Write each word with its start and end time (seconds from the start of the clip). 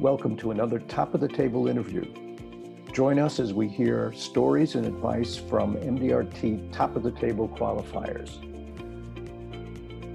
Welcome 0.00 0.34
to 0.38 0.50
another 0.50 0.78
Top 0.78 1.12
of 1.12 1.20
the 1.20 1.28
Table 1.28 1.68
interview. 1.68 2.06
Join 2.90 3.18
us 3.18 3.38
as 3.38 3.52
we 3.52 3.68
hear 3.68 4.14
stories 4.14 4.74
and 4.74 4.86
advice 4.86 5.36
from 5.36 5.76
MDRT 5.76 6.72
Top 6.72 6.96
of 6.96 7.02
the 7.02 7.10
Table 7.10 7.50
qualifiers. 7.50 8.38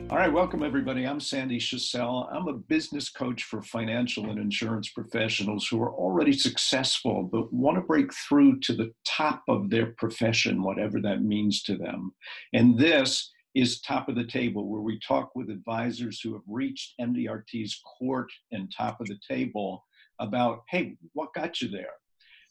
All 0.10 0.18
right, 0.18 0.34
welcome 0.34 0.64
everybody. 0.64 1.06
I'm 1.06 1.20
Sandy 1.20 1.60
Schussel. 1.60 2.28
I'm 2.34 2.48
a 2.48 2.54
business 2.54 3.10
coach 3.10 3.44
for 3.44 3.62
financial 3.62 4.32
and 4.32 4.40
insurance 4.40 4.90
professionals 4.90 5.68
who 5.68 5.80
are 5.84 5.94
already 5.94 6.34
successful 6.34 7.30
but 7.32 7.54
want 7.54 7.78
to 7.78 7.82
break 7.82 8.12
through 8.12 8.62
to 8.62 8.74
the 8.74 8.92
top 9.06 9.44
of 9.48 9.70
their 9.70 9.94
profession, 10.00 10.64
whatever 10.64 11.00
that 11.02 11.22
means 11.22 11.62
to 11.62 11.78
them. 11.78 12.12
And 12.54 12.76
this 12.80 13.32
is 13.56 13.82
Top 13.82 14.10
of 14.10 14.16
the 14.16 14.28
Table, 14.28 14.68
where 14.68 14.82
we 14.82 15.00
talk 15.00 15.32
with 15.34 15.50
advisors 15.50 16.20
who 16.22 16.34
have 16.34 16.44
reached 16.48 16.94
MDRT's 17.00 17.82
court 17.98 18.30
and 18.52 18.72
top 18.72 19.00
of 19.00 19.08
the 19.08 19.18
table 19.28 19.86
about, 20.20 20.64
hey, 20.70 20.98
what 21.14 21.34
got 21.34 21.62
you 21.62 21.70
there? 21.70 21.94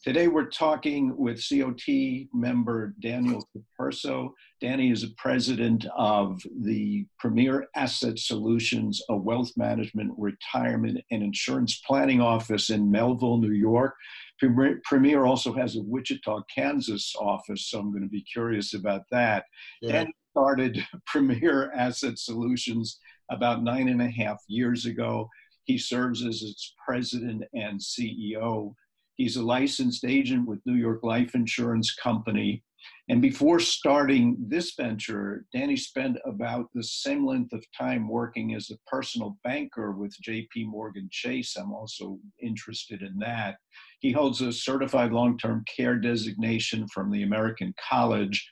Today 0.02 0.28
we're 0.28 0.50
talking 0.50 1.16
with 1.16 1.42
COT 1.48 2.28
member 2.34 2.94
Daniel 3.00 3.46
Capurso. 3.56 4.32
Danny 4.60 4.90
is 4.90 5.02
a 5.02 5.08
president 5.16 5.86
of 5.96 6.42
the 6.60 7.06
Premier 7.18 7.68
Asset 7.74 8.18
Solutions, 8.18 9.00
a 9.08 9.16
wealth 9.16 9.52
management, 9.56 10.12
retirement, 10.18 11.00
and 11.10 11.22
insurance 11.22 11.80
planning 11.86 12.20
office 12.20 12.68
in 12.68 12.90
Melville, 12.90 13.38
New 13.38 13.52
York. 13.52 13.94
Premier 14.38 15.24
also 15.24 15.54
has 15.54 15.76
a 15.76 15.82
Wichita, 15.82 16.42
Kansas 16.54 17.14
office, 17.18 17.70
so 17.70 17.78
I'm 17.78 17.90
going 17.90 18.02
to 18.02 18.08
be 18.08 18.24
curious 18.24 18.74
about 18.74 19.02
that. 19.10 19.44
Yeah. 19.80 19.92
Danny 19.92 20.14
started 20.34 20.84
Premier 21.06 21.70
Asset 21.72 22.18
Solutions 22.18 22.98
about 23.30 23.62
nine 23.62 23.88
and 23.88 24.02
a 24.02 24.10
half 24.10 24.42
years 24.48 24.84
ago. 24.84 25.30
He 25.64 25.78
serves 25.78 26.26
as 26.26 26.42
its 26.42 26.74
president 26.84 27.44
and 27.54 27.80
CEO. 27.80 28.74
He's 29.14 29.36
a 29.36 29.42
licensed 29.42 30.04
agent 30.04 30.48
with 30.48 30.58
New 30.66 30.74
York 30.74 31.04
Life 31.04 31.36
Insurance 31.36 31.94
Company. 31.94 32.64
And 33.08 33.22
before 33.22 33.60
starting 33.60 34.36
this 34.40 34.74
venture, 34.74 35.46
Danny 35.54 35.76
spent 35.76 36.18
about 36.26 36.66
the 36.74 36.82
same 36.82 37.24
length 37.24 37.52
of 37.52 37.64
time 37.78 38.08
working 38.08 38.54
as 38.54 38.70
a 38.70 38.90
personal 38.90 39.38
banker 39.44 39.92
with 39.92 40.14
JP 40.26 40.66
Morgan 40.66 41.08
Chase. 41.10 41.56
I'm 41.56 41.72
also 41.72 42.18
interested 42.42 43.02
in 43.02 43.16
that. 43.20 43.56
He 44.00 44.10
holds 44.10 44.42
a 44.42 44.52
certified 44.52 45.12
long 45.12 45.38
term 45.38 45.64
care 45.74 45.96
designation 45.96 46.88
from 46.88 47.10
the 47.10 47.22
American 47.22 47.72
College 47.88 48.50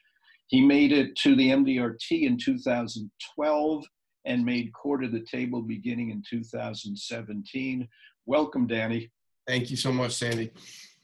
he 0.52 0.60
made 0.60 0.92
it 0.92 1.16
to 1.16 1.34
the 1.34 1.48
MDRT 1.48 2.24
in 2.24 2.36
2012 2.36 3.84
and 4.26 4.44
made 4.44 4.70
court 4.74 5.02
of 5.02 5.10
the 5.10 5.24
table 5.24 5.62
beginning 5.62 6.10
in 6.10 6.22
2017. 6.28 7.88
Welcome, 8.26 8.66
Danny. 8.66 9.10
Thank 9.48 9.70
you 9.70 9.78
so 9.78 9.90
much, 9.90 10.12
Sandy. 10.12 10.52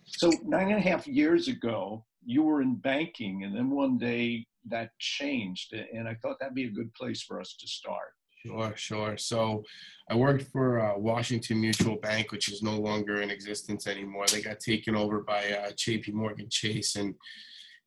So, 0.05 0.31
nine 0.45 0.69
and 0.69 0.79
a 0.79 0.83
half 0.83 1.07
years 1.07 1.49
ago, 1.49 2.05
you 2.27 2.43
were 2.43 2.61
in 2.61 2.75
banking, 2.75 3.45
and 3.45 3.57
then 3.57 3.71
one 3.71 3.97
day 3.97 4.47
that 4.69 4.91
changed. 4.99 5.73
And 5.73 6.07
I 6.07 6.15
thought 6.21 6.37
that'd 6.39 6.55
be 6.55 6.67
a 6.67 6.71
good 6.71 6.93
place 6.93 7.23
for 7.23 7.41
us 7.41 7.57
to 7.59 7.67
start. 7.67 8.13
Sure, 8.45 8.73
sure. 8.77 9.17
So, 9.17 9.65
I 10.11 10.15
worked 10.15 10.45
for 10.53 10.79
uh, 10.79 10.99
Washington 10.99 11.59
Mutual 11.63 11.97
Bank, 11.97 12.33
which 12.33 12.53
is 12.53 12.63
no 12.63 12.77
longer 12.77 13.23
in 13.23 13.31
existence 13.31 13.87
anymore. 13.87 14.27
They 14.27 14.43
got 14.43 14.61
taken 14.61 14.95
over 14.95 15.21
by 15.21 15.53
uh, 15.53 15.71
JP 15.71 16.13
Morgan 16.13 16.49
Chase. 16.51 16.97
And 16.97 17.15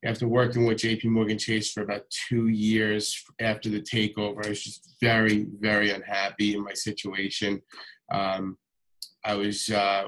after 0.04 0.28
working 0.28 0.66
with 0.66 0.80
JP 0.80 1.06
Morgan 1.06 1.38
Chase 1.38 1.72
for 1.72 1.84
about 1.84 2.10
two 2.10 2.48
years 2.48 3.24
after 3.40 3.70
the 3.70 3.82
takeover, 3.82 4.46
I 4.46 4.50
was 4.50 4.64
just 4.64 4.96
very, 5.00 5.46
very 5.60 5.92
unhappy 5.92 6.56
in 6.56 6.64
my 6.64 6.74
situation. 6.74 7.62
Um, 8.12 8.58
I 9.24 9.36
was 9.36 9.70
uh, 9.70 10.06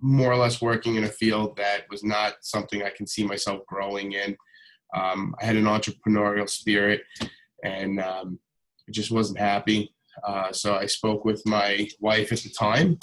more 0.00 0.30
or 0.30 0.36
less 0.36 0.62
working 0.62 0.94
in 0.94 1.04
a 1.04 1.08
field 1.08 1.56
that 1.56 1.82
was 1.90 2.04
not 2.04 2.34
something 2.42 2.82
I 2.82 2.90
can 2.90 3.06
see 3.06 3.24
myself 3.24 3.66
growing 3.66 4.12
in. 4.12 4.36
Um, 4.94 5.34
I 5.40 5.46
had 5.46 5.56
an 5.56 5.64
entrepreneurial 5.64 6.48
spirit 6.48 7.02
and 7.64 8.00
um, 8.00 8.38
I 8.88 8.92
just 8.92 9.10
wasn't 9.10 9.40
happy. 9.40 9.94
Uh, 10.26 10.52
so 10.52 10.76
I 10.76 10.86
spoke 10.86 11.24
with 11.24 11.42
my 11.44 11.88
wife 12.00 12.32
at 12.32 12.38
the 12.38 12.50
time 12.50 12.98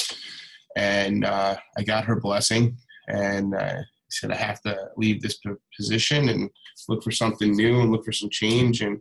and 0.77 1.25
uh, 1.25 1.57
I 1.77 1.83
got 1.83 2.05
her 2.05 2.19
blessing. 2.19 2.77
And 3.07 3.53
uh, 3.53 3.81
said 4.15 4.31
I 4.31 4.35
have 4.35 4.61
to 4.61 4.89
leave 4.97 5.21
this 5.21 5.39
position 5.75 6.29
and 6.29 6.49
look 6.87 7.03
for 7.03 7.11
something 7.11 7.51
new 7.51 7.81
and 7.81 7.91
look 7.91 8.05
for 8.05 8.11
some 8.11 8.29
change. 8.29 8.81
And 8.81 8.99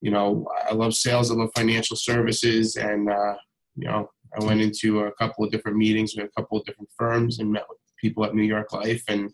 you 0.00 0.10
know, 0.10 0.46
I 0.68 0.74
love 0.74 0.94
sales, 0.94 1.30
I 1.30 1.34
love 1.34 1.50
financial 1.54 1.96
services, 1.96 2.76
and 2.76 3.10
uh, 3.10 3.34
you 3.76 3.88
know, 3.88 4.10
I 4.38 4.44
went 4.44 4.60
into 4.60 5.00
a 5.00 5.12
couple 5.12 5.44
of 5.44 5.50
different 5.50 5.76
meetings 5.76 6.14
with 6.14 6.26
a 6.26 6.40
couple 6.40 6.58
of 6.58 6.64
different 6.64 6.90
firms 6.96 7.38
and 7.38 7.52
met 7.52 7.66
with 7.68 7.78
people 8.00 8.24
at 8.24 8.34
New 8.34 8.42
York 8.42 8.72
Life 8.72 9.02
and 9.08 9.30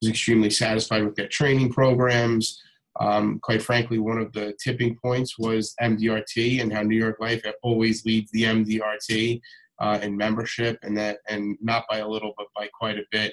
was 0.00 0.10
extremely 0.10 0.50
satisfied 0.50 1.04
with 1.04 1.16
their 1.16 1.28
training 1.28 1.72
programs. 1.72 2.62
Um, 2.98 3.38
quite 3.42 3.62
frankly, 3.62 3.98
one 3.98 4.18
of 4.18 4.32
the 4.32 4.54
tipping 4.62 4.96
points 5.02 5.38
was 5.38 5.74
MDRT 5.80 6.60
and 6.60 6.72
how 6.72 6.82
New 6.82 6.96
York 6.96 7.16
Life 7.20 7.42
always 7.62 8.04
leads 8.04 8.30
the 8.30 8.42
MDRT 8.44 9.40
uh, 9.80 9.98
in 10.02 10.16
membership, 10.16 10.78
and 10.82 10.96
that 10.98 11.18
and 11.28 11.56
not 11.60 11.84
by 11.88 11.98
a 11.98 12.08
little, 12.08 12.34
but 12.36 12.48
by 12.54 12.68
quite 12.78 12.98
a 12.98 13.04
bit. 13.10 13.32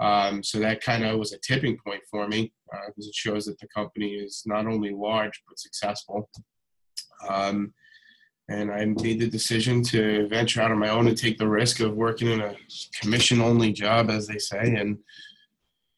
Um, 0.00 0.42
so 0.42 0.58
that 0.58 0.82
kind 0.82 1.04
of 1.04 1.18
was 1.18 1.32
a 1.32 1.38
tipping 1.38 1.78
point 1.84 2.02
for 2.10 2.28
me 2.28 2.52
because 2.70 3.06
uh, 3.06 3.08
it 3.08 3.14
shows 3.14 3.46
that 3.46 3.58
the 3.58 3.68
company 3.68 4.14
is 4.14 4.42
not 4.44 4.66
only 4.66 4.90
large 4.90 5.42
but 5.48 5.58
successful. 5.58 6.28
Um, 7.28 7.72
and 8.48 8.70
I 8.70 8.84
made 8.84 9.20
the 9.20 9.28
decision 9.28 9.82
to 9.84 10.28
venture 10.28 10.60
out 10.60 10.70
on 10.70 10.78
my 10.78 10.90
own 10.90 11.08
and 11.08 11.16
take 11.16 11.38
the 11.38 11.48
risk 11.48 11.80
of 11.80 11.94
working 11.94 12.28
in 12.28 12.40
a 12.40 12.54
commission-only 13.00 13.72
job, 13.72 14.08
as 14.10 14.26
they 14.26 14.38
say. 14.38 14.76
And 14.76 14.98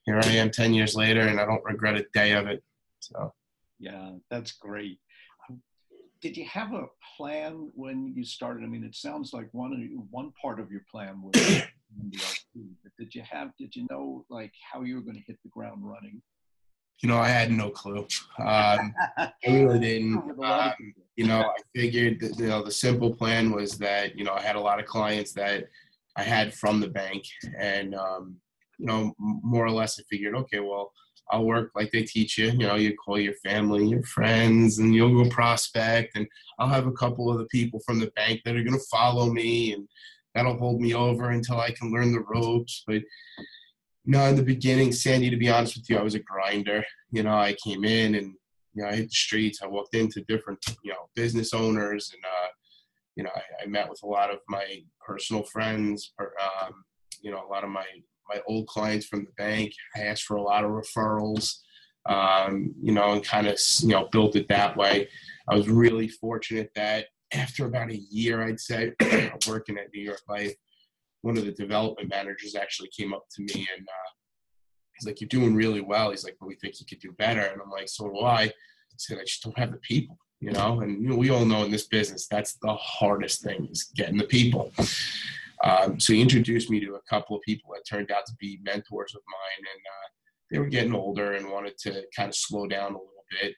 here 0.05 0.19
I 0.23 0.29
am, 0.29 0.51
ten 0.51 0.73
years 0.73 0.95
later, 0.95 1.21
and 1.21 1.39
I 1.39 1.45
don't 1.45 1.65
regret 1.65 1.97
a 1.97 2.07
day 2.15 2.33
of 2.33 2.47
it. 2.47 2.63
So, 3.01 3.35
yeah, 3.79 4.13
that's 4.31 4.53
great. 4.53 4.99
Um, 5.51 5.61
did 6.23 6.39
you 6.39 6.47
have 6.47 6.73
a 6.73 6.87
plan 7.17 7.71
when 7.75 8.15
you 8.17 8.25
started? 8.25 8.65
I 8.65 8.67
mean, 8.67 8.85
it 8.85 8.95
sounds 8.95 9.35
like 9.35 9.49
one 9.53 10.07
one 10.11 10.33
part 10.41 10.59
of 10.59 10.71
your 10.71 10.85
plan 10.91 11.21
was 11.21 11.63
but 11.97 12.93
did 12.99 13.15
you 13.15 13.23
have, 13.29 13.51
did 13.59 13.75
you 13.75 13.87
know 13.91 14.25
like 14.29 14.53
how 14.73 14.83
you 14.83 14.97
were 14.97 15.01
going 15.01 15.17
to 15.17 15.23
hit 15.27 15.39
the 15.43 15.51
ground 15.51 15.81
running? 15.83 16.23
You 17.03 17.09
know, 17.09 17.19
I 17.19 17.29
had 17.29 17.53
no 17.53 17.71
clue. 17.71 18.07
Um, 18.41 18.95
I 19.19 19.33
really 19.47 19.79
didn't. 19.79 20.17
Um, 20.43 20.73
you 21.17 21.27
know, 21.27 21.41
I 21.41 21.57
figured 21.75 22.21
that, 22.21 22.39
you 22.39 22.49
know, 22.49 22.63
the 22.63 22.73
simple 22.73 23.15
plan 23.15 23.53
was 23.53 23.79
that, 23.79 24.19
you 24.19 24.25
know, 24.25 24.35
I 24.35 24.43
had 24.43 24.57
a 24.57 24.61
lot 24.61 24.81
of 24.81 24.87
clients 24.87 25.33
that 25.35 25.69
I 26.17 26.23
had 26.23 26.55
from 26.55 26.81
the 26.81 26.89
bank 26.89 27.25
and, 27.59 27.95
um, 27.95 28.37
you 28.79 28.87
know, 28.87 29.15
more 29.19 29.65
or 29.65 29.71
less 29.71 29.99
I 29.99 30.03
figured, 30.11 30.35
okay, 30.35 30.61
well, 30.61 30.93
I'll 31.31 31.45
work 31.45 31.73
like 31.75 31.91
they 31.93 32.03
teach 32.03 32.39
you. 32.39 32.47
You 32.47 32.59
know, 32.59 32.77
you 32.77 32.97
call 32.97 33.19
your 33.19 33.35
family, 33.45 33.87
your 33.87 34.03
friends, 34.03 34.79
and 34.79 34.95
you'll 34.95 35.23
go 35.23 35.29
prospect. 35.31 36.17
And 36.17 36.27
I'll 36.59 36.69
have 36.69 36.87
a 36.87 36.93
couple 36.93 37.31
of 37.31 37.39
the 37.39 37.47
people 37.47 37.81
from 37.85 38.01
the 38.01 38.11
bank 38.17 38.41
that 38.45 38.57
are 38.57 38.63
going 38.63 38.79
to 38.79 38.87
follow 38.91 39.31
me. 39.31 39.75
And, 39.75 39.89
that'll 40.35 40.59
hold 40.59 40.81
me 40.81 40.95
over 40.95 41.31
until 41.31 41.61
I 41.61 41.71
can 41.71 41.93
learn 41.93 42.13
the 42.13 42.25
ropes. 42.29 42.85
But 42.87 43.03
you 44.05 44.13
know, 44.13 44.25
in 44.27 44.37
the 44.37 44.43
beginning, 44.43 44.93
Sandy, 44.93 45.31
to 45.31 45.37
be 45.37 45.51
honest 45.51 45.77
with 45.77 45.91
you, 45.91 45.99
I 45.99 46.03
was 46.03 46.15
a 46.15 46.21
grinder. 46.21 46.85
You 47.11 47.23
know, 47.23 47.35
I 47.35 47.55
came 47.63 47.85
in 47.85 48.15
and 48.15 48.35
you 48.75 48.83
know 48.83 48.89
I 48.89 48.97
hit 48.97 49.11
the 49.11 49.15
streets. 49.15 49.61
I 49.63 49.67
walked 49.67 49.95
into 49.95 50.23
different 50.29 50.65
you 50.83 50.93
know 50.93 51.09
business 51.15 51.53
owners, 51.53 52.13
and 52.15 52.25
uh, 52.25 52.49
you 53.17 53.25
know 53.25 53.31
I, 53.35 53.65
I 53.65 53.67
met 53.67 53.89
with 53.89 54.03
a 54.03 54.07
lot 54.07 54.31
of 54.31 54.39
my 54.49 54.83
personal 55.05 55.43
friends. 55.45 56.13
Um, 56.21 56.85
you 57.21 57.31
know, 57.31 57.45
a 57.45 57.51
lot 57.51 57.65
of 57.65 57.71
my 57.71 57.87
my 58.29 58.41
old 58.47 58.67
clients 58.67 59.07
from 59.07 59.25
the 59.25 59.33
bank. 59.37 59.73
I 59.97 60.01
asked 60.01 60.25
for 60.25 60.37
a 60.37 60.43
lot 60.43 60.65
of 60.65 60.71
referrals. 60.71 61.59
Um, 62.07 62.75
you 62.81 62.93
know, 62.93 63.13
and 63.13 63.23
kind 63.23 63.47
of 63.47 63.59
you 63.81 63.89
know 63.89 64.09
built 64.11 64.37
it 64.37 64.49
that 64.49 64.77
way. 64.77 65.09
I 65.49 65.55
was 65.55 65.69
really 65.69 66.09
fortunate 66.09 66.71
that 66.75 67.07
after 67.33 67.67
about 67.67 67.91
a 67.91 67.97
year, 67.97 68.43
I'd 68.43 68.61
say, 68.61 68.93
working 69.49 69.79
at 69.79 69.93
New 69.93 70.03
York 70.03 70.23
Life, 70.29 70.55
one 71.23 71.37
of 71.37 71.45
the 71.45 71.53
development 71.53 72.09
managers 72.09 72.55
actually 72.55 72.91
came 72.97 73.13
up 73.13 73.25
to 73.33 73.43
me 73.43 73.67
and 73.77 73.87
uh, 73.87 74.11
he's 74.95 75.07
like, 75.07 75.21
"You're 75.21 75.29
doing 75.29 75.55
really 75.55 75.81
well." 75.81 76.11
He's 76.11 76.25
like, 76.25 76.37
"But 76.41 76.47
we 76.47 76.55
think 76.57 76.81
you 76.81 76.87
could 76.87 77.01
do 77.01 77.13
better." 77.13 77.41
And 77.41 77.61
I'm 77.61 77.71
like, 77.71 77.89
"So 77.89 78.09
do 78.09 78.21
I." 78.21 78.43
I 78.43 78.53
said, 78.97 79.19
"I 79.19 79.25
just 79.25 79.43
don't 79.43 79.59
have 79.59 79.73
the 79.73 79.79
people." 79.79 80.19
You 80.41 80.53
know, 80.53 80.81
and 80.81 81.03
you 81.03 81.09
know, 81.09 81.17
we 81.17 81.31
all 81.31 81.45
know 81.45 81.65
in 81.65 81.71
this 81.71 81.89
business 81.89 82.29
that's 82.29 82.55
the 82.63 82.75
hardest 82.75 83.43
thing 83.43 83.69
is 83.71 83.91
getting 83.97 84.19
the 84.19 84.25
people. 84.25 84.73
Um, 85.65 85.99
so 85.99 86.13
he 86.13 86.23
introduced 86.23 86.71
me 86.71 86.79
to 86.81 86.95
a 86.95 87.03
couple 87.11 87.35
of 87.35 87.43
people 87.43 87.73
that 87.75 87.83
turned 87.89 88.13
out 88.13 88.27
to 88.27 88.33
be 88.39 88.61
mentors 88.63 89.15
of 89.15 89.23
mine, 89.27 89.67
and 89.73 89.81
uh, 89.81 90.09
they 90.51 90.59
were 90.59 90.69
getting 90.69 90.95
older 90.95 91.33
and 91.33 91.51
wanted 91.51 91.77
to 91.79 92.05
kind 92.17 92.29
of 92.29 92.37
slow 92.37 92.69
down 92.69 92.93
a 92.93 92.99
little 92.99 93.25
bit 93.41 93.55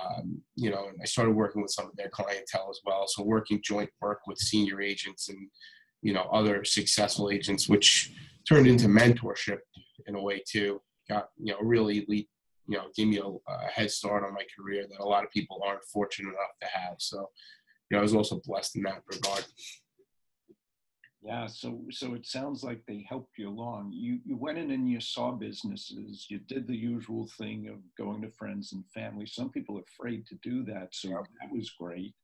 um, 0.00 0.40
you 0.56 0.70
know, 0.70 0.88
and 0.88 0.98
I 1.02 1.04
started 1.04 1.32
working 1.32 1.62
with 1.62 1.70
some 1.70 1.86
of 1.86 1.96
their 1.96 2.08
clientele 2.08 2.68
as 2.70 2.80
well. 2.84 3.04
So 3.06 3.22
working 3.22 3.60
joint 3.62 3.90
work 4.00 4.20
with 4.26 4.38
senior 4.38 4.80
agents 4.80 5.28
and, 5.28 5.48
you 6.00 6.12
know, 6.12 6.28
other 6.32 6.64
successful 6.64 7.30
agents, 7.30 7.68
which 7.68 8.12
turned 8.48 8.66
into 8.66 8.88
mentorship 8.88 9.58
in 10.06 10.14
a 10.14 10.22
way 10.22 10.42
too. 10.48 10.80
Got, 11.08 11.28
you 11.36 11.52
know, 11.52 11.58
really 11.60 12.04
elite, 12.06 12.28
you 12.68 12.78
know, 12.78 12.86
gave 12.96 13.08
me 13.08 13.18
a, 13.18 13.24
a 13.24 13.66
head 13.66 13.90
start 13.90 14.24
on 14.24 14.34
my 14.34 14.44
career 14.56 14.86
that 14.88 15.00
a 15.00 15.04
lot 15.04 15.24
of 15.24 15.30
people 15.30 15.60
aren't 15.66 15.84
fortunate 15.84 16.28
enough 16.30 16.56
to 16.60 16.68
have. 16.68 16.94
So, 16.98 17.28
you 17.90 17.96
know, 17.96 17.98
I 17.98 18.02
was 18.02 18.14
also 18.14 18.40
blessed 18.44 18.76
in 18.76 18.82
that 18.84 19.02
regard. 19.12 19.44
Yeah, 21.24 21.46
so 21.46 21.80
so 21.92 22.14
it 22.14 22.26
sounds 22.26 22.64
like 22.64 22.82
they 22.84 23.06
helped 23.08 23.38
you 23.38 23.48
along. 23.48 23.92
You 23.92 24.18
you 24.24 24.36
went 24.36 24.58
in 24.58 24.72
and 24.72 24.90
you 24.90 25.00
saw 25.00 25.30
businesses. 25.30 26.26
You 26.28 26.40
did 26.40 26.66
the 26.66 26.76
usual 26.76 27.28
thing 27.38 27.68
of 27.68 27.76
going 27.96 28.22
to 28.22 28.30
friends 28.30 28.72
and 28.72 28.84
family. 28.92 29.26
Some 29.26 29.50
people 29.50 29.78
are 29.78 29.82
afraid 29.82 30.26
to 30.26 30.34
do 30.42 30.64
that, 30.64 30.88
so 30.90 31.10
that 31.10 31.52
was 31.52 31.70
great. 31.70 32.14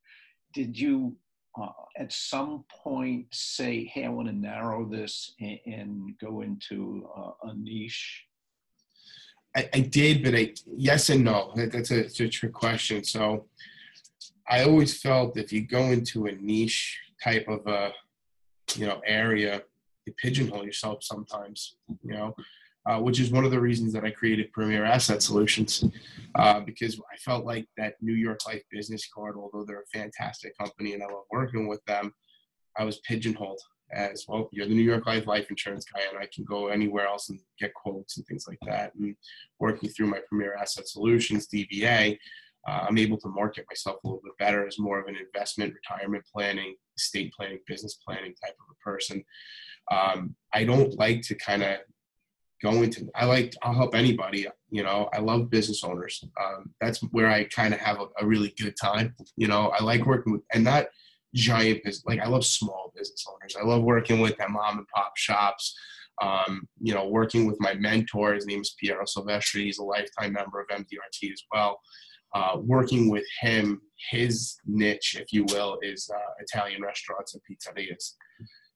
Did 0.53 0.77
you 0.77 1.17
uh, 1.57 1.69
at 1.97 2.13
some 2.13 2.65
point 2.71 3.27
say, 3.31 3.85
"Hey, 3.85 4.05
I 4.05 4.09
want 4.09 4.27
to 4.29 4.35
narrow 4.35 4.85
this 4.85 5.33
and, 5.41 5.61
and 5.65 6.19
go 6.19 6.41
into 6.41 7.09
uh, 7.17 7.51
a 7.51 7.55
niche"? 7.55 8.25
I, 9.57 9.69
I, 9.75 9.81
did, 9.81 10.25
but 10.25 10.35
I 10.35 10.55
yes 10.77 11.09
and 11.11 11.23
no. 11.23 11.53
That's 11.55 11.93
a, 11.93 12.01
a 12.01 12.29
trick 12.29 12.53
question. 12.53 13.05
So 13.05 13.47
I 14.49 14.65
always 14.65 15.01
felt 15.01 15.37
if 15.37 15.53
you 15.53 15.65
go 15.65 15.85
into 15.85 16.27
a 16.27 16.33
niche 16.33 16.99
type 17.23 17.47
of 17.47 17.65
a 17.69 17.93
you 18.77 18.87
know 18.87 19.01
area 19.07 19.63
you 20.07 20.13
pigeonhole 20.15 20.65
yourself 20.65 20.99
sometimes 21.03 21.77
you 22.03 22.13
know 22.13 22.35
uh, 22.89 22.99
which 22.99 23.21
is 23.21 23.31
one 23.31 23.45
of 23.45 23.51
the 23.51 23.61
reasons 23.61 23.93
that 23.93 24.05
I 24.05 24.11
created 24.11 24.51
Premier 24.53 24.85
Asset 24.85 25.23
Solutions 25.23 25.85
uh, 26.37 26.61
because 26.61 26.99
I 27.13 27.17
felt 27.19 27.45
like 27.45 27.69
that 27.77 27.97
New 28.01 28.15
York 28.15 28.47
Life 28.47 28.63
business 28.71 29.07
card, 29.15 29.37
although 29.37 29.63
they're 29.67 29.83
a 29.83 29.99
fantastic 29.99 30.57
company 30.57 30.95
and 30.95 31.03
I 31.03 31.07
love 31.07 31.25
working 31.31 31.69
with 31.69 31.85
them, 31.85 32.15
I 32.79 32.85
was 32.85 33.01
pigeonholed 33.01 33.61
as 33.93 34.25
well. 34.27 34.49
You're 34.53 34.69
the 34.69 34.75
New 34.75 34.83
York 34.83 35.07
Life 35.07 35.27
life 35.27 35.51
insurance 35.51 35.85
guy, 35.85 36.01
and 36.09 36.19
I 36.19 36.29
can 36.35 36.45
go 36.45 36.69
anywhere 36.69 37.07
else 37.07 37.29
and 37.29 37.41
get 37.59 37.75
quotes 37.75 38.17
and 38.17 38.27
things 38.27 38.47
like 38.49 38.59
that. 38.67 38.95
And 38.95 39.15
working 39.59 39.91
through 39.91 40.07
my 40.07 40.21
Premier 40.27 40.55
Asset 40.55 40.89
Solutions 40.89 41.49
DBA, 41.49 42.19
uh, 42.67 42.87
I'm 42.89 42.99
able 42.99 43.19
to 43.19 43.29
market 43.29 43.67
myself 43.71 43.97
a 44.03 44.07
little 44.07 44.21
bit 44.23 44.37
better 44.39 44.67
as 44.67 44.79
more 44.79 44.99
of 44.99 45.07
an 45.07 45.17
investment, 45.17 45.75
retirement 45.75 46.25
planning, 46.33 46.75
estate 46.97 47.33
planning, 47.33 47.61
business 47.67 47.99
planning 48.05 48.35
type 48.43 48.55
of 48.61 48.67
a 48.75 48.83
person. 48.83 49.25
Um, 49.91 50.35
I 50.53 50.65
don't 50.65 50.97
like 50.99 51.23
to 51.23 51.35
kind 51.35 51.63
of 51.63 51.79
go 52.63 52.83
into. 52.83 53.09
I 53.15 53.25
like. 53.25 53.55
I'll 53.63 53.75
help 53.75 53.95
anybody. 53.95 54.47
You 54.71 54.83
know, 54.83 55.09
I 55.13 55.21
love 55.21 55.51
business 55.51 55.85
owners. 55.85 56.23
Um, 56.43 56.71
that's 56.81 57.01
where 57.13 57.31
I 57.31 57.45
kind 57.45 57.73
of 57.73 57.81
have 57.81 58.01
a, 58.01 58.07
a, 58.21 58.27
really 58.27 58.53
good 58.59 58.75
time. 58.81 59.15
You 59.37 59.49
know, 59.49 59.69
I 59.69 59.83
like 59.83 60.05
working 60.05 60.33
with 60.33 60.43
and 60.53 60.65
not 60.65 60.87
giant 61.35 61.85
business. 61.85 62.05
Like 62.07 62.21
I 62.21 62.27
love 62.27 62.45
small 62.45 62.93
business 62.97 63.25
owners. 63.33 63.57
I 63.59 63.65
love 63.65 63.83
working 63.83 64.21
with 64.21 64.37
that 64.39 64.51
mom 64.51 64.79
and 64.79 64.89
pop 64.89 65.17
shops. 65.17 65.75
Um, 66.21 66.67
you 66.81 66.93
know, 66.93 67.07
working 67.07 67.47
with 67.47 67.61
my 67.61 67.75
mentor. 67.75 68.35
His 68.35 68.45
name 68.45 68.61
is 68.61 68.75
Piero 68.79 69.05
Silvestri. 69.05 69.63
He's 69.65 69.79
a 69.79 69.85
lifetime 69.85 70.33
member 70.33 70.61
of 70.61 70.67
MDRT 70.67 71.33
as 71.33 71.43
well 71.53 71.81
uh, 72.35 72.59
working 72.61 73.11
with 73.11 73.25
him, 73.41 73.81
his 74.11 74.57
niche, 74.67 75.17
if 75.19 75.33
you 75.33 75.45
will, 75.49 75.79
is 75.83 76.11
uh, 76.15 76.19
Italian 76.41 76.83
restaurants 76.83 77.35
and 77.35 77.43
pizzerias. 77.49 78.15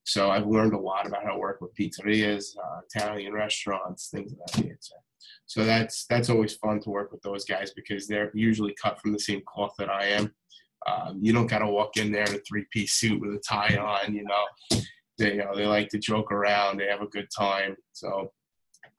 So 0.04 0.30
I've 0.30 0.46
learned 0.46 0.74
a 0.74 0.78
lot 0.78 1.06
about 1.06 1.22
how 1.22 1.32
to 1.32 1.38
work 1.38 1.60
with 1.60 1.74
pizzerias, 1.74 2.56
uh, 2.56 2.80
Italian 2.92 3.32
restaurants, 3.32 4.08
things 4.08 4.32
of 4.32 4.38
that 4.46 4.64
nature. 4.64 5.00
So 5.46 5.64
that's 5.64 6.06
that's 6.06 6.30
always 6.30 6.54
fun 6.54 6.80
to 6.80 6.90
work 6.90 7.12
with 7.12 7.22
those 7.22 7.44
guys 7.44 7.72
because 7.72 8.08
they're 8.08 8.30
usually 8.34 8.74
cut 8.82 9.00
from 9.00 9.12
the 9.12 9.18
same 9.18 9.42
cloth 9.46 9.74
that 9.78 9.90
I 9.90 10.06
am. 10.06 10.34
Um, 10.86 11.20
you 11.22 11.32
don't 11.32 11.46
got 11.46 11.60
to 11.60 11.68
walk 11.68 11.96
in 11.96 12.10
there 12.10 12.24
in 12.24 12.34
a 12.34 12.40
three-piece 12.40 12.94
suit 12.94 13.20
with 13.20 13.34
a 13.34 13.42
tie 13.46 13.76
on. 13.76 14.14
You 14.14 14.24
know, 14.24 14.80
they 15.18 15.34
you 15.34 15.44
know, 15.44 15.54
they 15.54 15.66
like 15.66 15.88
to 15.90 15.98
joke 15.98 16.32
around. 16.32 16.78
They 16.78 16.86
have 16.86 17.02
a 17.02 17.06
good 17.06 17.28
time. 17.36 17.76
So 17.92 18.32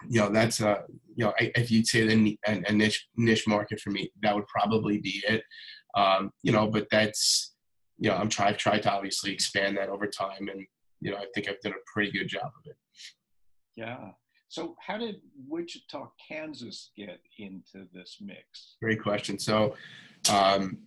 you 0.09 0.19
know 0.19 0.29
that's 0.29 0.59
a 0.61 0.83
you 1.15 1.25
know 1.25 1.33
if 1.37 1.71
you'd 1.71 1.87
say 1.87 2.05
the 2.05 2.39
a, 2.47 2.63
a 2.67 2.71
niche 2.71 3.07
niche 3.15 3.47
market 3.47 3.79
for 3.79 3.91
me 3.91 4.11
that 4.21 4.35
would 4.35 4.47
probably 4.47 4.99
be 4.99 5.23
it. 5.27 5.43
Um, 5.95 6.31
you 6.41 6.51
know 6.51 6.67
but 6.67 6.87
that's 6.89 7.53
you 7.99 8.09
know 8.09 8.15
i'm 8.15 8.29
trying 8.29 8.55
tried 8.57 8.83
to 8.83 8.91
obviously 8.91 9.31
expand 9.31 9.77
that 9.77 9.89
over 9.89 10.07
time 10.07 10.49
and 10.51 10.65
you 11.01 11.11
know 11.11 11.17
i 11.17 11.25
think 11.33 11.47
i've 11.47 11.59
done 11.61 11.73
a 11.73 11.91
pretty 11.93 12.11
good 12.11 12.27
job 12.27 12.45
of 12.45 12.65
it. 12.65 12.77
Yeah. 13.75 14.11
So 14.49 14.75
how 14.85 14.99
did 14.99 15.15
wichita 15.47 16.11
kansas 16.27 16.91
get 16.95 17.19
into 17.39 17.87
this 17.91 18.17
mix? 18.21 18.75
Great 18.81 19.01
question. 19.01 19.39
So 19.39 19.75
um, 20.31 20.77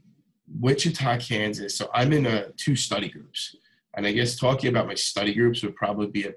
wichita 0.60 1.18
kansas 1.18 1.76
so 1.76 1.88
i'm 1.92 2.12
in 2.12 2.26
a 2.26 2.50
two 2.52 2.76
study 2.76 3.08
groups. 3.08 3.56
And 3.96 4.06
i 4.06 4.12
guess 4.12 4.36
talking 4.36 4.70
about 4.70 4.86
my 4.86 4.94
study 4.94 5.34
groups 5.34 5.62
would 5.62 5.76
probably 5.76 6.08
be 6.08 6.24
a 6.24 6.32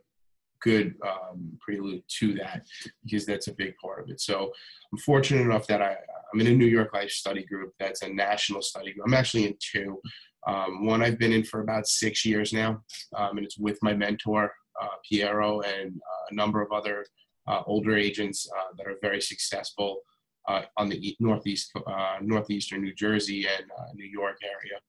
good 0.61 0.95
um, 1.05 1.57
prelude 1.59 2.03
to 2.19 2.33
that 2.35 2.65
because 3.03 3.25
that's 3.25 3.47
a 3.47 3.53
big 3.53 3.73
part 3.77 4.03
of 4.03 4.09
it. 4.09 4.21
So 4.21 4.51
I'm 4.91 4.99
fortunate 4.99 5.41
enough 5.41 5.67
that 5.67 5.81
I, 5.81 5.95
I'm 6.33 6.41
in 6.41 6.47
a 6.47 6.55
New 6.55 6.65
York 6.65 6.93
Life 6.93 7.11
study 7.11 7.43
group 7.43 7.73
that's 7.79 8.01
a 8.01 8.09
national 8.09 8.61
study 8.61 8.93
group. 8.93 9.05
I'm 9.07 9.13
actually 9.13 9.45
in 9.45 9.55
two. 9.59 9.99
Um, 10.47 10.85
one 10.85 11.01
I've 11.01 11.19
been 11.19 11.33
in 11.33 11.43
for 11.43 11.61
about 11.61 11.87
six 11.87 12.25
years 12.25 12.53
now, 12.53 12.81
um, 13.15 13.37
and 13.37 13.45
it's 13.45 13.57
with 13.57 13.77
my 13.81 13.93
mentor, 13.93 14.51
uh, 14.81 14.87
Piero, 15.07 15.59
and 15.61 15.95
uh, 15.95 16.25
a 16.31 16.33
number 16.33 16.61
of 16.61 16.71
other 16.71 17.05
uh, 17.47 17.61
older 17.65 17.97
agents 17.97 18.47
uh, 18.55 18.73
that 18.77 18.87
are 18.87 18.95
very 19.01 19.21
successful 19.21 20.01
uh, 20.47 20.61
on 20.77 20.87
the 20.87 21.15
northeast, 21.19 21.71
uh, 21.87 22.17
northeastern 22.21 22.81
New 22.81 22.93
Jersey 22.93 23.45
and 23.47 23.65
New 23.95 24.05
York 24.05 24.37
area. 24.43 24.79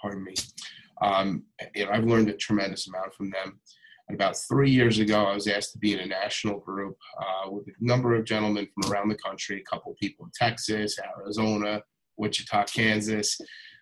Pardon 0.00 0.24
me. 0.24 0.34
Um, 1.02 1.44
I've 1.90 2.04
learned 2.04 2.28
a 2.28 2.34
tremendous 2.34 2.88
amount 2.88 3.14
from 3.14 3.30
them. 3.30 3.60
And 4.08 4.14
about 4.14 4.36
three 4.36 4.70
years 4.70 4.98
ago, 4.98 5.24
I 5.24 5.34
was 5.34 5.46
asked 5.46 5.72
to 5.72 5.78
be 5.78 5.92
in 5.92 6.00
a 6.00 6.06
national 6.06 6.60
group 6.60 6.96
uh, 7.20 7.50
with 7.50 7.68
a 7.68 7.72
number 7.80 8.14
of 8.14 8.24
gentlemen 8.24 8.66
from 8.74 8.90
around 8.90 9.08
the 9.08 9.16
country, 9.16 9.60
a 9.60 9.70
couple 9.70 9.94
people 10.00 10.24
in 10.24 10.32
Texas, 10.34 10.98
Arizona, 10.98 11.82
Wichita, 12.16 12.64
Kansas, 12.64 13.38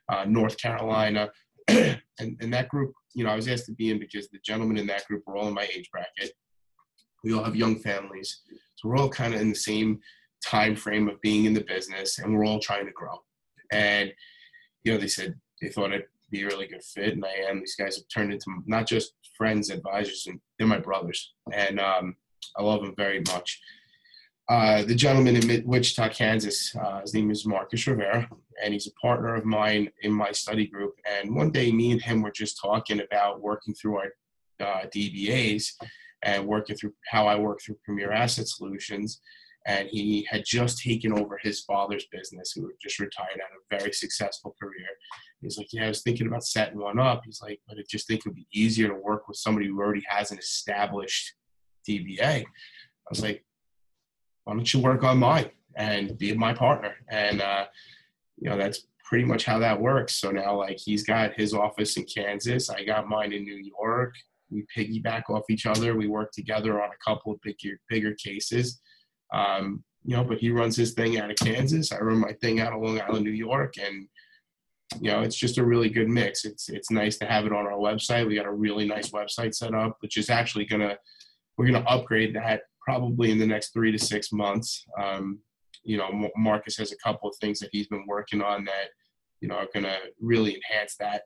uh, 0.09 0.25
North 0.25 0.59
Carolina. 0.59 1.31
and, 1.69 2.01
and 2.19 2.53
that 2.53 2.69
group, 2.69 2.93
you 3.15 3.25
know, 3.25 3.31
I 3.31 3.37
was 3.37 3.47
asked 3.47 3.67
to 3.67 3.73
be 3.73 3.91
in 3.91 4.01
because 4.01 4.29
the 4.29 4.41
gentlemen 4.45 4.79
in 4.79 4.87
that 4.89 5.07
group 5.07 5.23
were 5.27 5.37
all 5.37 5.49
in 5.49 5.55
my 5.55 5.69
age 5.75 5.91
bracket. 5.93 6.33
We 7.23 7.33
all 7.33 7.45
have 7.45 7.57
young 7.57 7.79
families. 7.79 8.43
So 8.77 8.89
we're 8.89 8.97
all 8.97 9.09
kind 9.09 9.35
of 9.35 9.41
in 9.41 9.51
the 9.51 9.55
same 9.55 10.01
time 10.45 10.75
frame 10.77 11.09
of 11.09 11.21
being 11.21 11.45
in 11.45 11.55
the 11.55 11.65
business 11.65 12.19
and 12.19 12.37
we're 12.37 12.47
all 12.47 12.61
trying 12.61 12.87
to 12.87 12.93
grow. 12.93 13.23
And, 13.71 14.13
you 14.85 14.93
know, 14.93 14.99
they 14.99 15.09
said 15.09 15.35
they 15.61 15.69
thought 15.69 15.93
I'd 15.93 16.05
be 16.31 16.43
a 16.43 16.47
really 16.47 16.67
good 16.67 16.83
fit, 16.83 17.15
and 17.15 17.25
I 17.25 17.49
am. 17.49 17.61
These 17.61 17.77
guys 17.77 17.97
have 17.97 18.09
turned 18.09 18.33
into 18.33 18.47
not 18.67 18.87
just 18.87 19.13
friends, 19.37 19.71
advisors, 19.71 20.27
and 20.27 20.41
they're 20.59 20.67
my 20.67 20.79
brothers, 20.79 21.35
and 21.53 21.81
um, 21.81 22.17
I 22.57 22.63
love 22.63 22.83
them 22.83 22.95
very 22.97 23.21
much. 23.21 23.61
Uh, 24.49 24.83
the 24.85 24.95
gentleman 24.95 25.37
in 25.37 25.67
Wichita, 25.67 26.09
Kansas, 26.11 26.75
uh, 26.77 27.01
his 27.01 27.15
name 27.15 27.31
is 27.31 27.47
Marcus 27.47 27.87
Rivera, 27.87 28.29
and 28.63 28.73
he's 28.73 28.87
a 28.87 28.93
partner 29.01 29.35
of 29.35 29.45
mine 29.45 29.91
in 30.03 30.13
my 30.13 30.31
study 30.31 30.67
group. 30.67 30.95
And 31.05 31.35
one 31.35 31.51
day, 31.51 31.73
me 31.73 31.91
and 31.93 32.01
him 32.01 32.23
were 32.23 32.31
just 32.31 32.61
talking 32.61 33.01
about 33.01 33.41
working 33.41 33.75
through 33.75 33.99
our 33.99 34.13
uh, 34.61 34.87
DBAs 34.87 35.73
and 36.23 36.47
working 36.47 36.77
through 36.77 36.95
how 37.09 37.27
I 37.27 37.37
work 37.37 37.61
through 37.61 37.79
Premier 37.85 38.13
Asset 38.13 38.49
Solutions 38.49 39.21
and 39.67 39.89
he 39.89 40.27
had 40.31 40.45
just 40.45 40.83
taken 40.83 41.13
over 41.13 41.39
his 41.43 41.61
father's 41.61 42.07
business, 42.07 42.53
who 42.53 42.69
had 42.69 42.77
just 42.81 43.01
retired 43.01 43.41
out 43.43 43.51
of 43.51 43.79
a 43.79 43.79
very 43.79 43.93
successful 43.93 44.55
career. 44.61 44.76
He's 45.47 45.59
like, 45.59 45.73
yeah, 45.73 45.87
I 45.87 45.89
was 45.89 46.03
thinking 46.03 46.27
about 46.27 46.45
setting 46.45 46.79
one 46.79 46.99
up. 46.99 47.23
He's 47.25 47.41
like, 47.41 47.61
but 47.69 47.79
I 47.79 47.83
just 47.89 48.07
think 48.07 48.21
it 48.21 48.27
would 48.27 48.35
be 48.35 48.49
easier 48.53 48.89
to 48.89 48.95
work 48.95 49.29
with 49.29 49.37
somebody 49.37 49.69
who 49.69 49.81
already 49.81 50.05
has 50.09 50.31
an 50.31 50.39
established 50.39 51.35
DBA. 51.89 52.43
I 52.43 52.45
was 53.09 53.23
like, 53.23 53.45
why 54.45 54.55
don't 54.55 54.73
you 54.73 54.81
work 54.81 55.03
on 55.05 55.19
mine 55.19 55.51
and 55.77 56.17
be 56.19 56.35
my 56.35 56.53
partner? 56.53 56.95
And 57.09 57.41
uh, 57.41 57.67
you 58.39 58.51
know, 58.51 58.57
that's 58.57 58.87
pretty 59.05 59.25
much 59.25 59.45
how 59.45 59.59
that 59.61 59.81
works. 59.81 60.17
So 60.17 60.31
now, 60.31 60.57
like, 60.59 60.79
he's 60.79 61.05
got 61.05 61.35
his 61.35 61.55
office 61.55 61.97
in 61.97 62.05
Kansas. 62.05 62.69
I 62.71 62.85
got 62.85 63.09
mine 63.09 63.33
in 63.33 63.45
New 63.45 63.57
York. 63.57 64.15
We 64.51 64.67
piggyback 64.77 65.31
off 65.31 65.45
each 65.49 65.67
other. 65.67 65.97
We 65.97 66.09
work 66.09 66.33
together 66.33 66.83
on 66.83 66.91
a 66.91 67.05
couple 67.05 67.33
of 67.33 67.41
bigger, 67.43 67.79
bigger 67.89 68.15
cases 68.15 68.81
um, 69.33 69.83
you 70.05 70.17
know, 70.17 70.25
but 70.25 70.39
he 70.39 70.51
runs 70.51 70.77
his 70.77 70.93
thing 70.93 71.19
out 71.19 71.31
of 71.31 71.37
Kansas. 71.37 71.93
I 71.93 71.99
run 71.99 72.19
my 72.19 72.33
thing 72.35 72.61
out 72.61 72.73
of 72.73 72.81
Long 72.81 73.01
Island, 73.01 73.25
New 73.25 73.33
York, 73.33 73.75
and 73.79 74.07
you 75.01 75.11
know, 75.11 75.21
it's 75.21 75.37
just 75.37 75.59
a 75.59 75.65
really 75.65 75.89
good 75.89 76.09
mix. 76.09 76.45
It's 76.45 76.69
it's 76.69 76.91
nice 76.91 77.19
to 77.19 77.27
have 77.27 77.45
it 77.47 77.53
on 77.53 77.67
our 77.67 77.79
website. 77.79 78.27
We 78.27 78.37
got 78.37 78.47
a 78.47 78.53
really 78.53 78.87
nice 78.87 79.11
website 79.11 79.55
set 79.55 79.75
up, 79.75 79.97
which 80.01 80.17
is 80.17 80.31
actually 80.31 80.65
gonna 80.65 80.97
we're 81.57 81.67
gonna 81.67 81.85
upgrade 81.87 82.35
that 82.37 82.63
probably 82.81 83.31
in 83.31 83.39
the 83.39 83.47
next 83.47 83.73
three 83.73 83.91
to 83.93 83.99
six 83.99 84.33
months. 84.33 84.85
Um, 85.01 85.41
you 85.83 85.97
know, 85.97 86.31
Marcus 86.37 86.77
has 86.77 86.93
a 86.93 86.97
couple 86.97 87.29
of 87.29 87.37
things 87.37 87.59
that 87.61 87.71
he's 87.73 87.89
been 87.89 88.05
working 88.07 88.43
on 88.43 88.65
that 88.65 88.91
you 89.41 89.49
know 89.49 89.57
are 89.57 89.69
gonna 89.75 89.99
really 90.21 90.55
enhance 90.55 90.97
that, 91.01 91.23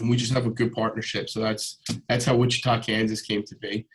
and 0.00 0.10
we 0.10 0.16
just 0.16 0.32
have 0.32 0.46
a 0.46 0.50
good 0.50 0.72
partnership. 0.72 1.30
So 1.30 1.40
that's 1.40 1.78
that's 2.08 2.24
how 2.24 2.36
Wichita, 2.36 2.82
Kansas 2.82 3.22
came 3.22 3.44
to 3.44 3.56
be. 3.56 3.86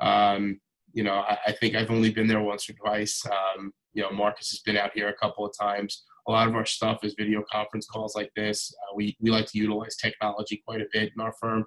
Um, 0.00 0.60
you 0.92 1.02
know, 1.02 1.14
I, 1.14 1.38
I, 1.48 1.52
think 1.52 1.76
I've 1.76 1.90
only 1.90 2.10
been 2.10 2.26
there 2.26 2.40
once 2.40 2.68
or 2.68 2.72
twice. 2.72 3.24
Um, 3.26 3.72
you 3.92 4.02
know, 4.02 4.10
Marcus 4.10 4.50
has 4.50 4.60
been 4.60 4.76
out 4.76 4.92
here 4.94 5.08
a 5.08 5.14
couple 5.14 5.44
of 5.44 5.52
times. 5.56 6.04
A 6.28 6.32
lot 6.32 6.48
of 6.48 6.54
our 6.54 6.66
stuff 6.66 7.04
is 7.04 7.14
video 7.18 7.42
conference 7.50 7.86
calls 7.86 8.14
like 8.14 8.30
this. 8.36 8.74
Uh, 8.82 8.94
we 8.96 9.16
we 9.20 9.30
like 9.30 9.46
to 9.46 9.58
utilize 9.58 9.96
technology 9.96 10.62
quite 10.66 10.80
a 10.80 10.86
bit 10.92 11.12
in 11.14 11.20
our 11.20 11.34
firm. 11.40 11.64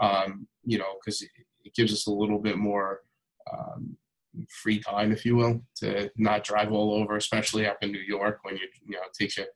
Um, 0.00 0.46
you 0.64 0.78
know, 0.78 0.96
because 1.00 1.22
it, 1.22 1.30
it, 1.64 1.74
gives 1.74 1.92
us 1.92 2.06
a 2.06 2.10
little 2.10 2.38
bit 2.38 2.58
more 2.58 3.00
um, 3.50 3.96
free 4.62 4.78
time, 4.78 5.10
if 5.10 5.24
you 5.24 5.36
will, 5.36 5.62
to 5.76 6.10
not 6.16 6.44
drive 6.44 6.70
all 6.70 6.92
over, 6.92 7.16
especially 7.16 7.66
up 7.66 7.78
in 7.80 7.92
New 7.92 8.00
York 8.00 8.40
when 8.42 8.56
you 8.56 8.68
you 8.86 8.96
know 8.96 9.02
it 9.02 9.16
takes 9.18 9.38
you 9.38 9.46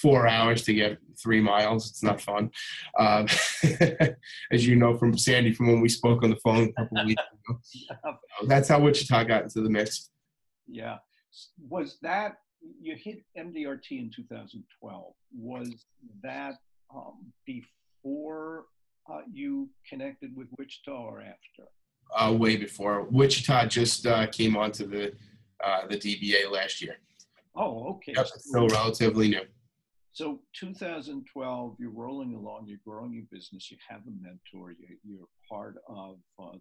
four 0.00 0.26
hours 0.26 0.62
to 0.62 0.74
get 0.74 0.98
three 1.22 1.40
miles. 1.40 1.90
It's 1.90 2.02
not 2.02 2.20
fun. 2.20 2.50
Um, 2.98 3.26
as 4.52 4.66
you 4.66 4.76
know 4.76 4.96
from 4.96 5.16
Sandy, 5.16 5.52
from 5.52 5.68
when 5.68 5.80
we 5.80 5.88
spoke 5.88 6.22
on 6.22 6.30
the 6.30 6.36
phone 6.36 6.72
a 6.76 6.82
couple 6.82 7.06
weeks 7.06 7.22
ago. 7.48 8.18
That's 8.46 8.68
how 8.68 8.80
Wichita 8.80 9.24
got 9.24 9.44
into 9.44 9.60
the 9.60 9.70
mix. 9.70 10.10
Yeah. 10.66 10.98
Was 11.68 11.98
that, 12.02 12.36
you 12.80 12.96
hit 12.96 13.22
MDRT 13.38 13.92
in 13.92 14.10
2012. 14.14 15.14
Was 15.36 15.68
that 16.22 16.54
um, 16.94 17.32
before 17.46 18.64
uh, 19.10 19.20
you 19.32 19.68
connected 19.88 20.36
with 20.36 20.48
Wichita 20.58 20.92
or 20.92 21.20
after? 21.20 21.68
Uh, 22.14 22.32
way 22.32 22.56
before. 22.56 23.04
Wichita 23.10 23.66
just 23.66 24.06
uh, 24.06 24.26
came 24.26 24.56
onto 24.56 24.86
the 24.86 25.12
uh, 25.64 25.86
the 25.86 25.96
DBA 25.96 26.50
last 26.50 26.82
year. 26.82 26.96
Oh, 27.54 27.90
okay. 27.90 28.14
Yep, 28.16 28.26
still 28.26 28.68
relatively 28.68 29.28
new. 29.28 29.42
So 30.14 30.40
2012, 30.60 31.76
you're 31.78 31.90
rolling 31.90 32.34
along, 32.34 32.66
you're 32.66 32.80
growing 32.86 33.14
your 33.14 33.24
business, 33.30 33.70
you 33.70 33.78
have 33.88 34.02
a 34.06 34.10
mentor, 34.20 34.74
you, 35.04 35.22
are 35.22 35.28
part 35.48 35.76
of 35.88 36.16
uh, 36.38 36.58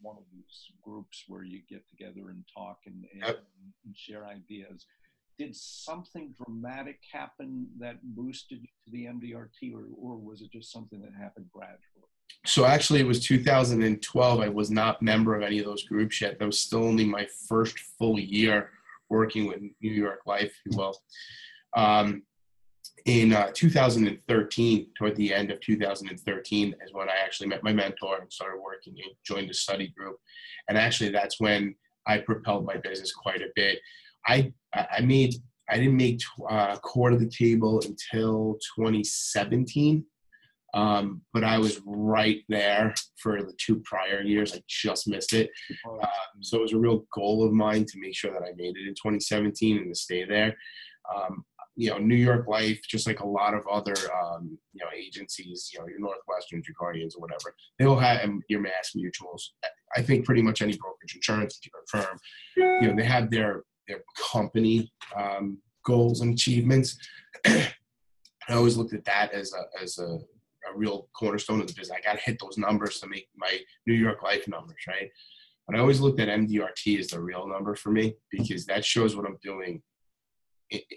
one 0.00 0.16
of 0.16 0.22
these 0.32 0.70
groups 0.84 1.24
where 1.26 1.42
you 1.42 1.62
get 1.68 1.82
together 1.88 2.30
and 2.30 2.44
talk 2.56 2.78
and, 2.86 3.04
and, 3.12 3.22
yep. 3.26 3.42
and, 3.84 3.96
share 3.96 4.24
ideas. 4.24 4.86
Did 5.38 5.56
something 5.56 6.34
dramatic 6.36 7.00
happen 7.12 7.66
that 7.80 7.96
boosted 8.02 8.62
to 8.62 8.92
the 8.92 9.06
MDRT, 9.06 9.74
or, 9.74 9.84
or 9.96 10.16
was 10.16 10.42
it 10.42 10.52
just 10.52 10.72
something 10.72 11.00
that 11.00 11.12
happened 11.18 11.46
gradually? 11.52 12.08
So 12.44 12.64
actually, 12.64 13.00
it 13.00 13.06
was 13.06 13.24
2012. 13.24 14.40
I 14.40 14.48
was 14.48 14.70
not 14.70 15.02
member 15.02 15.34
of 15.34 15.42
any 15.42 15.58
of 15.58 15.64
those 15.64 15.84
groups 15.84 16.20
yet. 16.20 16.38
That 16.38 16.46
was 16.46 16.58
still 16.58 16.84
only 16.84 17.04
my 17.04 17.26
first 17.48 17.78
full 17.98 18.18
year 18.18 18.70
working 19.08 19.46
with 19.46 19.60
New 19.60 19.92
York 19.92 20.20
Life, 20.26 20.52
if 20.64 20.72
you 20.72 20.78
will. 20.78 21.00
Um, 21.76 22.22
in 23.04 23.32
uh, 23.32 23.50
2013, 23.54 24.86
toward 24.96 25.16
the 25.16 25.34
end 25.34 25.50
of 25.50 25.60
2013, 25.60 26.74
is 26.84 26.92
when 26.92 27.08
I 27.08 27.14
actually 27.24 27.48
met 27.48 27.62
my 27.62 27.72
mentor 27.72 28.18
and 28.20 28.32
started 28.32 28.60
working 28.60 28.94
and 29.04 29.14
joined 29.24 29.50
the 29.50 29.54
study 29.54 29.88
group. 29.96 30.16
And 30.68 30.78
actually, 30.78 31.10
that's 31.10 31.40
when 31.40 31.74
I 32.06 32.18
propelled 32.18 32.64
my 32.64 32.76
business 32.76 33.12
quite 33.12 33.42
a 33.42 33.50
bit. 33.56 33.78
I 34.26 34.52
I 34.74 35.00
made 35.00 35.34
I 35.72 35.76
didn't 35.76 35.96
make 35.96 36.20
uh, 36.50 36.76
court 36.76 37.12
to 37.12 37.18
the 37.18 37.30
table 37.30 37.80
until 37.86 38.58
2017, 38.76 40.04
um, 40.74 41.22
but 41.32 41.44
I 41.44 41.58
was 41.58 41.80
right 41.86 42.42
there 42.48 42.94
for 43.16 43.42
the 43.42 43.54
two 43.58 43.80
prior 43.84 44.20
years. 44.22 44.54
I 44.54 44.62
just 44.68 45.08
missed 45.08 45.32
it. 45.32 45.50
Um, 45.88 46.42
so 46.42 46.58
it 46.58 46.62
was 46.62 46.72
a 46.72 46.78
real 46.78 47.04
goal 47.14 47.44
of 47.46 47.52
mine 47.52 47.86
to 47.86 48.00
make 48.00 48.14
sure 48.14 48.32
that 48.32 48.42
I 48.42 48.52
made 48.56 48.76
it 48.76 48.86
in 48.86 48.94
2017 48.94 49.78
and 49.78 49.94
to 49.94 49.98
stay 49.98 50.24
there. 50.24 50.54
Um, 51.14 51.44
you 51.74 51.88
know, 51.88 51.98
New 51.98 52.16
York 52.16 52.46
Life, 52.48 52.80
just 52.86 53.06
like 53.06 53.20
a 53.20 53.26
lot 53.26 53.54
of 53.54 53.66
other, 53.66 53.94
um, 54.22 54.58
you 54.74 54.84
know, 54.84 54.90
agencies, 54.94 55.70
you 55.72 55.80
know, 55.80 55.86
your 55.88 56.00
Northwesterns, 56.00 56.66
your 56.68 56.76
Guardians, 56.78 57.16
or 57.16 57.20
whatever, 57.20 57.54
they 57.78 57.86
all 57.86 57.98
have 57.98 58.28
your 58.48 58.60
Mass 58.60 58.92
Mutuals. 58.94 59.42
I 59.96 60.02
think 60.02 60.26
pretty 60.26 60.42
much 60.42 60.60
any 60.60 60.76
brokerage 60.76 61.14
insurance 61.14 61.58
firm, 61.88 62.18
you 62.56 62.88
know, 62.88 62.94
they 62.96 63.04
have 63.04 63.30
their 63.30 63.62
their 63.92 64.02
company 64.32 64.90
um, 65.16 65.58
goals 65.84 66.20
and 66.20 66.34
achievements. 66.34 66.96
I 67.46 68.54
always 68.54 68.76
looked 68.76 68.94
at 68.94 69.04
that 69.04 69.32
as 69.32 69.52
a 69.52 69.82
as 69.82 69.98
a, 69.98 70.18
a 70.70 70.76
real 70.76 71.08
cornerstone 71.18 71.60
of 71.60 71.66
the 71.66 71.74
business. 71.74 71.96
I 71.96 72.00
got 72.00 72.18
to 72.18 72.24
hit 72.24 72.38
those 72.40 72.58
numbers 72.58 73.00
to 73.00 73.06
make 73.06 73.28
my 73.36 73.58
New 73.86 73.94
York 73.94 74.22
Life 74.22 74.48
numbers, 74.48 74.82
right? 74.88 75.10
But 75.66 75.76
I 75.76 75.80
always 75.80 76.00
looked 76.00 76.20
at 76.20 76.28
MDRT 76.28 76.98
as 76.98 77.08
the 77.08 77.20
real 77.20 77.46
number 77.46 77.74
for 77.76 77.90
me 77.90 78.16
because 78.30 78.66
that 78.66 78.84
shows 78.84 79.14
what 79.14 79.26
I'm 79.26 79.38
doing 79.42 79.82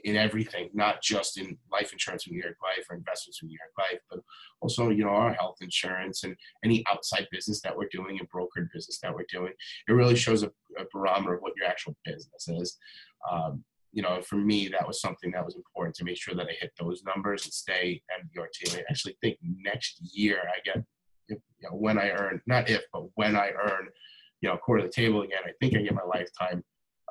in, 0.03 0.15
everything, 0.15 0.69
not 0.73 1.01
just 1.01 1.37
in 1.37 1.57
life 1.71 1.91
insurance 1.91 2.27
in 2.27 2.33
New 2.33 2.41
York 2.41 2.57
Life 2.61 2.85
or 2.89 2.95
investments 2.95 3.39
in 3.41 3.47
New 3.47 3.57
York 3.57 3.71
Life, 3.77 4.01
but 4.09 4.19
also, 4.61 4.89
you 4.89 5.03
know, 5.03 5.09
our 5.09 5.33
health 5.33 5.57
insurance 5.61 6.23
and 6.23 6.35
any 6.63 6.83
outside 6.91 7.27
business 7.31 7.61
that 7.61 7.75
we're 7.75 7.89
doing 7.91 8.19
and 8.19 8.29
brokered 8.29 8.71
business 8.73 8.99
that 9.01 9.13
we're 9.13 9.25
doing. 9.31 9.53
It 9.87 9.93
really 9.93 10.15
shows 10.15 10.43
a, 10.43 10.47
a 10.77 10.85
barometer 10.91 11.35
of 11.35 11.41
what 11.41 11.53
your 11.57 11.67
actual 11.67 11.95
business 12.05 12.47
is. 12.47 12.77
Um, 13.29 13.63
you 13.91 14.01
know, 14.01 14.21
for 14.21 14.35
me, 14.35 14.67
that 14.67 14.85
was 14.85 14.99
something 14.99 15.31
that 15.31 15.45
was 15.45 15.55
important 15.55 15.95
to 15.95 16.03
make 16.03 16.17
sure 16.17 16.35
that 16.35 16.47
I 16.47 16.53
hit 16.59 16.73
those 16.79 17.03
numbers 17.03 17.45
and 17.45 17.53
stay 17.53 18.01
MDRT. 18.11 18.77
I 18.77 18.83
actually 18.89 19.17
think 19.21 19.37
next 19.41 19.99
year 20.13 20.41
I 20.49 20.59
get, 20.65 20.83
you 21.29 21.37
know, 21.63 21.69
when 21.77 21.97
I 21.97 22.09
earn, 22.09 22.41
not 22.45 22.69
if, 22.69 22.81
but 22.91 23.03
when 23.15 23.37
I 23.37 23.51
earn, 23.51 23.87
you 24.41 24.49
know, 24.49 24.57
court 24.57 24.81
of 24.81 24.87
the 24.87 24.91
table 24.91 25.21
again, 25.21 25.41
I 25.45 25.51
think 25.61 25.75
I 25.75 25.81
get 25.81 25.93
my 25.93 26.03
lifetime 26.03 26.61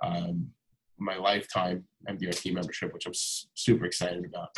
um, 0.03 0.51
my 0.99 1.17
lifetime 1.17 1.85
MDRT 2.09 2.53
membership, 2.53 2.93
which 2.93 3.07
I'm 3.07 3.13
s- 3.13 3.47
super 3.55 3.85
excited 3.85 4.25
about. 4.25 4.51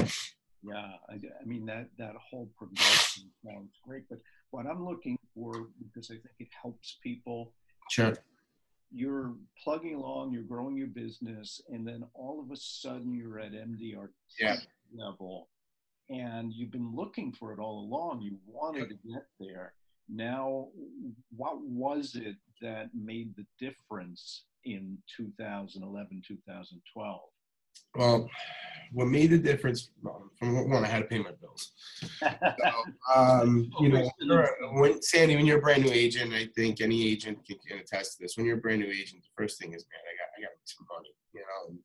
Yeah, 0.62 0.92
I, 1.08 1.14
I, 1.14 1.44
mean 1.44 1.64
that 1.66 1.88
that 1.98 2.14
whole 2.16 2.50
progression 2.56 3.30
sounds 3.44 3.72
great. 3.86 4.04
But 4.08 4.18
what 4.50 4.66
I'm 4.66 4.84
looking 4.84 5.18
for, 5.34 5.68
because 5.82 6.10
I 6.10 6.14
think 6.14 6.34
it 6.38 6.48
helps 6.60 6.98
people. 7.02 7.52
Sure. 7.90 8.14
You're 8.92 9.34
plugging 9.62 9.94
along, 9.94 10.32
you're 10.32 10.42
growing 10.42 10.76
your 10.76 10.86
business, 10.88 11.60
and 11.68 11.86
then 11.86 12.04
all 12.14 12.40
of 12.40 12.50
a 12.50 12.56
sudden 12.56 13.14
you're 13.14 13.38
at 13.38 13.52
MDRT 13.52 14.08
yeah. 14.40 14.56
level, 14.94 15.48
and 16.08 16.52
you've 16.52 16.70
been 16.70 16.94
looking 16.94 17.32
for 17.32 17.52
it 17.52 17.58
all 17.58 17.80
along. 17.80 18.22
You 18.22 18.38
wanted 18.46 18.88
to 18.88 18.94
get 19.08 19.26
there. 19.40 19.72
Now, 20.08 20.68
what 21.36 21.60
was 21.62 22.14
it 22.14 22.36
that 22.62 22.90
made 22.94 23.34
the 23.36 23.44
difference 23.58 24.44
in 24.66 24.98
2011, 25.16 26.22
2012? 26.26 27.20
Well, 27.94 28.28
what 28.92 29.06
made 29.06 29.30
the 29.30 29.38
difference 29.38 29.90
from 30.38 30.70
one, 30.70 30.84
I 30.84 30.88
had 30.88 31.00
to 31.00 31.04
pay 31.06 31.18
my 31.18 31.32
bills. 31.40 31.72
So, 32.18 32.28
um, 33.14 33.70
you 33.80 33.88
know, 33.88 34.08
when 34.72 35.02
Sandy, 35.02 35.36
when 35.36 35.46
you're 35.46 35.58
a 35.58 35.62
brand 35.62 35.84
new 35.84 35.92
agent, 35.92 36.32
I 36.32 36.48
think 36.54 36.80
any 36.80 37.06
agent 37.08 37.38
can, 37.46 37.58
can, 37.66 37.78
attest 37.78 38.16
to 38.16 38.22
this. 38.22 38.36
When 38.36 38.46
you're 38.46 38.58
a 38.58 38.60
brand 38.60 38.80
new 38.80 38.90
agent, 38.90 39.22
the 39.22 39.42
first 39.42 39.58
thing 39.58 39.72
is, 39.72 39.84
man, 39.90 40.00
I 40.00 40.14
got, 40.16 40.28
I 40.36 40.40
got 40.42 40.52
to 40.52 40.58
make 40.58 40.68
some 40.68 40.86
money. 40.94 41.14
You 41.34 41.40
know, 41.40 41.76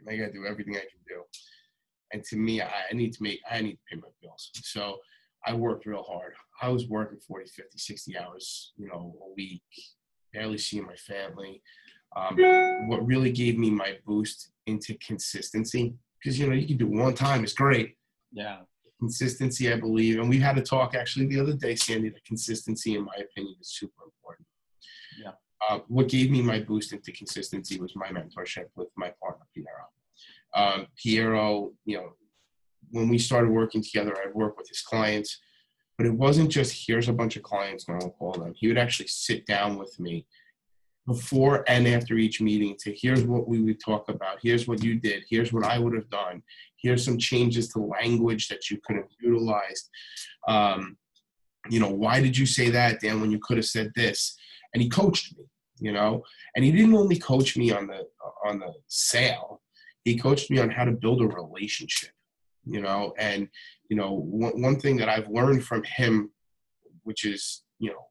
and 0.00 0.10
I 0.10 0.16
got 0.16 0.32
to 0.32 0.38
do 0.38 0.46
everything 0.46 0.76
I 0.76 0.80
can 0.80 1.00
do. 1.08 1.22
And 2.12 2.24
to 2.24 2.36
me, 2.36 2.60
I, 2.60 2.70
I 2.90 2.94
need 2.94 3.12
to 3.12 3.22
make, 3.22 3.40
I 3.50 3.60
need 3.60 3.72
to 3.72 3.78
pay 3.90 3.96
my 3.96 4.08
bills. 4.20 4.50
So 4.54 4.98
I 5.46 5.54
worked 5.54 5.86
real 5.86 6.02
hard. 6.02 6.34
I 6.60 6.68
was 6.68 6.88
working 6.88 7.18
40, 7.18 7.46
50, 7.46 7.78
60 7.78 8.18
hours, 8.18 8.72
you 8.76 8.88
know, 8.88 9.14
a 9.22 9.34
week, 9.36 9.62
barely 10.32 10.58
seeing 10.58 10.86
my 10.86 10.96
family 10.96 11.62
um, 12.16 12.88
what 12.88 13.06
really 13.06 13.30
gave 13.30 13.58
me 13.58 13.70
my 13.70 13.96
boost 14.06 14.50
into 14.66 14.94
consistency. 14.94 15.94
Because 16.18 16.38
you 16.38 16.46
know 16.46 16.54
you 16.54 16.66
can 16.66 16.76
do 16.76 16.86
one 16.86 17.14
time 17.14 17.42
it's 17.42 17.52
great. 17.52 17.96
Yeah. 18.32 18.58
Consistency 18.98 19.72
i 19.72 19.76
believe 19.76 20.18
and 20.18 20.28
we 20.28 20.38
had 20.38 20.58
a 20.58 20.62
talk 20.62 20.94
actually 20.94 21.24
the 21.26 21.40
other 21.40 21.54
day 21.54 21.74
sandy 21.74 22.10
that 22.10 22.22
consistency 22.26 22.96
in 22.96 23.04
my 23.04 23.14
opinion 23.14 23.56
is 23.60 23.70
super 23.70 24.02
important. 24.04 24.46
Yeah. 25.18 25.32
Uh, 25.68 25.80
what 25.88 26.08
gave 26.08 26.30
me 26.30 26.42
my 26.42 26.60
boost 26.60 26.92
into 26.92 27.12
consistency 27.12 27.80
was 27.80 27.96
my 27.96 28.08
mentorship 28.08 28.66
with 28.76 28.88
my 28.96 29.12
partner 29.22 29.46
piero. 29.54 29.86
Um, 30.54 30.86
piero 31.02 31.72
you 31.84 31.96
know 31.96 32.12
when 32.90 33.08
we 33.08 33.18
started 33.18 33.50
working 33.50 33.82
together 33.82 34.16
i'd 34.18 34.34
work 34.34 34.58
with 34.58 34.68
his 34.68 34.80
clients 34.80 35.38
but 35.96 36.06
it 36.06 36.14
wasn't 36.14 36.50
just 36.50 36.86
here's 36.86 37.08
a 37.08 37.12
bunch 37.12 37.36
of 37.36 37.42
clients 37.42 37.86
and 37.86 38.02
i'll 38.02 38.10
call 38.10 38.32
them. 38.32 38.52
He 38.56 38.68
would 38.68 38.78
actually 38.78 39.08
sit 39.08 39.46
down 39.46 39.78
with 39.78 40.00
me 40.00 40.26
before 41.06 41.64
and 41.66 41.88
after 41.88 42.14
each 42.14 42.40
meeting 42.40 42.76
to 42.78 42.94
here's 42.94 43.24
what 43.24 43.48
we 43.48 43.60
would 43.60 43.80
talk 43.80 44.08
about. 44.08 44.38
Here's 44.42 44.68
what 44.68 44.82
you 44.82 44.98
did. 45.00 45.24
Here's 45.28 45.52
what 45.52 45.64
i 45.64 45.78
would 45.78 45.94
have 45.94 46.08
done. 46.10 46.42
Here's 46.76 47.04
some 47.04 47.18
changes 47.18 47.68
to 47.68 47.80
language 47.80 48.48
that 48.48 48.70
you 48.70 48.78
could 48.84 48.96
have 48.96 49.08
utilized. 49.20 49.90
Um, 50.48 50.96
you 51.68 51.80
know 51.80 51.90
why 51.90 52.22
did 52.22 52.36
you 52.36 52.46
say 52.46 52.70
that 52.70 53.00
dan 53.00 53.20
when 53.20 53.30
you 53.30 53.40
could 53.42 53.56
have 53.56 53.66
said 53.66 53.92
this? 53.94 54.36
And 54.74 54.82
he 54.82 54.88
coached 54.88 55.36
me 55.36 55.44
you 55.82 55.92
know? 55.92 56.22
And 56.54 56.62
he 56.62 56.72
didn't 56.72 56.94
only 56.94 57.18
coach 57.18 57.56
me 57.56 57.72
on 57.72 57.86
the 57.86 58.06
on 58.44 58.58
the 58.58 58.72
sale. 58.86 59.62
He 60.04 60.18
coached 60.18 60.50
me 60.50 60.58
on 60.58 60.70
how 60.70 60.84
to 60.84 60.92
build 60.92 61.22
a 61.22 61.26
relationship 61.26 62.10
you 62.66 62.80
know? 62.80 63.14
And 63.18 63.48
you 63.90 63.96
know 63.96 64.12
one, 64.12 64.62
one 64.62 64.80
thing 64.80 64.96
that 64.96 65.08
i've 65.08 65.28
learned 65.28 65.64
from 65.64 65.82
him 65.82 66.30
which 67.02 67.24
is 67.24 67.62
you 67.78 67.90
know 67.90 68.06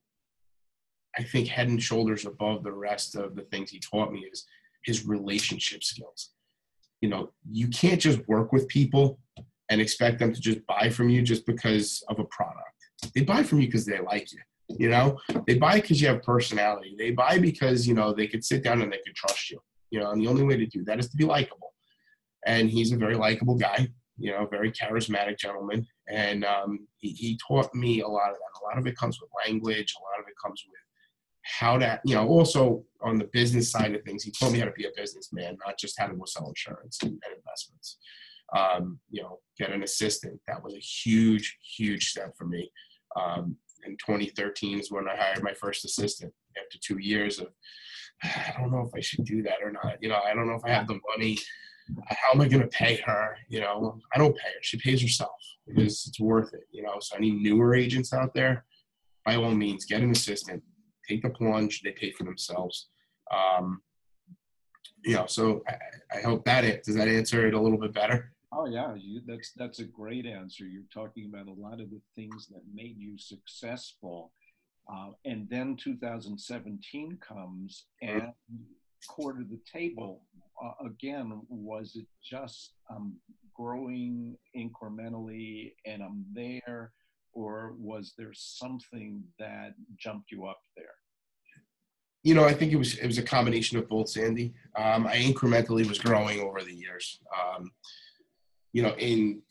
I 1.17 1.23
think 1.23 1.47
head 1.47 1.67
and 1.67 1.81
shoulders 1.81 2.25
above 2.25 2.63
the 2.63 2.71
rest 2.71 3.15
of 3.15 3.35
the 3.35 3.43
things 3.43 3.71
he 3.71 3.79
taught 3.79 4.11
me 4.11 4.25
is 4.31 4.45
his 4.83 5.05
relationship 5.05 5.83
skills. 5.83 6.31
You 7.01 7.09
know, 7.09 7.31
you 7.49 7.67
can't 7.69 7.99
just 7.99 8.27
work 8.27 8.51
with 8.51 8.67
people 8.67 9.19
and 9.69 9.79
expect 9.79 10.19
them 10.19 10.33
to 10.33 10.39
just 10.39 10.65
buy 10.67 10.89
from 10.89 11.09
you 11.09 11.21
just 11.21 11.45
because 11.45 12.03
of 12.09 12.19
a 12.19 12.25
product. 12.25 13.13
They 13.15 13.21
buy 13.21 13.43
from 13.43 13.61
you 13.61 13.67
because 13.67 13.85
they 13.85 13.99
like 13.99 14.31
you. 14.31 14.39
You 14.77 14.89
know, 14.89 15.17
they 15.47 15.57
buy 15.57 15.79
because 15.81 16.01
you 16.01 16.07
have 16.09 16.21
personality. 16.21 16.95
They 16.97 17.11
buy 17.11 17.39
because 17.39 17.87
you 17.87 17.95
know 17.95 18.13
they 18.13 18.27
could 18.27 18.43
sit 18.43 18.63
down 18.63 18.81
and 18.81 18.91
they 18.91 18.99
could 19.03 19.15
trust 19.15 19.49
you. 19.49 19.59
You 19.89 19.99
know, 19.99 20.11
and 20.11 20.21
the 20.21 20.27
only 20.27 20.43
way 20.43 20.57
to 20.57 20.65
do 20.67 20.83
that 20.85 20.99
is 20.99 21.09
to 21.09 21.17
be 21.17 21.25
likable. 21.25 21.73
And 22.45 22.69
he's 22.69 22.91
a 22.91 22.97
very 22.97 23.15
likable 23.15 23.55
guy. 23.55 23.87
You 24.17 24.31
know, 24.31 24.45
very 24.45 24.71
charismatic 24.71 25.39
gentleman, 25.39 25.87
and 26.09 26.43
um, 26.43 26.87
he, 26.97 27.11
he 27.11 27.39
taught 27.47 27.73
me 27.73 28.01
a 28.01 28.07
lot 28.07 28.31
of 28.31 28.35
that. 28.35 28.61
A 28.61 28.65
lot 28.67 28.77
of 28.77 28.85
it 28.85 28.97
comes 28.97 29.17
with 29.19 29.29
language. 29.47 29.95
A 29.97 30.03
lot 30.03 30.21
of 30.21 30.27
it 30.27 30.35
comes 30.43 30.61
with 30.67 30.75
how 31.43 31.77
to, 31.77 31.99
you 32.05 32.15
know, 32.15 32.27
also 32.27 32.83
on 33.01 33.17
the 33.17 33.29
business 33.31 33.71
side 33.71 33.95
of 33.95 34.03
things, 34.03 34.23
he 34.23 34.31
taught 34.31 34.51
me 34.51 34.59
how 34.59 34.65
to 34.65 34.71
be 34.71 34.85
a 34.85 34.91
businessman, 34.95 35.57
not 35.65 35.77
just 35.79 35.99
how 35.99 36.07
to 36.07 36.15
sell 36.25 36.47
insurance 36.49 36.99
and, 37.01 37.19
investments. 37.35 37.97
um, 38.55 38.99
you 39.09 39.21
know, 39.21 39.39
get 39.57 39.71
an 39.71 39.83
assistant. 39.83 40.39
That 40.47 40.63
was 40.63 40.73
a 40.73 40.79
huge, 40.79 41.57
huge 41.77 42.09
step 42.09 42.33
for 42.37 42.45
me. 42.45 42.71
Um, 43.15 43.55
in 43.85 43.93
2013 43.93 44.79
is 44.79 44.91
when 44.91 45.07
I 45.07 45.15
hired 45.15 45.43
my 45.43 45.53
first 45.53 45.85
assistant 45.85 46.33
after 46.57 46.77
two 46.81 46.99
years 46.99 47.39
of, 47.39 47.47
I 48.23 48.53
don't 48.57 48.71
know 48.71 48.85
if 48.85 48.91
I 48.95 48.99
should 48.99 49.25
do 49.25 49.41
that 49.43 49.63
or 49.63 49.71
not. 49.71 49.97
You 50.01 50.09
know, 50.09 50.19
I 50.25 50.33
don't 50.33 50.47
know 50.47 50.55
if 50.55 50.65
I 50.65 50.71
have 50.71 50.87
the 50.87 50.99
money. 51.15 51.37
How 52.09 52.33
am 52.33 52.41
I 52.41 52.47
going 52.47 52.61
to 52.61 52.67
pay 52.67 52.97
her? 53.05 53.37
You 53.47 53.61
know, 53.61 53.99
I 54.13 54.17
don't 54.17 54.35
pay 54.35 54.49
her. 54.49 54.59
She 54.61 54.77
pays 54.77 55.01
herself 55.01 55.31
because 55.65 56.05
it's 56.07 56.19
worth 56.19 56.53
it. 56.53 56.67
You 56.71 56.83
know, 56.83 56.97
so 56.99 57.15
any 57.15 57.31
newer 57.31 57.73
agents 57.73 58.13
out 58.13 58.33
there, 58.33 58.65
by 59.25 59.35
all 59.35 59.51
means, 59.55 59.85
get 59.85 60.01
an 60.01 60.11
assistant, 60.11 60.61
take 61.09 61.23
the 61.23 61.29
plunge. 61.29 61.81
They 61.81 61.91
pay 61.91 62.11
for 62.11 62.23
themselves. 62.23 62.89
Um, 63.31 63.81
you 65.03 65.15
know, 65.15 65.25
so 65.27 65.63
I, 65.67 66.17
I 66.17 66.21
hope 66.21 66.45
that 66.45 66.63
it 66.63 66.83
does 66.83 66.95
that 66.95 67.07
answer 67.07 67.47
it 67.47 67.53
a 67.53 67.61
little 67.61 67.79
bit 67.79 67.93
better. 67.93 68.33
Oh 68.51 68.65
yeah, 68.65 68.95
you, 68.95 69.21
that's 69.25 69.51
that's 69.55 69.79
a 69.79 69.83
great 69.83 70.25
answer. 70.25 70.65
You're 70.65 70.83
talking 70.93 71.31
about 71.31 71.47
a 71.47 71.61
lot 71.61 71.79
of 71.79 71.89
the 71.91 72.01
things 72.15 72.47
that 72.47 72.61
made 72.73 72.97
you 72.97 73.17
successful, 73.17 74.31
uh, 74.91 75.09
and 75.25 75.47
then 75.49 75.77
2017 75.77 77.19
comes 77.25 77.85
and 78.01 78.23
to 79.17 79.45
the 79.49 79.59
table 79.71 80.23
uh, 80.63 80.85
again. 80.85 81.41
Was 81.47 81.95
it 81.95 82.07
just 82.23 82.73
um, 82.89 83.15
growing 83.55 84.37
incrementally 84.55 85.73
and 85.85 86.01
I'm 86.01 86.25
there, 86.33 86.91
or 87.39 87.73
was 87.77 88.13
there 88.17 88.33
something 88.33 89.23
that 89.39 89.73
jumped 89.97 90.31
you 90.31 90.45
up 90.45 90.59
there? 90.75 90.85
You 92.23 92.35
know, 92.35 92.43
I 92.43 92.53
think 92.53 92.73
it 92.73 92.75
was 92.75 92.97
it 92.97 93.07
was 93.07 93.17
a 93.17 93.23
combination 93.23 93.77
of 93.77 93.87
both, 93.87 94.09
Sandy. 94.09 94.53
Um, 94.77 95.07
I 95.07 95.15
incrementally 95.15 95.87
was 95.87 95.99
growing 95.99 96.41
over 96.41 96.61
the 96.61 96.73
years. 96.73 97.21
Um, 97.33 97.71
you 98.73 98.83
know, 98.83 98.93
in 98.97 99.41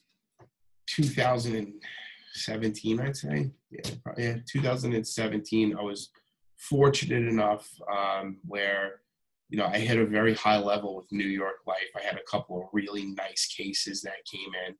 2017, 0.88 3.00
I'd 3.00 3.16
say, 3.16 3.50
yeah, 3.70 3.90
yeah 4.18 4.36
2017, 4.46 5.78
I 5.78 5.82
was 5.82 6.10
fortunate 6.58 7.26
enough 7.26 7.70
um, 7.90 8.36
where, 8.46 9.00
you 9.48 9.56
know, 9.56 9.64
I 9.64 9.78
hit 9.78 9.98
a 9.98 10.04
very 10.04 10.34
high 10.34 10.58
level 10.58 10.94
with 10.94 11.10
New 11.10 11.26
York 11.26 11.60
Life. 11.66 11.88
I 11.96 12.02
had 12.02 12.16
a 12.16 12.30
couple 12.30 12.60
of 12.60 12.68
really 12.74 13.06
nice 13.06 13.46
cases 13.46 14.02
that 14.02 14.26
came 14.30 14.52
in 14.66 14.76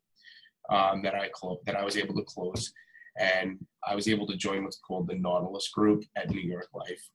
um, 0.71 1.03
that 1.03 1.15
I 1.15 1.31
clo- 1.33 1.61
that 1.65 1.77
I 1.77 1.85
was 1.85 1.97
able 1.97 2.15
to 2.17 2.25
close, 2.25 2.71
and 3.19 3.59
I 3.87 3.95
was 3.95 4.09
able 4.09 4.27
to 4.29 4.37
join 4.37 4.65
what's 4.65 4.79
called 4.79 5.09
the 5.09 5.15
Nautilus 5.15 5.69
Group 5.69 6.05
at 6.17 6.31
New 6.31 6.41
York 6.41 6.69
Life. 6.75 7.09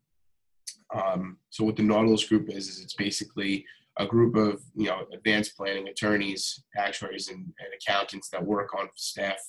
Um, 0.93 1.38
so 1.50 1.63
what 1.63 1.75
the 1.75 1.83
Nautilus 1.83 2.25
Group 2.25 2.50
is 2.50 2.67
is 2.67 2.81
it's 2.81 2.95
basically 2.95 3.65
a 4.00 4.07
group 4.07 4.36
of 4.36 4.62
you 4.75 4.88
know 4.88 5.05
advanced 5.13 5.55
planning 5.55 5.88
attorneys, 5.88 6.63
actuaries, 6.77 7.29
and, 7.29 7.39
and 7.39 7.74
accountants 7.75 8.29
that 8.29 8.43
work 8.43 8.74
on 8.77 8.89
staff 8.95 9.39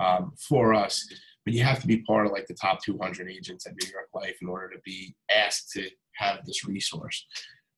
um, 0.00 0.32
for 0.48 0.74
us. 0.74 1.06
But 1.44 1.54
you 1.54 1.62
have 1.64 1.80
to 1.80 1.86
be 1.86 2.02
part 2.02 2.26
of 2.26 2.32
like 2.32 2.46
the 2.46 2.54
top 2.54 2.82
200 2.82 3.28
agents 3.28 3.66
at 3.66 3.72
New 3.72 3.90
York 3.90 4.08
Life 4.14 4.36
in 4.40 4.48
order 4.48 4.70
to 4.70 4.80
be 4.84 5.14
asked 5.34 5.72
to 5.72 5.88
have 6.16 6.44
this 6.46 6.64
resource. 6.64 7.26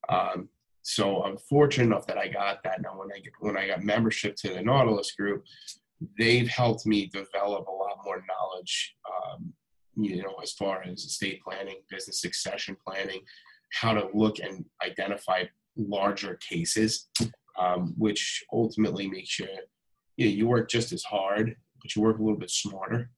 Um, 0.09 0.49
so 0.83 1.23
I'm 1.23 1.38
fortunate 1.38 1.87
enough 1.87 2.07
that 2.09 2.19
I 2.19 2.28
got 2.28 2.62
that. 2.64 2.83
Now, 2.83 2.99
when 2.99 3.09
I 3.11 3.21
get, 3.21 3.33
when 3.40 3.57
I 3.57 3.69
got 3.69 3.83
membership 3.83 4.37
to 4.37 4.52
the 4.52 4.61
Nautilus 4.61 5.12
Group, 5.12 5.45
they've 6.19 6.49
helped 6.49 6.85
me 6.85 7.07
develop 7.07 7.66
a 7.66 7.71
lot 7.71 7.93
more 8.04 8.23
knowledge. 8.28 8.94
Um, 9.08 9.52
you 9.96 10.23
know, 10.23 10.34
as 10.42 10.52
far 10.52 10.82
as 10.82 11.04
estate 11.04 11.40
planning, 11.42 11.76
business 11.88 12.20
succession 12.20 12.76
planning, 12.87 13.20
how 13.73 13.94
to 13.94 14.08
look 14.12 14.38
and 14.40 14.64
identify 14.84 15.44
larger 15.76 16.37
cases, 16.37 17.08
um, 17.58 17.94
which 17.96 18.44
ultimately 18.52 19.08
makes 19.08 19.38
you, 19.38 19.46
you, 20.16 20.26
know, 20.26 20.32
you 20.32 20.46
work 20.49 20.68
just 20.68 20.92
as 20.92 21.04
hard, 21.04 21.54
but 21.80 21.94
you 21.94 22.02
work 22.02 22.18
a 22.18 22.23
little 22.23 22.38
bit 22.38 22.50
smarter, 22.50 23.11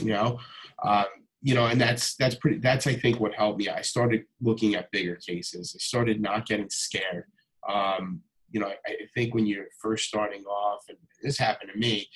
you 0.00 0.12
know? 0.12 0.38
Um, 0.84 1.06
you 1.42 1.54
know, 1.54 1.66
and 1.66 1.80
that's, 1.80 2.16
that's 2.16 2.34
pretty, 2.34 2.58
that's, 2.58 2.86
I 2.86 2.94
think 2.94 3.20
what 3.20 3.34
helped 3.34 3.58
me. 3.58 3.68
I 3.68 3.82
started 3.82 4.24
looking 4.40 4.74
at 4.74 4.90
bigger 4.90 5.16
cases. 5.16 5.76
I 5.76 5.78
started 5.78 6.20
not 6.20 6.46
getting 6.46 6.70
scared. 6.70 7.24
Um, 7.68 8.22
you 8.50 8.60
know, 8.60 8.68
I, 8.68 8.90
I 8.90 9.06
think 9.14 9.34
when 9.34 9.46
you're 9.46 9.66
first 9.80 10.08
starting 10.08 10.44
off, 10.44 10.84
and 10.88 10.98
this 11.22 11.38
happened 11.38 11.70
to 11.72 11.78
me, 11.78 12.08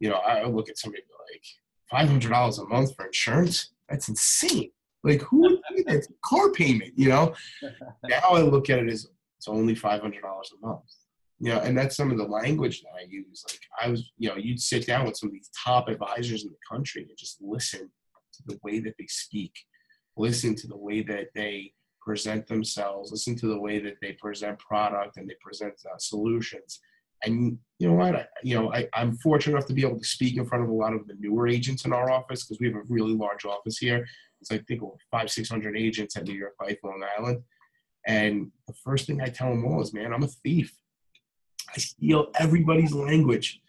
you 0.00 0.08
know, 0.08 0.16
I 0.16 0.44
look 0.44 0.68
at 0.68 0.78
somebody 0.78 1.02
like 1.32 2.08
$500 2.08 2.58
a 2.58 2.64
month 2.68 2.94
for 2.94 3.06
insurance. 3.06 3.70
That's 3.88 4.08
insane. 4.08 4.70
Like 5.04 5.22
who 5.22 5.40
would 5.40 5.60
pay 5.62 5.82
that 5.84 6.06
car 6.24 6.50
payment? 6.50 6.92
You 6.96 7.08
know. 7.08 7.34
now 8.08 8.30
I 8.30 8.42
look 8.42 8.68
at 8.70 8.80
it 8.80 8.88
as 8.88 9.06
it's 9.36 9.48
only 9.48 9.74
five 9.74 10.00
hundred 10.00 10.22
dollars 10.22 10.52
a 10.56 10.66
month. 10.66 10.82
You 11.38 11.54
know, 11.54 11.60
and 11.60 11.78
that's 11.78 11.96
some 11.96 12.10
of 12.10 12.18
the 12.18 12.24
language 12.24 12.82
that 12.82 12.90
I 13.00 13.06
use. 13.08 13.44
Like 13.48 13.60
I 13.80 13.88
was, 13.90 14.10
you 14.18 14.28
know, 14.28 14.36
you'd 14.36 14.60
sit 14.60 14.86
down 14.86 15.06
with 15.06 15.16
some 15.16 15.28
of 15.28 15.32
these 15.32 15.50
top 15.64 15.88
advisors 15.88 16.44
in 16.44 16.50
the 16.50 16.56
country 16.68 17.02
and 17.02 17.16
just 17.16 17.38
listen 17.40 17.90
to 18.32 18.42
the 18.46 18.58
way 18.64 18.80
that 18.80 18.94
they 18.98 19.06
speak, 19.06 19.54
listen 20.16 20.56
to 20.56 20.66
the 20.66 20.76
way 20.76 21.02
that 21.02 21.28
they 21.36 21.72
present 22.02 22.48
themselves, 22.48 23.12
listen 23.12 23.36
to 23.36 23.46
the 23.46 23.60
way 23.60 23.78
that 23.78 23.98
they 24.02 24.12
present 24.14 24.58
product 24.58 25.16
and 25.16 25.28
they 25.30 25.36
present 25.40 25.74
uh, 25.86 25.96
solutions. 25.98 26.80
And 27.24 27.58
you 27.78 27.88
know 27.88 27.94
what? 27.94 28.14
I, 28.14 28.26
you 28.42 28.54
know, 28.54 28.72
I, 28.72 28.88
I'm 28.94 29.16
fortunate 29.18 29.56
enough 29.56 29.68
to 29.68 29.74
be 29.74 29.82
able 29.82 29.98
to 29.98 30.04
speak 30.04 30.36
in 30.36 30.46
front 30.46 30.64
of 30.64 30.70
a 30.70 30.74
lot 30.74 30.94
of 30.94 31.06
the 31.06 31.14
newer 31.18 31.48
agents 31.48 31.84
in 31.84 31.92
our 31.92 32.10
office 32.10 32.44
because 32.44 32.60
we 32.60 32.66
have 32.68 32.76
a 32.76 32.82
really 32.88 33.14
large 33.14 33.44
office 33.44 33.78
here. 33.78 34.06
It's 34.40 34.50
I 34.50 34.58
think 34.58 34.82
over 34.82 34.96
five, 35.10 35.30
six 35.30 35.48
hundred 35.48 35.76
agents 35.76 36.16
at 36.16 36.24
New 36.24 36.34
York 36.34 36.54
Life, 36.60 36.78
Long 36.84 37.02
Island 37.18 37.42
and 38.08 38.50
the 38.66 38.72
first 38.72 39.06
thing 39.06 39.20
I 39.20 39.28
tell 39.28 39.50
them 39.50 39.66
all 39.66 39.82
is, 39.82 39.92
man, 39.92 40.14
I'm 40.14 40.22
a 40.22 40.28
thief. 40.28 40.74
I 41.74 41.78
steal 41.78 42.28
everybody's 42.38 42.92
language. 42.92 43.60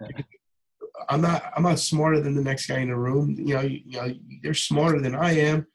I'm 1.08 1.20
not. 1.20 1.52
I'm 1.56 1.64
not 1.64 1.80
smarter 1.80 2.20
than 2.20 2.34
the 2.34 2.42
next 2.42 2.66
guy 2.66 2.78
in 2.78 2.88
the 2.88 2.96
room. 2.96 3.36
You 3.38 3.54
know. 3.54 3.60
You, 3.60 3.80
you 3.84 4.00
know. 4.00 4.14
They're 4.42 4.54
smarter 4.54 5.00
than 5.00 5.14
I 5.14 5.32
am. 5.32 5.66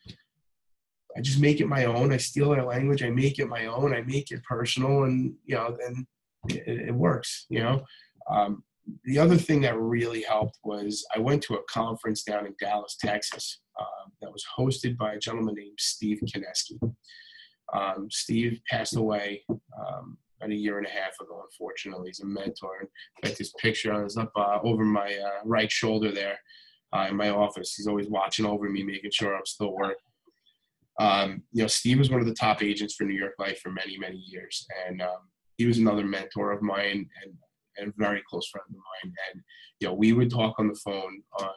I 1.17 1.21
just 1.21 1.39
make 1.39 1.59
it 1.59 1.67
my 1.67 1.85
own. 1.85 2.13
I 2.13 2.17
steal 2.17 2.49
their 2.49 2.63
language. 2.63 3.03
I 3.03 3.09
make 3.09 3.39
it 3.39 3.47
my 3.47 3.65
own. 3.65 3.93
I 3.93 4.01
make 4.01 4.31
it 4.31 4.43
personal, 4.43 5.03
and 5.03 5.35
you 5.45 5.55
know, 5.55 5.75
then 5.77 6.07
it, 6.49 6.87
it 6.89 6.95
works. 6.95 7.45
You 7.49 7.63
know. 7.63 7.83
Um, 8.29 8.63
the 9.05 9.17
other 9.17 9.37
thing 9.37 9.61
that 9.61 9.79
really 9.79 10.21
helped 10.23 10.59
was 10.63 11.05
I 11.15 11.19
went 11.19 11.41
to 11.43 11.55
a 11.55 11.63
conference 11.69 12.23
down 12.23 12.45
in 12.45 12.53
Dallas, 12.59 12.97
Texas, 12.99 13.61
uh, 13.79 14.09
that 14.21 14.31
was 14.31 14.45
hosted 14.57 14.97
by 14.97 15.13
a 15.13 15.19
gentleman 15.19 15.55
named 15.55 15.77
Steve 15.79 16.19
Kineski. 16.25 16.79
Um, 17.73 18.07
Steve 18.11 18.59
passed 18.69 18.97
away 18.97 19.43
um, 19.49 20.17
about 20.37 20.51
a 20.51 20.55
year 20.55 20.77
and 20.77 20.87
a 20.87 20.89
half 20.89 21.13
ago, 21.21 21.43
unfortunately. 21.43 22.09
He's 22.09 22.19
a 22.19 22.25
mentor. 22.25 22.79
And 22.81 22.89
got 23.23 23.37
this 23.37 23.53
picture 23.53 24.05
is 24.05 24.17
up 24.17 24.31
uh, 24.35 24.59
over 24.63 24.83
my 24.83 25.15
uh, 25.15 25.41
right 25.45 25.71
shoulder 25.71 26.11
there 26.11 26.37
uh, 26.93 27.07
in 27.09 27.15
my 27.15 27.29
office. 27.29 27.73
He's 27.75 27.87
always 27.87 28.09
watching 28.09 28.45
over 28.45 28.69
me, 28.69 28.83
making 28.83 29.11
sure 29.11 29.35
I'm 29.35 29.45
still 29.45 29.73
working. 29.73 29.95
Um, 30.99 31.43
you 31.51 31.63
know, 31.63 31.67
Steve 31.67 31.97
was 31.97 32.11
one 32.11 32.19
of 32.19 32.27
the 32.27 32.35
top 32.35 32.61
agents 32.61 32.95
for 32.95 33.05
New 33.05 33.17
York 33.17 33.33
Life 33.39 33.59
for 33.59 33.71
many, 33.71 33.97
many 33.97 34.17
years. 34.17 34.67
And 34.87 35.01
um, 35.01 35.29
he 35.57 35.65
was 35.65 35.77
another 35.77 36.05
mentor 36.05 36.51
of 36.51 36.61
mine 36.61 37.07
and, 37.23 37.33
and 37.77 37.89
a 37.89 37.93
very 37.97 38.21
close 38.27 38.47
friend 38.47 38.65
of 38.69 38.75
mine. 38.75 39.13
And, 39.29 39.41
you 39.79 39.87
know, 39.87 39.93
we 39.93 40.13
would 40.13 40.31
talk 40.31 40.59
on 40.59 40.67
the 40.67 40.79
phone 40.83 41.21
on 41.39 41.53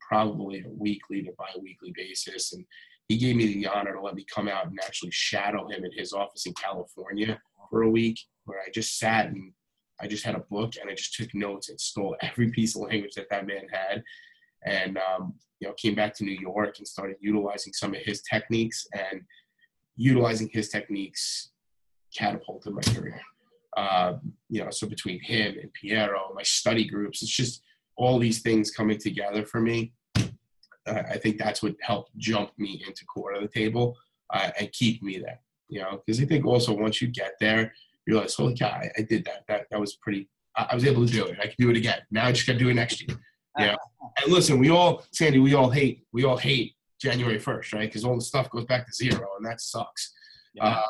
probably 0.00 0.60
a 0.60 0.68
weekly 0.68 1.22
to 1.22 1.32
bi-weekly 1.38 1.92
basis. 1.96 2.52
And 2.52 2.64
he 3.08 3.16
gave 3.16 3.36
me 3.36 3.46
the 3.46 3.66
honor 3.66 3.94
to 3.94 4.00
let 4.00 4.14
me 4.14 4.24
come 4.32 4.48
out 4.48 4.66
and 4.66 4.78
actually 4.82 5.10
shadow 5.10 5.68
him 5.68 5.84
in 5.84 5.92
his 5.92 6.12
office 6.12 6.46
in 6.46 6.54
California 6.54 7.40
for 7.70 7.82
a 7.82 7.90
week, 7.90 8.18
where 8.44 8.60
I 8.60 8.70
just 8.70 8.98
sat 8.98 9.26
and 9.26 9.52
I 10.00 10.06
just 10.06 10.24
had 10.24 10.34
a 10.34 10.44
book 10.50 10.72
and 10.80 10.90
I 10.90 10.94
just 10.94 11.14
took 11.14 11.32
notes 11.34 11.68
and 11.68 11.80
stole 11.80 12.16
every 12.22 12.50
piece 12.50 12.74
of 12.74 12.82
language 12.82 13.14
that 13.14 13.28
that 13.30 13.46
man 13.46 13.66
had, 13.70 14.02
and 14.64 14.98
um, 14.98 15.34
you 15.60 15.68
know 15.68 15.74
came 15.74 15.94
back 15.94 16.14
to 16.16 16.24
New 16.24 16.38
York 16.38 16.78
and 16.78 16.88
started 16.88 17.16
utilizing 17.20 17.72
some 17.72 17.94
of 17.94 18.00
his 18.00 18.22
techniques 18.22 18.86
and 18.92 19.22
utilizing 19.96 20.48
his 20.52 20.68
techniques 20.68 21.52
catapulted 22.16 22.74
my 22.74 22.82
career. 22.82 23.20
Um, 23.76 24.32
you 24.48 24.62
know, 24.62 24.70
so 24.70 24.86
between 24.86 25.20
him 25.20 25.56
and 25.60 25.72
Piero, 25.72 26.32
my 26.34 26.42
study 26.42 26.86
groups, 26.86 27.22
it's 27.22 27.34
just 27.34 27.62
all 27.96 28.18
these 28.18 28.42
things 28.42 28.70
coming 28.70 28.98
together 28.98 29.44
for 29.44 29.60
me 29.60 29.92
I 30.86 31.16
think 31.18 31.38
that's 31.38 31.62
what 31.62 31.74
helped 31.80 32.16
jump 32.16 32.50
me 32.58 32.82
into 32.86 33.04
court 33.04 33.36
of 33.36 33.42
the 33.42 33.48
table 33.48 33.96
uh, 34.32 34.50
and 34.58 34.72
keep 34.72 35.02
me 35.02 35.18
there. 35.18 35.40
You 35.68 35.80
know, 35.80 36.02
because 36.04 36.20
I 36.20 36.26
think 36.26 36.44
also 36.44 36.74
once 36.74 37.00
you 37.00 37.08
get 37.08 37.34
there, 37.40 37.72
you 38.06 38.14
realize, 38.14 38.34
holy 38.34 38.54
cow, 38.54 38.68
I, 38.68 38.90
I 38.98 39.02
did 39.02 39.24
that. 39.24 39.44
That 39.48 39.66
that 39.70 39.80
was 39.80 39.96
pretty. 39.96 40.28
I, 40.56 40.68
I, 40.70 40.74
was 40.74 40.84
able 40.84 41.06
to 41.06 41.12
do 41.12 41.24
it. 41.26 41.38
I 41.40 41.46
can 41.46 41.54
do 41.58 41.70
it 41.70 41.76
again. 41.76 42.00
Now 42.10 42.26
I 42.26 42.32
just 42.32 42.46
got 42.46 42.54
to 42.54 42.58
do 42.58 42.68
it 42.68 42.74
next 42.74 43.00
year. 43.00 43.16
Yeah. 43.58 43.76
and 44.22 44.32
listen, 44.32 44.58
we 44.58 44.68
all, 44.70 45.04
Sandy, 45.12 45.38
we 45.38 45.54
all 45.54 45.70
hate, 45.70 46.04
we 46.12 46.24
all 46.24 46.36
hate 46.36 46.74
January 47.00 47.38
first, 47.38 47.72
right? 47.72 47.88
Because 47.88 48.04
all 48.04 48.16
the 48.16 48.22
stuff 48.22 48.50
goes 48.50 48.66
back 48.66 48.86
to 48.86 48.92
zero, 48.92 49.26
and 49.38 49.46
that 49.46 49.60
sucks. 49.60 50.12
Yeah. 50.54 50.66
Uh, 50.66 50.82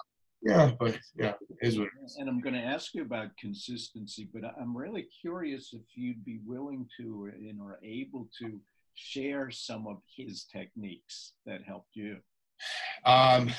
yeah, 0.42 0.72
but 0.78 0.98
yeah, 1.16 1.34
it 1.48 1.68
is 1.68 1.78
what 1.78 1.88
it 1.88 2.04
is. 2.04 2.16
And 2.18 2.28
I'm 2.28 2.40
going 2.40 2.54
to 2.54 2.60
ask 2.60 2.94
you 2.94 3.02
about 3.02 3.36
consistency, 3.36 4.28
but 4.32 4.42
I'm 4.60 4.76
really 4.76 5.06
curious 5.20 5.72
if 5.72 5.82
you'd 5.94 6.24
be 6.24 6.40
willing 6.44 6.88
to 6.98 7.30
and 7.38 7.60
or 7.60 7.78
able 7.82 8.28
to 8.40 8.60
share 8.94 9.50
some 9.50 9.86
of 9.86 9.98
his 10.16 10.44
techniques 10.44 11.32
that 11.46 11.62
helped 11.62 11.94
you? 11.94 12.18
Um, 13.04 13.50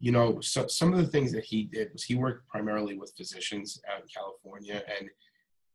you 0.00 0.12
know, 0.12 0.40
so 0.40 0.66
some 0.66 0.92
of 0.92 0.98
the 0.98 1.06
things 1.06 1.32
that 1.32 1.44
he 1.44 1.64
did 1.64 1.92
was 1.92 2.02
he 2.02 2.14
worked 2.14 2.48
primarily 2.48 2.96
with 2.96 3.14
physicians 3.16 3.80
out 3.90 4.02
in 4.02 4.08
California, 4.14 4.82
and 4.98 5.08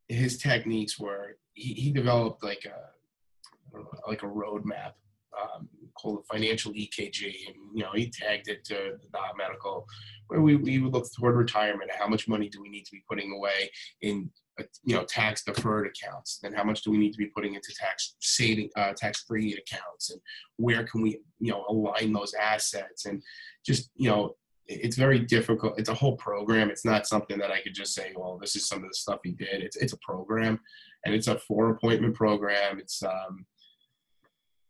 his 0.08 0.38
techniques 0.38 1.00
were 1.00 1.38
he, 1.54 1.74
he 1.74 1.92
developed 1.92 2.44
like 2.44 2.66
a 2.66 3.80
like 4.08 4.24
a 4.24 4.28
roadmap 4.28 4.94
um, 5.40 5.70
called 6.00 6.20
the 6.20 6.34
financial 6.34 6.72
EKG, 6.74 7.48
and 7.48 7.56
you 7.74 7.84
know 7.84 7.92
he 7.94 8.10
tagged 8.10 8.48
it 8.48 8.64
to 8.66 8.98
the 9.02 9.08
dot 9.12 9.38
medical, 9.38 9.86
where 10.28 10.42
we, 10.42 10.56
we 10.56 10.80
would 10.80 10.94
look 10.94 11.08
toward 11.12 11.36
retirement. 11.36 11.92
How 11.98 12.08
much 12.08 12.28
money 12.28 12.50
do 12.50 12.62
we 12.62 12.70
need 12.70 12.86
to 12.86 12.92
be 12.92 13.04
putting 13.10 13.34
away 13.34 13.72
in 14.02 14.30
uh, 14.60 14.64
you 14.84 14.96
know 14.96 15.04
tax 15.06 15.44
deferred 15.44 15.88
accounts? 15.88 16.40
Then 16.42 16.54
how 16.54 16.64
much 16.64 16.84
do 16.84 16.92
we 16.92 16.98
need 16.98 17.12
to 17.12 17.18
be 17.18 17.28
putting 17.28 17.56
into 17.56 17.74
tax 17.80 18.16
saving 18.20 18.70
uh, 18.76 18.94
tax 18.96 19.24
free 19.24 19.54
accounts? 19.54 20.12
And 20.12 20.22
where 20.58 20.84
can 20.84 21.02
we 21.02 21.20
you 21.40 21.52
know 21.52 21.66
align 21.70 22.14
those 22.14 22.34
assets? 22.34 23.06
And 23.06 23.22
just 23.66 23.90
you 23.96 24.10
know 24.10 24.36
it's 24.70 24.98
very 24.98 25.20
difficult. 25.20 25.80
It's 25.80 25.90
a 25.90 25.96
whole 25.96 26.16
program. 26.18 26.70
It's 26.70 26.86
not 26.86 27.08
something 27.08 27.40
that 27.40 27.52
I 27.52 27.60
could 27.62 27.74
just 27.74 27.96
say, 27.96 28.14
well, 28.16 28.38
this 28.40 28.56
is 28.56 28.68
some 28.68 28.84
of 28.84 28.90
the 28.90 28.96
stuff 28.96 29.20
he 29.24 29.32
did. 29.32 29.64
It's 29.64 29.76
it's 29.76 29.94
a 29.94 29.98
program, 29.98 30.60
and 31.06 31.16
it's 31.16 31.28
a 31.28 31.40
four 31.40 31.72
appointment 31.72 32.16
program. 32.16 32.80
It's 32.80 33.02
um, 33.04 33.46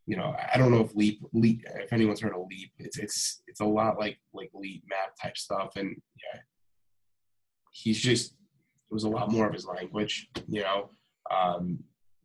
you 0.10 0.15
know, 0.15 0.36
I 0.52 0.58
don't 0.58 0.72
know 0.72 0.84
if 0.84 0.95
Leap, 0.95 1.22
Leap, 1.34 1.63
if 1.76 1.93
anyone's 1.93 2.19
heard 2.19 2.34
of 2.34 2.48
Leap, 2.50 2.72
it's 2.80 2.98
it's 2.98 3.43
it's 3.45 3.60
a 3.60 3.65
lot 3.65 4.00
like 4.00 4.17
like 4.34 4.50
Leap 4.56 4.84
map 4.89 5.13
type 5.22 5.38
stuff, 5.38 5.74
and 5.76 5.95
yeah, 6.17 6.39
he's 7.72 8.00
just 8.00 8.32
it 8.32 8.93
was 8.93 9.04
a 9.04 9.08
lot 9.08 9.32
more 9.32 9.45
of 9.45 9.54
his 9.54 9.67
language, 9.67 10.28
you 10.48 10.63
know, 10.63 10.89
um, 11.30 11.78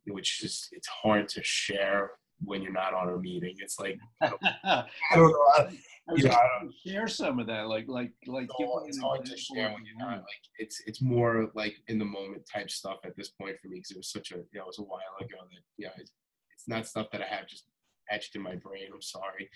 which 0.07 0.43
is 0.43 0.71
it's 0.73 0.89
hard 0.89 1.29
to 1.29 1.43
share 1.45 2.13
when 2.43 2.63
you're 2.63 2.73
not 2.73 2.95
on 2.95 3.11
a 3.11 3.19
meeting. 3.19 3.55
It's 3.59 3.79
like 3.79 3.99
I 4.23 4.29
don't, 4.31 4.43
I 4.45 4.87
don't 5.13 5.31
know. 5.31 5.51
I, 5.59 5.69
you 6.15 6.25
know, 6.25 6.31
I 6.31 6.49
don't, 6.63 6.75
share 6.87 7.07
some 7.07 7.39
of 7.39 7.47
that, 7.49 7.69
like 7.69 7.85
like 7.87 8.13
like. 8.27 8.49
No, 8.59 8.83
it's 8.87 8.99
hard 8.99 9.27
to 9.27 9.37
share 9.37 9.75
when 9.75 9.85
you're 9.85 9.99
not 9.99 10.21
like 10.21 10.45
it's 10.59 10.81
it's 10.87 11.03
more 11.03 11.51
like 11.55 11.75
in 11.89 11.99
the 11.99 12.07
moment 12.07 12.49
type 12.51 12.71
stuff 12.71 13.01
at 13.05 13.15
this 13.15 13.29
point 13.29 13.57
for 13.61 13.69
me 13.69 13.77
because 13.77 13.91
it 13.91 13.99
was 13.99 14.11
such 14.11 14.33
a 14.33 14.37
you 14.37 14.47
know 14.55 14.63
it 14.63 14.69
was 14.69 14.79
a 14.79 14.83
while 14.85 15.01
ago 15.21 15.37
that 15.53 15.61
yeah 15.77 15.91
it's, 15.99 16.13
it's 16.51 16.67
not 16.67 16.87
stuff 16.87 17.09
that 17.13 17.21
I 17.21 17.27
have 17.27 17.47
just 17.47 17.67
etched 18.11 18.37
in 18.37 18.43
my 18.43 18.57
brain. 18.57 18.89
I'm 18.93 19.03
sorry. 19.03 19.49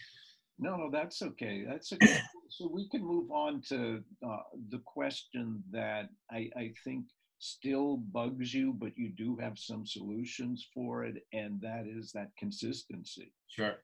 No, 0.59 0.77
no, 0.77 0.91
that's 0.91 1.23
okay. 1.23 1.65
That's 1.69 1.93
okay. 1.93 2.19
so 2.49 2.69
we 2.73 2.89
can 2.89 3.05
move 3.05 3.31
on 3.31 3.63
to 3.69 4.03
uh, 4.27 4.39
the 4.71 4.81
question 4.85 5.63
that 5.71 6.09
I, 6.31 6.51
I 6.57 6.73
think 6.85 7.05
still 7.39 7.99
bugs 7.99 8.53
you, 8.53 8.73
but 8.73 8.97
you 8.97 9.11
do 9.11 9.37
have 9.37 9.59
some 9.59 9.87
solutions 9.87 10.67
for 10.75 11.05
it, 11.05 11.25
and 11.33 11.61
that 11.61 11.87
is 11.87 12.11
that 12.13 12.31
consistency. 12.37 13.33
Sure. 13.49 13.77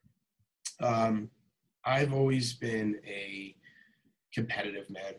Um, 0.82 1.30
I've 1.84 2.12
always 2.12 2.54
been 2.54 2.96
a 3.06 3.54
competitive 4.32 4.90
man. 4.90 5.14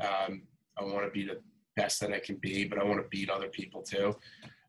Um, 0.00 0.42
I 0.78 0.84
want 0.84 1.04
to 1.04 1.10
be 1.10 1.24
the 1.24 1.40
best 1.76 2.00
that 2.00 2.12
I 2.12 2.18
can 2.18 2.36
be, 2.36 2.64
but 2.64 2.78
I 2.78 2.84
want 2.84 3.00
to 3.00 3.08
beat 3.08 3.30
other 3.30 3.48
people 3.48 3.82
too. 3.82 4.16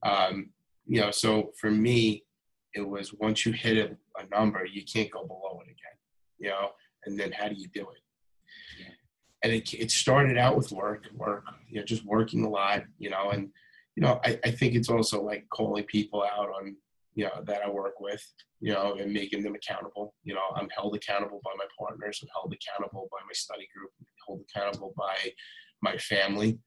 Um, 0.03 0.49
you 0.85 1.01
know, 1.01 1.11
so 1.11 1.51
for 1.59 1.71
me, 1.71 2.23
it 2.77 2.87
was 2.87 3.13
once 3.13 3.45
you 3.45 3.51
hit 3.51 3.77
a, 3.77 4.21
a, 4.21 4.27
number, 4.29 4.65
you 4.65 4.83
can't 4.83 5.11
go 5.11 5.25
below 5.25 5.61
it 5.61 5.71
again, 5.71 5.97
you 6.37 6.49
know, 6.49 6.69
and 7.05 7.19
then 7.19 7.31
how 7.31 7.47
do 7.47 7.55
you 7.55 7.67
do 7.73 7.81
it? 7.81 8.01
Yeah. 8.79 8.93
And 9.43 9.53
it, 9.53 9.73
it 9.73 9.91
started 9.91 10.37
out 10.37 10.55
with 10.55 10.71
work, 10.71 11.05
work, 11.13 11.43
you 11.67 11.79
know, 11.79 11.85
just 11.85 12.05
working 12.05 12.45
a 12.45 12.49
lot, 12.49 12.83
you 12.97 13.09
know, 13.09 13.31
and, 13.31 13.49
you 13.95 14.03
know, 14.03 14.19
I, 14.23 14.39
I 14.45 14.51
think 14.51 14.75
it's 14.75 14.89
also 14.89 15.21
like 15.21 15.45
calling 15.51 15.83
people 15.85 16.23
out 16.23 16.49
on, 16.49 16.75
you 17.15 17.25
know, 17.25 17.43
that 17.45 17.63
I 17.63 17.69
work 17.69 17.99
with, 17.99 18.23
you 18.59 18.73
know, 18.73 18.95
and 18.99 19.11
making 19.11 19.43
them 19.43 19.55
accountable. 19.55 20.13
You 20.23 20.35
know, 20.35 20.45
I'm 20.55 20.69
held 20.69 20.95
accountable 20.95 21.41
by 21.43 21.51
my 21.57 21.65
partners, 21.77 22.19
I'm 22.21 22.29
held 22.33 22.53
accountable 22.53 23.07
by 23.11 23.17
my 23.25 23.33
study 23.33 23.67
group, 23.75 23.91
I'm 23.99 24.05
held 24.27 24.41
accountable 24.49 24.93
by 24.95 25.31
my 25.81 25.97
family. 25.97 26.59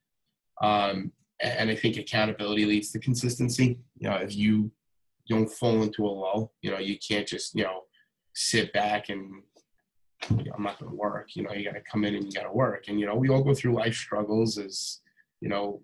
Um, 0.60 1.12
and 1.42 1.70
I 1.70 1.74
think 1.74 1.96
accountability 1.96 2.66
leads 2.66 2.90
to 2.92 2.98
consistency. 2.98 3.78
You 3.96 4.10
know, 4.10 4.16
if 4.16 4.36
you 4.36 4.70
don't 5.30 5.50
fall 5.50 5.82
into 5.82 6.04
a 6.04 6.08
lull. 6.08 6.52
You 6.62 6.72
know, 6.72 6.78
you 6.78 6.98
can't 6.98 7.26
just 7.26 7.54
you 7.54 7.64
know 7.64 7.84
sit 8.34 8.72
back 8.72 9.08
and 9.08 9.42
you 10.30 10.44
know, 10.44 10.52
I'm 10.54 10.62
not 10.62 10.78
going 10.78 10.90
to 10.90 10.96
work. 10.96 11.30
You 11.34 11.44
know, 11.44 11.52
you 11.52 11.64
got 11.64 11.74
to 11.74 11.82
come 11.90 12.04
in 12.04 12.14
and 12.14 12.24
you 12.24 12.32
got 12.32 12.46
to 12.46 12.52
work. 12.52 12.84
And 12.88 13.00
you 13.00 13.06
know, 13.06 13.14
we 13.14 13.30
all 13.30 13.42
go 13.42 13.54
through 13.54 13.74
life 13.74 13.94
struggles. 13.94 14.58
As 14.58 15.00
you 15.40 15.48
know, 15.48 15.80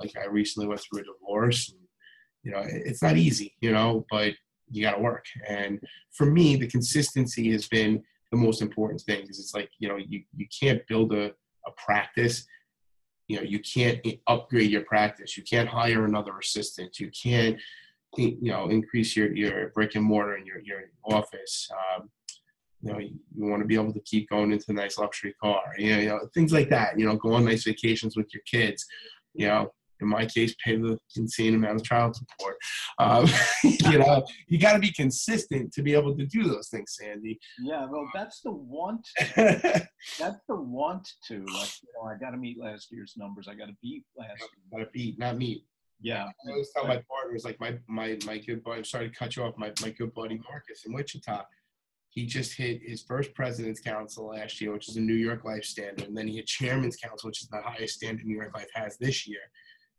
like 0.00 0.16
I 0.16 0.26
recently 0.26 0.66
went 0.66 0.80
through 0.80 1.00
a 1.00 1.04
divorce. 1.04 1.70
And, 1.70 1.80
you 2.42 2.50
know, 2.50 2.62
it's 2.64 3.02
not 3.02 3.16
easy. 3.16 3.54
You 3.60 3.72
know, 3.72 4.04
but 4.10 4.32
you 4.70 4.82
got 4.82 4.96
to 4.96 5.02
work. 5.02 5.26
And 5.48 5.80
for 6.12 6.26
me, 6.26 6.56
the 6.56 6.66
consistency 6.68 7.52
has 7.52 7.68
been 7.68 8.02
the 8.30 8.36
most 8.36 8.62
important 8.62 9.00
thing 9.00 9.22
because 9.22 9.40
it's 9.40 9.54
like 9.54 9.70
you 9.78 9.88
know 9.88 9.96
you 9.96 10.22
you 10.36 10.46
can't 10.60 10.86
build 10.88 11.12
a 11.12 11.32
a 11.66 11.70
practice 11.76 12.46
you 13.28 13.36
know 13.36 13.42
you 13.42 13.58
can't 13.60 14.00
upgrade 14.26 14.70
your 14.70 14.82
practice 14.82 15.36
you 15.36 15.42
can't 15.42 15.68
hire 15.68 16.04
another 16.04 16.38
assistant 16.38 16.98
you 16.98 17.10
can't 17.10 17.56
you 18.16 18.38
know 18.42 18.68
increase 18.68 19.16
your 19.16 19.34
your 19.34 19.68
brick 19.70 19.94
and 19.94 20.04
mortar 20.04 20.36
in 20.36 20.46
your 20.46 20.60
your 20.60 20.82
office. 21.04 21.68
Um, 21.72 22.10
you 22.82 22.92
know, 22.92 22.98
you, 22.98 23.10
you, 23.36 23.44
want 23.44 23.60
to 23.60 23.66
be 23.66 23.74
able 23.74 23.92
to 23.92 24.00
keep 24.00 24.30
going 24.30 24.52
into 24.52 24.64
a 24.68 24.72
nice 24.72 24.96
luxury 24.96 25.34
car. 25.42 25.60
You 25.76 25.94
know, 25.94 26.00
you 26.00 26.08
know, 26.08 26.20
things 26.32 26.50
like 26.50 26.70
that. 26.70 26.98
You 26.98 27.06
know, 27.06 27.16
go 27.16 27.34
on 27.34 27.44
nice 27.44 27.64
vacations 27.64 28.16
with 28.16 28.32
your 28.32 28.42
kids. 28.50 28.86
You 29.34 29.48
know, 29.48 29.70
in 30.00 30.08
my 30.08 30.26
case, 30.26 30.54
pay 30.64 30.76
the 30.76 30.98
insane 31.16 31.54
amount 31.54 31.76
of 31.76 31.84
child 31.84 32.16
support. 32.16 32.56
Um, 32.98 33.26
you 33.64 33.98
know, 33.98 34.24
you 34.48 34.58
got 34.58 34.74
to 34.74 34.78
be 34.78 34.92
consistent 34.92 35.72
to 35.72 35.82
be 35.82 35.94
able 35.94 36.16
to 36.16 36.26
do 36.26 36.44
those 36.44 36.68
things, 36.68 36.96
Sandy. 36.98 37.38
Yeah, 37.60 37.86
well, 37.86 38.08
that's 38.14 38.40
the 38.40 38.52
want. 38.52 39.06
that's 39.36 40.40
the 40.48 40.56
want 40.56 41.08
to. 41.28 41.38
Like, 41.38 41.70
you 41.82 41.88
know, 41.94 42.08
I 42.08 42.16
got 42.18 42.30
to 42.30 42.36
meet 42.36 42.58
last 42.58 42.88
year's 42.90 43.14
numbers. 43.16 43.48
I 43.48 43.54
got 43.54 43.66
to 43.66 43.76
beat 43.82 44.04
last. 44.16 44.42
Got 44.72 44.78
to 44.78 44.88
beat, 44.92 45.18
not 45.18 45.36
meet. 45.36 45.64
Yeah. 46.02 46.24
I 46.24 46.50
always 46.50 46.70
tell 46.74 46.86
my 46.86 47.02
partners, 47.08 47.44
like 47.44 47.60
my 47.60 47.78
my 47.88 48.18
my 48.24 48.38
good 48.38 48.62
buddy, 48.64 48.78
I'm 48.78 48.84
sorry 48.84 49.10
to 49.10 49.14
cut 49.14 49.36
you 49.36 49.42
off, 49.42 49.54
my, 49.56 49.72
my 49.82 49.90
good 49.90 50.14
buddy 50.14 50.40
Marcus 50.48 50.84
in 50.86 50.92
Wichita. 50.92 51.44
He 52.08 52.26
just 52.26 52.56
hit 52.56 52.80
his 52.82 53.02
first 53.02 53.34
president's 53.34 53.80
council 53.80 54.28
last 54.28 54.60
year, 54.60 54.72
which 54.72 54.88
is 54.88 54.96
a 54.96 55.00
New 55.00 55.14
York 55.14 55.44
Life 55.44 55.64
standard, 55.64 56.08
and 56.08 56.16
then 56.16 56.26
he 56.26 56.36
hit 56.36 56.46
chairman's 56.46 56.96
council, 56.96 57.28
which 57.28 57.42
is 57.42 57.48
the 57.48 57.60
highest 57.62 57.96
standard 57.96 58.26
New 58.26 58.34
York 58.34 58.56
Life 58.56 58.68
has 58.74 58.96
this 58.98 59.28
year. 59.28 59.40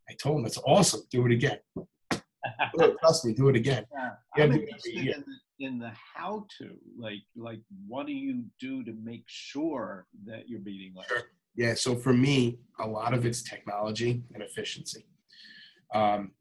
I 0.09 0.13
told 0.21 0.37
him, 0.37 0.43
"That's 0.43 0.57
awesome. 0.57 1.01
Do 1.11 1.25
it 1.25 1.31
again. 1.31 1.59
Trust 2.99 3.25
me, 3.25 3.33
do 3.33 3.49
it 3.49 3.55
again." 3.55 3.85
Yeah. 3.93 4.43
I'm 4.43 4.51
interested 4.51 4.95
in 4.95 5.23
the, 5.27 5.65
in 5.65 5.79
the 5.79 5.91
how 6.15 6.47
to, 6.57 6.71
like, 6.97 7.21
like 7.35 7.59
what 7.87 8.07
do 8.07 8.13
you 8.13 8.43
do 8.59 8.83
to 8.83 8.93
make 9.03 9.23
sure 9.27 10.07
that 10.25 10.49
you're 10.49 10.59
beating 10.59 10.93
life? 10.95 11.07
Sure. 11.07 11.23
Yeah. 11.55 11.75
So 11.75 11.95
for 11.95 12.13
me, 12.13 12.59
a 12.79 12.87
lot 12.87 13.13
of 13.13 13.25
it's 13.25 13.43
technology 13.43 14.23
and 14.33 14.41
efficiency 14.41 15.05
um, 15.93 16.31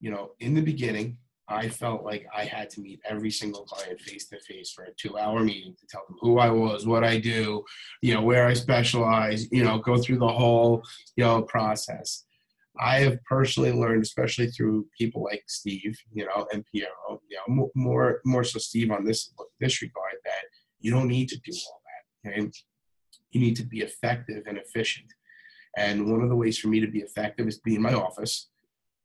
you 0.00 0.10
know, 0.10 0.32
in 0.40 0.54
the 0.54 0.60
beginning, 0.60 1.18
I 1.48 1.68
felt 1.68 2.04
like 2.04 2.26
I 2.34 2.44
had 2.44 2.70
to 2.70 2.80
meet 2.80 3.00
every 3.04 3.30
single 3.30 3.64
client 3.64 4.00
face 4.00 4.28
to 4.28 4.40
face 4.40 4.70
for 4.70 4.84
a 4.84 4.94
two 4.96 5.18
hour 5.18 5.40
meeting 5.40 5.74
to 5.78 5.86
tell 5.86 6.02
them 6.08 6.16
who 6.20 6.38
I 6.38 6.50
was, 6.50 6.86
what 6.86 7.04
I 7.04 7.18
do, 7.18 7.64
you 8.00 8.14
know, 8.14 8.22
where 8.22 8.46
I 8.46 8.54
specialize, 8.54 9.50
you 9.50 9.64
know, 9.64 9.78
go 9.78 9.98
through 9.98 10.18
the 10.18 10.28
whole, 10.28 10.82
you 11.16 11.24
know, 11.24 11.42
process. 11.42 12.24
I 12.80 13.00
have 13.00 13.22
personally 13.24 13.72
learned, 13.72 14.02
especially 14.02 14.46
through 14.46 14.86
people 14.98 15.24
like 15.24 15.44
Steve, 15.46 15.98
you 16.12 16.24
know, 16.24 16.46
and 16.52 16.64
Piero, 16.72 17.20
you 17.28 17.38
know, 17.46 17.70
more 17.74 18.20
more 18.24 18.44
so 18.44 18.58
Steve 18.58 18.90
on 18.90 19.04
this 19.04 19.32
this 19.60 19.82
regard 19.82 20.14
that 20.24 20.44
you 20.80 20.90
don't 20.90 21.08
need 21.08 21.28
to 21.28 21.40
do 21.40 21.52
all 21.68 21.82
that. 22.24 22.30
Okay? 22.30 22.50
You 23.32 23.40
need 23.40 23.56
to 23.56 23.64
be 23.64 23.80
effective 23.80 24.44
and 24.46 24.58
efficient. 24.58 25.12
And 25.76 26.10
one 26.10 26.22
of 26.22 26.28
the 26.28 26.36
ways 26.36 26.58
for 26.58 26.68
me 26.68 26.80
to 26.80 26.86
be 26.86 27.00
effective 27.00 27.46
is 27.46 27.58
be 27.58 27.74
in 27.74 27.82
my 27.82 27.94
office 27.94 28.48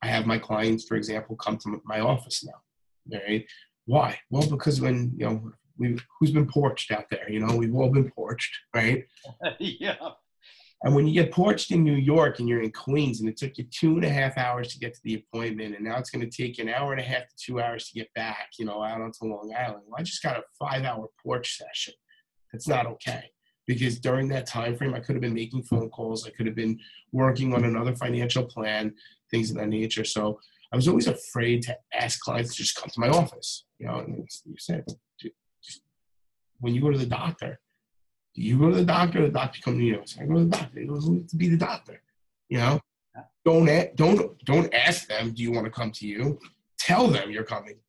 I 0.01 0.07
have 0.07 0.25
my 0.25 0.38
clients, 0.38 0.86
for 0.86 0.95
example, 0.95 1.36
come 1.36 1.57
to 1.57 1.81
my 1.86 1.99
office 1.99 2.45
now. 2.45 3.19
Right? 3.19 3.45
Why? 3.86 4.19
Well, 4.29 4.47
because 4.49 4.81
when 4.81 5.13
you 5.17 5.25
know 5.25 5.51
we 5.77 5.97
who's 6.19 6.31
been 6.31 6.47
porched 6.47 6.91
out 6.91 7.05
there, 7.10 7.29
you 7.29 7.39
know, 7.39 7.55
we've 7.55 7.75
all 7.75 7.89
been 7.89 8.12
porched, 8.12 8.55
right? 8.75 9.05
yeah. 9.60 9.95
And 10.83 10.93
when 10.93 11.07
you 11.07 11.13
get 11.13 11.31
porched 11.31 11.71
in 11.71 11.83
New 11.83 11.95
York 11.95 12.38
and 12.39 12.47
you're 12.47 12.62
in 12.62 12.71
Queens 12.71 13.19
and 13.19 13.27
it 13.27 13.36
took 13.36 13.57
you 13.57 13.63
two 13.71 13.95
and 13.95 14.05
a 14.05 14.10
half 14.10 14.38
hours 14.38 14.67
to 14.69 14.79
get 14.79 14.93
to 14.93 14.99
the 15.03 15.15
appointment 15.15 15.75
and 15.75 15.83
now 15.83 15.97
it's 15.97 16.12
going 16.12 16.27
to 16.27 16.29
take 16.29 16.60
an 16.60 16.69
hour 16.69 16.91
and 16.91 17.01
a 17.01 17.03
half 17.03 17.27
to 17.27 17.36
two 17.36 17.60
hours 17.60 17.88
to 17.88 17.95
get 17.95 18.13
back, 18.13 18.49
you 18.60 18.65
know, 18.65 18.83
out 18.83 19.01
onto 19.01 19.25
Long 19.25 19.51
Island. 19.57 19.83
Well, 19.88 19.99
I 19.99 20.03
just 20.03 20.21
got 20.21 20.38
a 20.38 20.43
five 20.60 20.83
hour 20.83 21.07
porch 21.23 21.57
session. 21.57 21.95
That's 22.53 22.67
not 22.67 22.86
okay 22.86 23.31
because 23.65 23.99
during 23.99 24.27
that 24.29 24.45
time 24.45 24.75
frame 24.75 24.93
I 24.93 24.99
could 24.99 25.15
have 25.15 25.21
been 25.21 25.33
making 25.33 25.63
phone 25.63 25.89
calls, 25.89 26.25
I 26.25 26.29
could 26.29 26.45
have 26.45 26.55
been 26.55 26.79
working 27.12 27.53
on 27.53 27.65
another 27.65 27.95
financial 27.95 28.43
plan 28.43 28.93
things 29.31 29.49
of 29.49 29.57
that 29.57 29.67
nature. 29.67 30.03
So 30.03 30.39
I 30.71 30.75
was 30.75 30.87
always 30.87 31.07
afraid 31.07 31.61
to 31.63 31.77
ask 31.93 32.19
clients 32.19 32.55
to 32.55 32.63
just 32.63 32.75
come 32.75 32.89
to 32.89 32.99
my 32.99 33.09
office. 33.09 33.65
You 33.79 33.87
know, 33.87 33.99
and 33.99 34.27
you 34.45 34.55
said, 34.57 34.85
just, 35.19 35.81
when 36.59 36.73
you 36.73 36.81
go 36.81 36.91
to 36.91 36.97
the 36.97 37.05
doctor, 37.05 37.59
do 38.35 38.41
you 38.41 38.59
go 38.59 38.69
to 38.69 38.75
the 38.75 38.85
doctor 38.85 39.19
or 39.19 39.27
the 39.27 39.33
doctor 39.33 39.59
come 39.63 39.77
to 39.77 39.83
you? 39.83 40.03
I 40.19 40.25
go 40.25 40.35
to 40.35 40.45
the 40.45 40.49
doctor. 40.49 40.79
He 40.79 40.85
goes, 40.85 41.05
to 41.05 41.35
be 41.35 41.49
the 41.49 41.57
doctor. 41.57 42.01
You 42.49 42.59
know, 42.59 42.79
don't 43.45 43.95
don't 43.95 44.45
don't 44.45 44.73
ask 44.73 45.07
them. 45.07 45.31
Do 45.31 45.41
you 45.41 45.51
want 45.51 45.65
to 45.65 45.71
come 45.71 45.91
to 45.91 46.07
you? 46.07 46.39
Tell 46.77 47.07
them 47.07 47.31
you're 47.31 47.43
coming. 47.43 47.79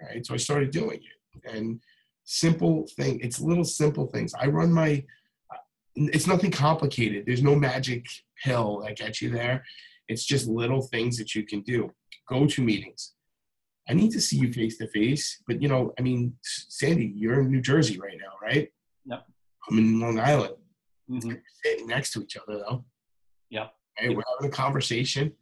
All 0.00 0.08
right. 0.08 0.24
So 0.24 0.34
I 0.34 0.36
started 0.36 0.70
doing 0.70 1.00
it, 1.00 1.50
and 1.50 1.80
simple 2.24 2.86
thing. 2.96 3.20
It's 3.20 3.40
little 3.40 3.64
simple 3.64 4.06
things. 4.06 4.34
I 4.34 4.46
run 4.46 4.72
my. 4.72 5.04
Uh, 5.52 5.56
it's 5.96 6.26
nothing 6.26 6.50
complicated. 6.50 7.24
There's 7.26 7.42
no 7.42 7.54
magic 7.54 8.06
pill 8.44 8.82
that 8.84 8.96
gets 8.96 9.22
you 9.22 9.30
there 9.30 9.64
It's 10.12 10.24
just 10.24 10.46
little 10.46 10.82
things 10.82 11.16
that 11.18 11.34
you 11.34 11.44
can 11.44 11.62
do. 11.62 11.90
Go 12.28 12.46
to 12.46 12.62
meetings. 12.62 13.14
I 13.88 13.94
need 13.94 14.12
to 14.12 14.20
see 14.20 14.36
you 14.36 14.52
face 14.52 14.78
to 14.78 14.86
face, 14.88 15.42
but 15.46 15.60
you 15.60 15.68
know, 15.68 15.92
I 15.98 16.02
mean, 16.02 16.34
Sandy, 16.42 17.12
you're 17.16 17.40
in 17.40 17.50
New 17.50 17.60
Jersey 17.60 17.98
right 17.98 18.16
now, 18.16 18.34
right? 18.40 18.68
Yep. 19.06 19.26
I'm 19.68 19.78
in 19.78 20.00
Long 20.00 20.20
Island. 20.20 20.54
Mm-hmm. 21.10 21.32
Sitting 21.64 21.86
next 21.88 22.12
to 22.12 22.22
each 22.22 22.36
other, 22.36 22.58
though. 22.58 22.84
Yep. 23.50 23.74
Right? 24.00 24.16
We're 24.16 24.22
having 24.36 24.52
a 24.52 24.54
conversation, 24.54 25.32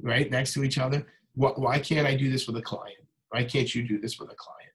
right, 0.00 0.30
next 0.30 0.54
to 0.54 0.62
each 0.62 0.78
other. 0.78 1.06
Why, 1.34 1.50
why 1.56 1.78
can't 1.80 2.06
I 2.06 2.14
do 2.14 2.30
this 2.30 2.46
with 2.46 2.56
a 2.56 2.62
client? 2.62 2.98
Why 3.30 3.44
can't 3.44 3.74
you 3.74 3.86
do 3.86 4.00
this 4.00 4.18
with 4.18 4.30
a 4.30 4.36
client? 4.36 4.72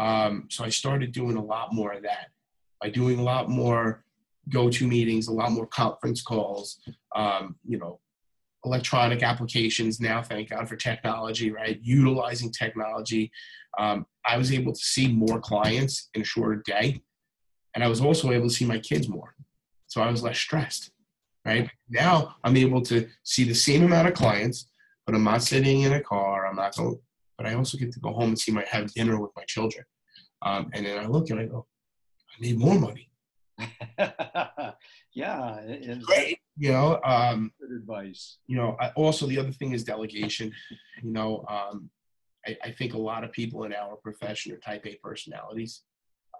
Um, 0.00 0.48
so 0.50 0.64
I 0.64 0.70
started 0.70 1.12
doing 1.12 1.36
a 1.36 1.44
lot 1.44 1.72
more 1.72 1.92
of 1.92 2.02
that 2.02 2.28
by 2.80 2.90
doing 2.90 3.18
a 3.18 3.22
lot 3.22 3.48
more 3.48 4.04
GoToMeetings, 4.50 5.28
a 5.28 5.32
lot 5.32 5.52
more 5.52 5.66
conference 5.66 6.22
calls, 6.22 6.80
um, 7.14 7.56
you 7.66 7.78
know, 7.78 8.00
electronic 8.64 9.22
applications 9.22 10.00
now, 10.00 10.22
thank 10.22 10.50
God 10.50 10.68
for 10.68 10.76
technology, 10.76 11.50
right? 11.50 11.78
Utilizing 11.82 12.50
technology. 12.50 13.30
Um, 13.78 14.06
I 14.26 14.36
was 14.38 14.52
able 14.52 14.72
to 14.72 14.80
see 14.80 15.08
more 15.08 15.40
clients 15.40 16.08
in 16.14 16.22
a 16.22 16.24
shorter 16.24 16.62
day. 16.64 17.02
And 17.74 17.82
I 17.82 17.88
was 17.88 18.00
also 18.00 18.30
able 18.30 18.48
to 18.48 18.54
see 18.54 18.64
my 18.64 18.78
kids 18.78 19.08
more. 19.08 19.34
So 19.86 20.00
I 20.00 20.10
was 20.10 20.22
less 20.22 20.38
stressed, 20.38 20.90
right? 21.44 21.68
Now 21.88 22.36
I'm 22.44 22.56
able 22.56 22.82
to 22.82 23.08
see 23.22 23.44
the 23.44 23.54
same 23.54 23.84
amount 23.84 24.08
of 24.08 24.14
clients, 24.14 24.68
but 25.06 25.14
I'm 25.14 25.24
not 25.24 25.42
sitting 25.42 25.82
in 25.82 25.92
a 25.92 26.00
car. 26.00 26.46
I'm 26.46 26.56
not 26.56 26.76
going, 26.76 26.98
but 27.36 27.46
I 27.46 27.54
also 27.54 27.76
get 27.76 27.92
to 27.92 28.00
go 28.00 28.12
home 28.12 28.28
and 28.30 28.38
see 28.38 28.52
my, 28.52 28.64
have 28.70 28.92
dinner 28.92 29.20
with 29.20 29.30
my 29.36 29.44
children. 29.44 29.84
Um, 30.42 30.70
and 30.72 30.86
then 30.86 30.98
I 30.98 31.06
look 31.06 31.30
and 31.30 31.40
I 31.40 31.46
go, 31.46 31.66
I 32.30 32.40
need 32.40 32.58
more 32.58 32.78
money. 32.78 33.10
yeah, 35.14 35.60
it's 35.64 36.04
great. 36.04 36.38
You 36.56 36.72
know, 36.72 37.00
um, 37.04 37.52
good 37.60 37.76
advice. 37.76 38.38
You 38.46 38.56
know, 38.56 38.76
I, 38.80 38.88
also 38.90 39.26
the 39.26 39.38
other 39.38 39.52
thing 39.52 39.72
is 39.72 39.84
delegation. 39.84 40.52
You 41.02 41.12
know, 41.12 41.44
um, 41.48 41.88
I, 42.46 42.56
I, 42.64 42.70
think 42.72 42.94
a 42.94 42.98
lot 42.98 43.24
of 43.24 43.32
people 43.32 43.64
in 43.64 43.72
our 43.72 43.96
profession 43.96 44.52
are 44.52 44.58
type 44.58 44.86
A 44.86 44.96
personalities. 45.02 45.82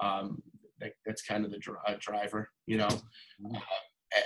Um, 0.01 0.43
that, 0.81 0.93
that's 1.07 1.23
kind 1.23 1.45
of 1.45 1.51
the 1.51 1.59
dri- 1.59 1.77
uh, 1.87 1.95
driver. 2.01 2.51
You 2.67 2.79
know, 2.79 2.89
uh, 3.55 3.59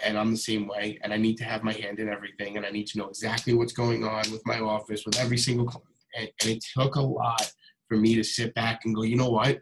and 0.04 0.18
I'm 0.18 0.30
the 0.30 0.38
same 0.38 0.66
way. 0.66 0.98
And 1.02 1.12
I 1.12 1.18
need 1.18 1.36
to 1.38 1.44
have 1.44 1.62
my 1.62 1.72
hand 1.72 2.00
in 2.00 2.08
everything, 2.08 2.56
and 2.56 2.64
I 2.64 2.70
need 2.70 2.86
to 2.88 2.98
know 2.98 3.08
exactly 3.08 3.52
what's 3.52 3.74
going 3.74 4.04
on 4.04 4.30
with 4.30 4.42
my 4.46 4.60
office, 4.60 5.04
with 5.04 5.18
every 5.18 5.38
single 5.38 5.66
client. 5.66 5.88
And, 6.16 6.28
and 6.42 6.50
it 6.52 6.64
took 6.76 6.96
a 6.96 7.02
lot 7.02 7.50
for 7.86 7.96
me 7.96 8.14
to 8.14 8.24
sit 8.24 8.54
back 8.54 8.84
and 8.84 8.94
go, 8.94 9.02
you 9.02 9.16
know 9.16 9.30
what? 9.30 9.60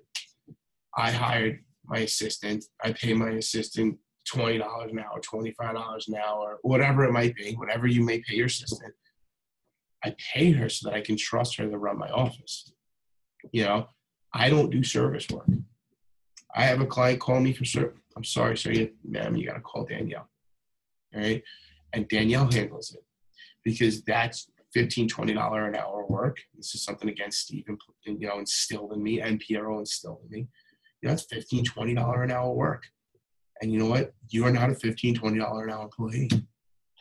I 0.97 1.11
hired 1.11 1.61
my 1.85 1.99
assistant. 1.99 2.65
I 2.83 2.93
pay 2.93 3.15
my 3.15 3.31
assistant 3.31 3.99
twenty 4.27 4.59
dollars 4.59 4.93
an 4.93 4.99
hour, 4.99 5.21
twenty 5.21 5.53
five 5.53 5.75
dollars 5.75 6.09
an 6.09 6.17
hour, 6.17 6.59
whatever 6.63 7.05
it 7.05 7.13
might 7.13 7.35
be, 7.35 7.55
whatever 7.55 7.87
you 7.87 8.03
may 8.03 8.21
pay 8.21 8.37
your 8.37 8.47
assistant. 8.47 8.95
I 10.05 10.15
pay 10.33 10.53
her 10.53 10.69
so 10.69 10.89
that 10.89 10.97
I 10.97 11.01
can 11.01 11.17
trust 11.17 11.57
her 11.57 11.69
to 11.69 11.79
run 11.79 11.99
my 11.99 12.11
office. 12.11 12.73
You 13.53 13.65
know, 13.65 13.89
I 14.33 14.51
don't 14.51 14.71
do 14.71 14.83
service 14.83 15.27
work. 15.31 15.47
I 16.55 16.65
have 16.65 16.81
a 16.81 16.87
client 16.87 17.21
call 17.21 17.41
me 17.41 17.53
for 17.53 17.65
service. 17.65 17.99
I'm 18.17 18.25
sorry, 18.25 18.57
sir, 18.57 18.73
you, 18.73 18.91
ma'am, 19.05 19.37
you 19.37 19.47
got 19.47 19.55
to 19.55 19.61
call 19.61 19.85
Danielle. 19.85 20.29
All 21.15 21.21
right, 21.21 21.43
and 21.93 22.09
Danielle 22.09 22.51
handles 22.51 22.95
it 22.95 23.05
because 23.65 24.03
that's 24.03 24.51
15 24.75 25.09
20 25.09 25.33
dollar 25.35 25.67
an 25.67 25.77
hour 25.77 26.07
work. 26.07 26.39
This 26.55 26.75
is 26.75 26.83
something 26.83 27.09
again 27.09 27.31
Stephen 27.31 27.79
you 28.05 28.29
know 28.29 28.39
instilled 28.39 28.93
in 28.93 29.03
me 29.03 29.21
and 29.21 29.41
Piero 29.41 29.79
instilled 29.79 30.21
in 30.25 30.31
me 30.31 30.49
you 31.03 31.09
know, 31.09 31.13
that's 31.13 31.25
15 31.25 31.65
20 31.65 31.95
dollar 31.95 32.23
an 32.23 32.31
hour 32.31 32.53
work 32.53 32.85
and 33.61 33.73
you 33.73 33.79
know 33.79 33.87
what? 33.87 34.13
You 34.29 34.45
are 34.45 34.51
not 34.51 34.71
a 34.71 34.75
15 34.75 35.15
20 35.15 35.39
dollar 35.39 35.65
an 35.65 35.71
hour 35.71 35.85
employee. 35.85 36.31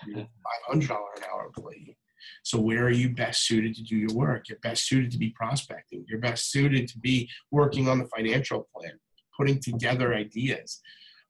You're 0.05 0.19
a 0.19 0.29
500 0.67 0.87
dollar 0.87 1.09
an 1.17 1.23
hour 1.31 1.45
employee. 1.47 1.97
So 2.43 2.59
where 2.59 2.83
are 2.85 2.91
you 2.91 3.09
best 3.09 3.45
suited 3.45 3.75
to 3.75 3.83
do 3.83 3.95
your 3.95 4.13
work? 4.13 4.49
You're 4.49 4.59
best 4.59 4.87
suited 4.87 5.11
to 5.11 5.17
be 5.17 5.29
prospecting. 5.31 6.05
You're 6.07 6.19
best 6.19 6.51
suited 6.51 6.87
to 6.89 6.99
be 6.99 7.29
working 7.51 7.87
on 7.87 7.99
the 7.99 8.07
financial 8.07 8.67
plan 8.75 8.93
putting 9.37 9.59
together 9.59 10.13
ideas 10.13 10.81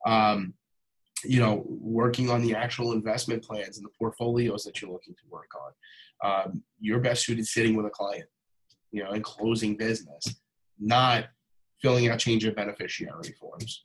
um, 0.06 0.54
you 1.24 1.40
know 1.40 1.64
working 1.66 2.30
on 2.30 2.42
the 2.42 2.54
actual 2.54 2.92
investment 2.92 3.42
plans 3.42 3.78
and 3.78 3.86
the 3.86 3.90
portfolios 3.98 4.62
that 4.64 4.80
you're 4.80 4.90
looking 4.90 5.14
to 5.14 5.22
work 5.30 5.50
on. 5.64 5.72
Um, 6.24 6.62
you're 6.78 7.00
best 7.00 7.24
suited 7.24 7.46
sitting 7.46 7.74
with 7.76 7.86
a 7.86 7.90
client 7.90 8.26
you 8.92 9.02
know 9.02 9.10
and 9.10 9.24
closing 9.24 9.76
business 9.76 10.24
not 10.78 11.26
filling 11.80 12.08
out 12.08 12.18
change 12.18 12.44
of 12.44 12.54
beneficiary 12.54 13.34
forms. 13.40 13.84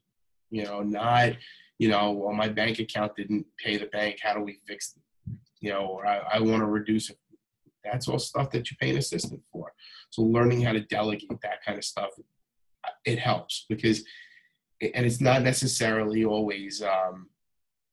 You 0.52 0.66
know, 0.66 0.82
not, 0.82 1.34
you 1.80 1.90
know, 1.90 2.12
well, 2.12 2.34
my 2.34 2.48
bank 2.48 2.80
account 2.80 3.16
didn't 3.16 3.46
pay 3.58 3.78
the 3.78 3.88
bank. 3.88 4.20
How 4.22 4.34
do 4.34 4.42
we 4.42 4.60
fix 4.68 4.96
it? 4.96 5.34
You 5.62 5.72
know, 5.72 5.86
or 5.88 6.06
I, 6.06 6.18
I 6.34 6.40
want 6.40 6.62
to 6.62 6.68
reduce 6.68 7.10
it. 7.10 7.18
That's 7.84 8.08
all 8.08 8.20
stuff 8.20 8.52
that 8.52 8.70
you 8.70 8.78
pay 8.80 8.92
an 8.92 8.98
assistant 8.98 9.42
for. 9.52 9.74
So 10.12 10.22
learning 10.22 10.62
how 10.62 10.74
to 10.74 10.82
delegate 10.82 11.42
that 11.42 11.64
kind 11.66 11.78
of 11.78 11.84
stuff, 11.84 12.12
it 13.06 13.18
helps 13.18 13.66
because, 13.70 14.04
and 14.82 15.06
it's 15.06 15.22
not 15.22 15.42
necessarily 15.42 16.26
always, 16.26 16.84
um, 16.84 17.30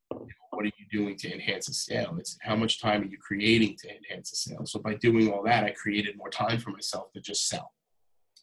what 0.09 0.65
are 0.65 0.73
you 0.79 0.87
doing 0.91 1.17
to 1.17 1.33
enhance 1.33 1.69
a 1.69 1.73
sale? 1.73 2.17
It's 2.19 2.37
how 2.43 2.57
much 2.57 2.81
time 2.81 3.03
are 3.03 3.07
you 3.07 3.19
creating 3.19 3.77
to 3.83 3.97
enhance 3.97 4.33
a 4.33 4.37
sale? 4.37 4.67
So 4.67 4.81
by 4.81 4.95
doing 4.95 5.31
all 5.33 5.45
that, 5.45 5.65
I 5.65 5.71
created 5.71 6.17
more 6.17 6.31
time 6.31 6.59
for 6.59 6.71
myself 6.71 7.13
to 7.13 7.21
just 7.21 7.49
sell 7.49 7.73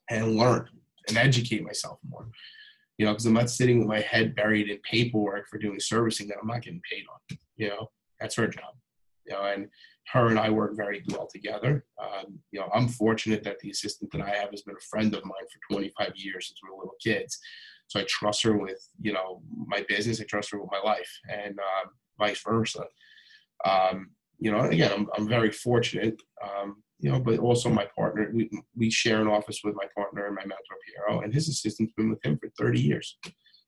and 0.10 0.38
learn 0.38 0.70
and 1.10 1.18
educate 1.18 1.64
myself 1.64 2.00
more. 2.10 2.28
You 2.98 3.06
know, 3.06 3.12
because 3.12 3.26
I'm 3.26 3.34
not 3.34 3.50
sitting 3.50 3.80
with 3.80 3.88
my 3.88 4.00
head 4.00 4.36
buried 4.36 4.70
in 4.70 4.78
paperwork 4.90 5.48
for 5.50 5.58
doing 5.58 5.80
servicing 5.80 6.28
that 6.30 6.38
I'm 6.42 6.48
not 6.48 6.62
getting 6.62 6.82
paid 6.90 7.04
on. 7.12 7.38
You 7.58 7.70
know, 7.70 7.92
that's 8.20 8.36
her 8.36 8.48
job. 8.48 8.74
You 9.26 9.34
know, 9.34 9.44
and 9.44 9.68
her 10.14 10.28
and 10.28 10.40
I 10.40 10.50
work 10.50 10.76
very 10.76 11.04
well 11.10 11.28
together. 11.32 11.86
Um, 12.02 12.40
you 12.52 12.60
know, 12.60 12.70
I'm 12.74 12.88
fortunate 12.88 13.44
that 13.44 13.60
the 13.60 13.72
assistant 13.72 14.12
that 14.12 14.22
I 14.22 14.30
have 14.30 14.52
has 14.52 14.62
been 14.62 14.76
a 14.76 14.88
friend 14.90 15.14
of 15.14 15.26
mine 15.26 15.34
for 15.52 15.76
25 15.76 16.12
years 16.16 16.48
since 16.48 16.60
we 16.64 16.70
were 16.70 16.78
little 16.78 16.96
kids. 17.04 17.40
So 17.88 18.00
I 18.00 18.06
trust 18.08 18.44
her 18.44 18.58
with, 18.58 18.88
you 19.02 19.14
know, 19.14 19.42
my 19.68 19.84
business. 19.88 20.22
I 20.22 20.26
trust 20.26 20.52
her 20.52 20.60
with 20.60 20.72
my 20.72 20.80
life, 20.80 21.12
and 21.32 21.58
uh, 21.60 21.90
vice 22.18 22.42
versa. 22.44 22.86
Um, 23.64 24.12
you 24.40 24.52
know, 24.52 24.62
again, 24.62 24.92
I'm, 24.92 25.08
I'm 25.16 25.28
very 25.28 25.52
fortunate. 25.52 26.22
Um, 26.44 26.84
you 27.00 27.12
know, 27.12 27.20
but 27.20 27.40
also 27.40 27.70
my 27.70 27.88
partner. 27.96 28.30
We 28.34 28.50
we 28.76 28.90
share 28.90 29.22
an 29.22 29.28
office 29.28 29.62
with 29.64 29.76
my 29.76 29.86
partner 29.96 30.28
and 30.28 30.36
my 30.36 30.44
mentor 30.44 30.78
Piero, 30.86 31.22
and 31.22 31.34
his 31.34 31.50
assistant's 31.50 31.94
been 31.94 32.10
with 32.10 32.26
him 32.26 32.38
for 32.38 32.50
30 32.58 32.80
years. 32.80 33.18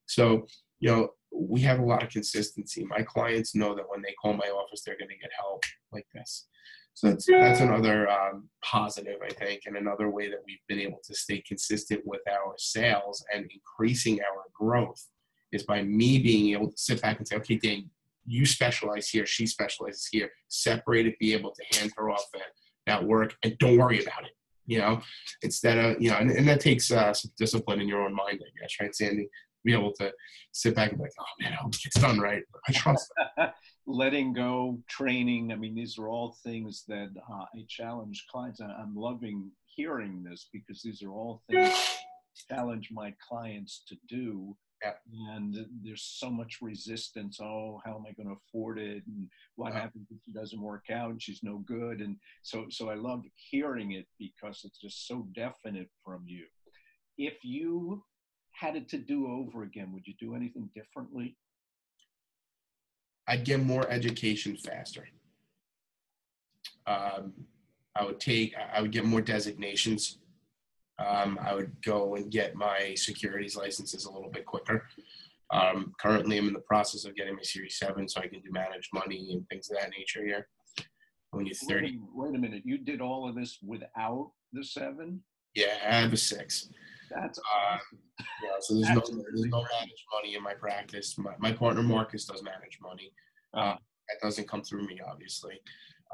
So 0.05 0.45
you 0.79 0.91
know, 0.91 1.09
we 1.31 1.61
have 1.61 1.79
a 1.79 1.85
lot 1.85 2.03
of 2.03 2.09
consistency. 2.09 2.85
My 2.85 3.01
clients 3.01 3.55
know 3.55 3.75
that 3.75 3.89
when 3.89 4.01
they 4.01 4.13
call 4.21 4.33
my 4.33 4.47
office, 4.47 4.83
they're 4.85 4.97
going 4.97 5.09
to 5.09 5.17
get 5.17 5.31
help 5.37 5.63
like 5.91 6.07
this. 6.13 6.47
So 6.93 7.09
that's 7.09 7.25
that's 7.27 7.59
another 7.59 8.09
um, 8.09 8.49
positive, 8.63 9.17
I 9.23 9.29
think, 9.29 9.61
and 9.67 9.77
another 9.77 10.09
way 10.09 10.29
that 10.29 10.39
we've 10.47 10.57
been 10.67 10.79
able 10.79 10.99
to 11.05 11.13
stay 11.13 11.43
consistent 11.47 12.01
with 12.05 12.21
our 12.27 12.55
sales 12.57 13.23
and 13.31 13.47
increasing 13.51 14.19
our 14.21 14.43
growth 14.51 15.05
is 15.51 15.63
by 15.63 15.83
me 15.83 16.17
being 16.17 16.53
able 16.53 16.71
to 16.71 16.77
sit 16.77 17.01
back 17.01 17.19
and 17.19 17.27
say, 17.27 17.35
okay, 17.35 17.57
Dan, 17.57 17.89
you 18.25 18.45
specialize 18.45 19.09
here, 19.09 19.27
she 19.27 19.45
specializes 19.45 20.07
here. 20.11 20.29
Separate 20.47 21.05
it, 21.05 21.19
be 21.19 21.33
able 21.33 21.51
to 21.51 21.77
hand 21.77 21.91
her 21.97 22.09
off 22.09 22.25
that 22.33 22.41
at 22.87 23.03
work 23.03 23.35
and 23.43 23.57
don't 23.57 23.77
worry 23.77 24.01
about 24.01 24.23
it 24.23 24.31
you 24.69 24.79
know? 24.79 24.99
Instead 25.41 25.77
of 25.77 26.01
you 26.01 26.09
know 26.09 26.17
and, 26.17 26.29
and 26.29 26.47
that 26.47 26.59
takes 26.59 26.91
uh, 26.91 27.13
some 27.13 27.31
discipline 27.37 27.81
in 27.81 27.87
your 27.87 28.03
own 28.03 28.13
mind 28.13 28.41
i 28.41 28.59
guess 28.61 28.75
right 28.79 28.95
sandy? 28.95 29.29
Be 29.63 29.73
able 29.73 29.91
to 29.93 30.13
sit 30.51 30.75
back 30.75 30.91
and 30.91 30.99
be 30.99 31.03
like 31.03 31.11
oh 31.19 31.25
man 31.41 31.53
i 31.53 31.55
hope 31.55 31.73
it 31.73 31.93
done 31.93 32.19
right. 32.19 32.43
I 32.67 32.71
trust 32.71 33.11
letting 33.87 34.33
go 34.33 34.79
training 34.89 35.53
i 35.53 35.55
mean 35.55 35.73
these 35.73 35.97
are 35.97 36.09
all 36.09 36.37
things 36.43 36.83
that 36.89 37.09
uh, 37.31 37.45
i 37.55 37.65
challenge 37.69 38.25
clients 38.29 38.59
i'm 38.59 38.95
loving 38.95 39.49
hearing 39.65 40.23
this 40.23 40.49
because 40.51 40.81
these 40.81 41.01
are 41.01 41.11
all 41.11 41.41
things 41.49 41.69
I 41.69 42.55
challenge 42.55 42.89
my 42.91 43.13
clients 43.25 43.83
to 43.87 43.95
do 44.09 44.55
yeah. 44.83 44.93
And 45.35 45.65
there's 45.83 46.03
so 46.03 46.29
much 46.29 46.59
resistance. 46.61 47.39
Oh, 47.41 47.81
how 47.85 47.95
am 47.95 48.05
I 48.07 48.13
going 48.13 48.27
to 48.27 48.35
afford 48.47 48.79
it? 48.79 49.03
And 49.07 49.27
what 49.55 49.73
yeah. 49.73 49.81
happens 49.81 50.07
if 50.11 50.17
it 50.27 50.37
doesn't 50.37 50.61
work 50.61 50.85
out 50.91 51.11
and 51.11 51.21
she's 51.21 51.41
no 51.43 51.59
good? 51.65 52.01
And 52.01 52.17
so, 52.43 52.65
so 52.69 52.89
I 52.89 52.95
love 52.95 53.23
hearing 53.35 53.93
it 53.93 54.05
because 54.19 54.61
it's 54.63 54.79
just 54.79 55.07
so 55.07 55.27
definite 55.33 55.89
from 56.03 56.23
you. 56.25 56.45
If 57.17 57.43
you 57.43 58.03
had 58.51 58.75
it 58.75 58.89
to 58.89 58.97
do 58.97 59.27
over 59.27 59.63
again, 59.63 59.91
would 59.93 60.05
you 60.05 60.13
do 60.19 60.35
anything 60.35 60.69
differently? 60.75 61.35
I'd 63.27 63.43
get 63.43 63.61
more 63.61 63.89
education 63.89 64.55
faster. 64.55 65.07
Um, 66.85 67.33
I 67.95 68.05
would 68.05 68.19
take, 68.19 68.55
I 68.73 68.81
would 68.81 68.91
get 68.91 69.05
more 69.05 69.21
designations 69.21 70.19
um, 70.99 71.39
I 71.41 71.53
would 71.53 71.71
go 71.83 72.15
and 72.15 72.31
get 72.31 72.55
my 72.55 72.93
securities 72.95 73.55
licenses 73.55 74.05
a 74.05 74.11
little 74.11 74.31
bit 74.31 74.45
quicker. 74.45 74.87
Um, 75.51 75.93
currently, 75.99 76.37
I'm 76.37 76.47
in 76.47 76.53
the 76.53 76.59
process 76.59 77.05
of 77.05 77.15
getting 77.15 77.35
my 77.35 77.41
Series 77.41 77.77
7 77.77 78.07
so 78.07 78.19
I 78.19 78.27
can 78.27 78.41
do 78.41 78.51
managed 78.51 78.89
money 78.93 79.29
and 79.31 79.47
things 79.47 79.69
of 79.69 79.77
that 79.77 79.91
nature 79.97 80.25
here. 80.25 80.47
When 81.31 81.45
you're 81.45 81.55
30. 81.55 81.85
Wait, 81.87 81.99
wait 82.13 82.35
a 82.35 82.39
minute. 82.39 82.63
You 82.65 82.77
did 82.77 83.01
all 83.01 83.29
of 83.29 83.35
this 83.35 83.59
without 83.61 84.31
the 84.53 84.63
7? 84.63 85.21
Yeah, 85.55 85.75
I 85.87 85.95
have 85.95 86.13
a 86.13 86.17
6. 86.17 86.69
That's 87.09 87.39
uh, 87.39 87.77
yeah, 88.43 88.49
so 88.59 88.73
there's 88.73 88.89
no, 88.89 89.01
there's 89.01 89.45
no 89.45 89.63
managed 89.79 90.03
money 90.13 90.35
in 90.35 90.43
my 90.43 90.53
practice. 90.53 91.17
My, 91.17 91.33
my 91.39 91.53
partner 91.53 91.83
Marcus 91.83 92.25
does 92.25 92.43
manage 92.43 92.79
money. 92.81 93.13
Uh, 93.53 93.75
that 94.09 94.21
doesn't 94.21 94.47
come 94.47 94.61
through 94.61 94.85
me, 94.87 94.99
obviously. 95.07 95.59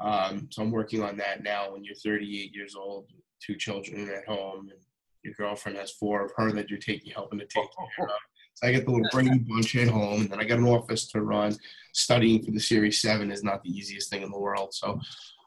Um, 0.00 0.48
so 0.50 0.62
I'm 0.62 0.70
working 0.70 1.02
on 1.02 1.16
that 1.18 1.42
now. 1.42 1.72
When 1.72 1.84
you're 1.84 1.94
38 1.94 2.54
years 2.54 2.74
old, 2.74 3.06
two 3.44 3.56
children 3.56 4.10
at 4.10 4.26
home, 4.26 4.68
and 4.70 4.78
your 5.22 5.34
girlfriend 5.34 5.78
has 5.78 5.92
four 5.92 6.24
of 6.24 6.32
her 6.36 6.52
that 6.52 6.70
you're 6.70 6.78
taking 6.78 7.12
helping 7.12 7.38
to 7.38 7.46
take 7.46 7.68
care 7.96 8.06
of. 8.06 8.12
So 8.54 8.68
I 8.68 8.72
get 8.72 8.84
the 8.84 8.92
little 8.92 9.08
Brady 9.10 9.38
Bunch 9.38 9.74
at 9.76 9.88
home, 9.88 10.22
and 10.22 10.30
then 10.30 10.40
I 10.40 10.44
got 10.44 10.58
an 10.58 10.66
office 10.66 11.08
to 11.08 11.22
run. 11.22 11.56
Studying 11.92 12.42
for 12.42 12.52
the 12.52 12.60
Series 12.60 13.00
7 13.00 13.30
is 13.32 13.42
not 13.42 13.62
the 13.62 13.70
easiest 13.70 14.10
thing 14.10 14.22
in 14.22 14.30
the 14.30 14.38
world. 14.38 14.72
So 14.72 15.00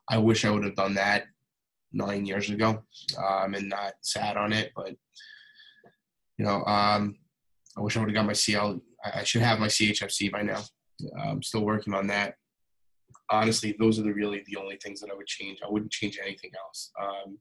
I 0.09 0.17
wish 0.17 0.43
I 0.43 0.51
would 0.51 0.65
have 0.65 0.75
done 0.75 0.95
that 0.95 1.25
nine 1.93 2.25
years 2.25 2.49
ago 2.49 2.83
um, 3.17 3.53
and 3.53 3.69
not 3.69 3.93
sat 4.01 4.35
on 4.35 4.51
it. 4.51 4.71
But, 4.75 4.95
you 6.37 6.45
know, 6.45 6.63
um, 6.65 7.15
I 7.77 7.81
wish 7.81 7.95
I 7.95 8.01
would 8.01 8.09
have 8.09 8.15
got 8.15 8.25
my 8.25 8.33
CL. 8.33 8.81
I 9.03 9.23
should 9.23 9.41
have 9.41 9.59
my 9.59 9.67
CHFC 9.67 10.31
by 10.31 10.41
now. 10.41 10.61
I'm 11.17 11.43
still 11.43 11.63
working 11.63 11.93
on 11.93 12.07
that. 12.07 12.35
Honestly, 13.29 13.75
those 13.77 13.99
are 13.99 14.03
the 14.03 14.13
really 14.13 14.43
the 14.47 14.55
only 14.55 14.77
things 14.77 14.99
that 15.01 15.11
I 15.11 15.15
would 15.15 15.27
change. 15.27 15.59
I 15.65 15.69
wouldn't 15.69 15.91
change 15.91 16.19
anything 16.21 16.51
else. 16.63 16.91
Um, 17.01 17.37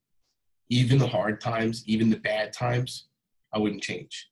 even 0.69 0.99
the 0.99 1.07
hard 1.07 1.41
times, 1.41 1.85
even 1.87 2.11
the 2.11 2.17
bad 2.17 2.53
times, 2.53 3.09
I 3.53 3.59
wouldn't 3.59 3.83
change 3.83 4.29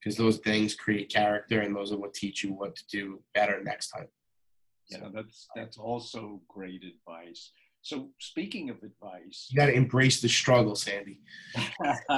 because 0.00 0.16
those 0.16 0.38
things 0.38 0.74
create 0.74 1.12
character 1.12 1.60
and 1.60 1.74
those 1.74 1.92
are 1.92 1.96
what 1.96 2.14
teach 2.14 2.42
you 2.42 2.52
what 2.52 2.74
to 2.76 2.86
do 2.88 3.22
better 3.34 3.62
next 3.62 3.90
time. 3.90 4.08
Yeah, 4.88 5.08
that's 5.12 5.48
that's 5.54 5.78
also 5.78 6.40
great 6.48 6.82
advice. 6.84 7.52
So 7.82 8.10
speaking 8.18 8.70
of 8.70 8.76
advice, 8.82 9.48
you 9.50 9.56
got 9.56 9.66
to 9.66 9.74
embrace 9.74 10.20
the 10.20 10.28
struggle, 10.28 10.74
Sandy. 10.74 11.20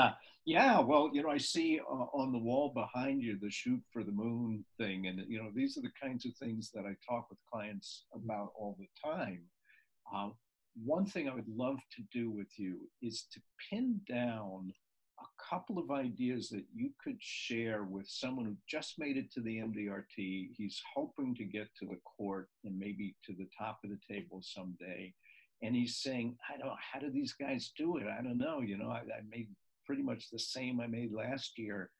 yeah, 0.47 0.79
well, 0.79 1.11
you 1.13 1.25
know, 1.25 1.31
I 1.31 1.39
see 1.39 1.81
uh, 1.81 2.07
on 2.15 2.31
the 2.31 2.39
wall 2.39 2.73
behind 2.73 3.21
you 3.21 3.37
the 3.43 3.51
shoot 3.51 3.83
for 3.93 4.05
the 4.05 4.13
moon 4.13 4.65
thing, 4.79 5.09
and 5.09 5.21
you 5.29 5.43
know, 5.43 5.51
these 5.53 5.77
are 5.77 5.83
the 5.83 5.91
kinds 6.01 6.25
of 6.25 6.37
things 6.37 6.71
that 6.73 6.85
I 6.87 6.95
talk 7.09 7.29
with 7.29 7.39
clients 7.53 8.05
about 8.15 8.53
all 8.57 8.79
the 8.79 8.89
time. 9.05 9.41
Uh, 10.15 10.29
one 10.85 11.05
thing 11.05 11.29
I 11.29 11.35
would 11.35 11.49
love 11.49 11.79
to 11.97 12.03
do 12.13 12.31
with 12.31 12.47
you 12.57 12.79
is 13.03 13.27
to 13.33 13.41
pin 13.69 14.01
down 14.09 14.73
a 15.19 15.45
couple 15.51 15.79
of 15.79 15.91
ideas 15.91 16.49
that 16.51 16.65
you 16.73 16.91
could 17.03 17.17
share 17.19 17.83
with 17.83 18.07
someone 18.07 18.45
who 18.45 18.57
just 18.69 18.99
made 18.99 19.17
it 19.17 19.33
to 19.33 19.41
the 19.41 19.57
MDRT. 19.57 20.51
He's 20.57 20.81
hoping 20.95 21.35
to 21.37 21.45
get 21.45 21.69
to 21.81 21.87
the 21.87 21.99
court 22.17 22.49
and 22.65 22.79
maybe 22.79 23.17
to 23.25 23.33
the 23.33 23.49
top 23.59 23.81
of 23.83 23.91
the 23.91 24.15
table 24.15 24.43
someday. 24.43 25.13
And 25.63 25.75
he's 25.75 25.97
saying, 25.97 26.37
I 26.49 26.59
don't 26.59 26.69
know, 26.69 26.77
how 26.93 27.01
do 27.01 27.11
these 27.11 27.33
guys 27.33 27.73
do 27.77 27.97
it? 27.97 28.07
I 28.07 28.23
don't 28.23 28.39
know. 28.39 28.61
You 28.61 28.77
know, 28.77 28.91
I, 28.91 28.99
I 28.99 29.23
made 29.29 29.49
pretty 29.87 30.03
much 30.03 30.31
the 30.31 30.39
same 30.39 30.81
I 30.81 30.87
made 30.87 31.13
last 31.13 31.59
year. 31.59 31.91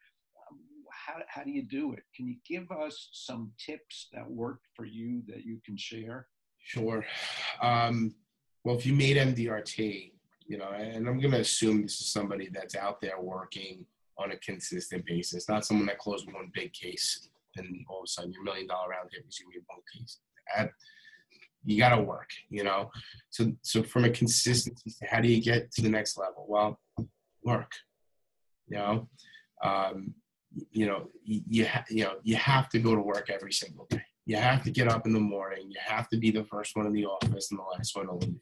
Um, 0.51 0.59
how, 0.91 1.23
how 1.29 1.43
do 1.45 1.51
you 1.51 1.63
do 1.63 1.93
it? 1.93 2.03
Can 2.15 2.27
you 2.27 2.37
give 2.49 2.71
us 2.71 3.09
some 3.13 3.53
tips 3.65 4.09
that 4.13 4.29
worked 4.29 4.67
for 4.75 4.85
you 4.85 5.23
that 5.29 5.45
you 5.45 5.61
can 5.65 5.77
share? 5.77 6.27
Sure. 6.59 7.05
Um, 7.63 8.15
well, 8.65 8.77
if 8.77 8.85
you 8.85 8.95
made 8.95 9.17
MDRT, 9.17 10.13
you 10.47 10.59
know, 10.59 10.71
and 10.71 11.09
I'm 11.09 11.21
going 11.21 11.33
to 11.33 11.41
assume 11.41 11.83
this 11.83 12.01
is 12.01 12.13
somebody 12.13 12.49
that's 12.53 12.75
out 12.75 13.01
there 13.01 13.21
working 13.21 13.87
on 14.19 14.33
a 14.33 14.37
consistent 14.39 15.05
basis, 15.07 15.49
not 15.49 15.65
someone 15.65 15.87
that 15.87 15.99
closed 15.99 16.27
one 16.33 16.51
big 16.55 16.73
case 16.73 17.29
and 17.57 17.85
all 17.89 17.99
of 17.99 18.05
a 18.05 18.09
sudden 18.09 18.33
your 18.33 18.43
million 18.43 18.67
dollar 18.67 18.91
round 18.91 19.11
hit 19.13 19.25
was 19.25 19.39
you 19.39 19.49
made 19.49 19.63
one 19.67 19.81
case. 19.93 20.19
You 21.65 21.79
got 21.79 21.97
to 21.97 22.03
work, 22.03 22.31
you 22.49 22.63
know. 22.63 22.91
So, 23.31 23.53
so 23.63 23.83
from 23.83 24.05
a 24.05 24.11
consistency, 24.11 24.95
how 25.09 25.21
do 25.21 25.29
you 25.29 25.43
get 25.43 25.73
to 25.73 25.83
the 25.83 25.89
next 25.89 26.17
level? 26.17 26.47
Well, 26.49 26.79
work. 27.47 27.73
You 28.69 28.79
know, 28.79 29.09
um, 29.65 30.15
you 30.71 30.87
know, 30.87 31.09
you, 31.25 31.41
you, 31.49 31.67
ha- 31.67 31.85
you 31.89 32.05
know, 32.05 32.15
you 32.23 32.37
have 32.37 32.69
to 32.71 32.79
go 32.79 32.95
to 32.95 33.01
work 33.01 33.31
every 33.31 33.53
single 33.53 33.87
day. 33.89 34.03
You 34.27 34.37
have 34.37 34.65
to 34.65 34.71
get 34.71 34.89
up 34.89 35.07
in 35.07 35.13
the 35.13 35.21
morning. 35.21 35.71
You 35.71 35.79
have 35.85 36.09
to 36.09 36.19
be 36.19 36.31
the 36.31 36.45
first 36.45 36.77
one 36.77 36.87
in 36.87 36.93
the 36.93 37.07
office 37.07 37.51
and 37.51 37.61
the 37.61 37.65
last 37.77 37.97
one 37.97 38.07
to 38.07 38.15
leave. 38.15 38.41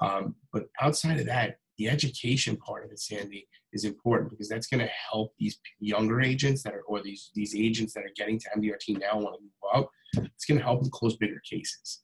Um, 0.00 0.36
but 0.52 0.66
outside 0.80 1.18
of 1.18 1.26
that, 1.26 1.56
the 1.78 1.88
education 1.88 2.56
part 2.56 2.84
of 2.84 2.92
it, 2.92 3.00
Sandy, 3.00 3.48
is 3.72 3.84
important 3.84 4.30
because 4.30 4.48
that's 4.48 4.66
going 4.66 4.84
to 4.84 4.92
help 5.10 5.32
these 5.38 5.58
younger 5.80 6.20
agents 6.20 6.62
that 6.62 6.74
are, 6.74 6.82
or 6.82 7.02
these 7.02 7.30
these 7.34 7.54
agents 7.56 7.94
that 7.94 8.04
are 8.04 8.12
getting 8.16 8.38
to 8.38 8.50
MDRT 8.56 9.00
now 9.00 9.18
want 9.18 9.36
to 9.36 9.42
move 9.42 9.74
up. 9.74 9.90
It's 10.14 10.44
going 10.44 10.58
to 10.58 10.64
help 10.64 10.82
them 10.82 10.90
close 10.90 11.16
bigger 11.16 11.40
cases. 11.50 12.02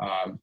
Um, 0.00 0.38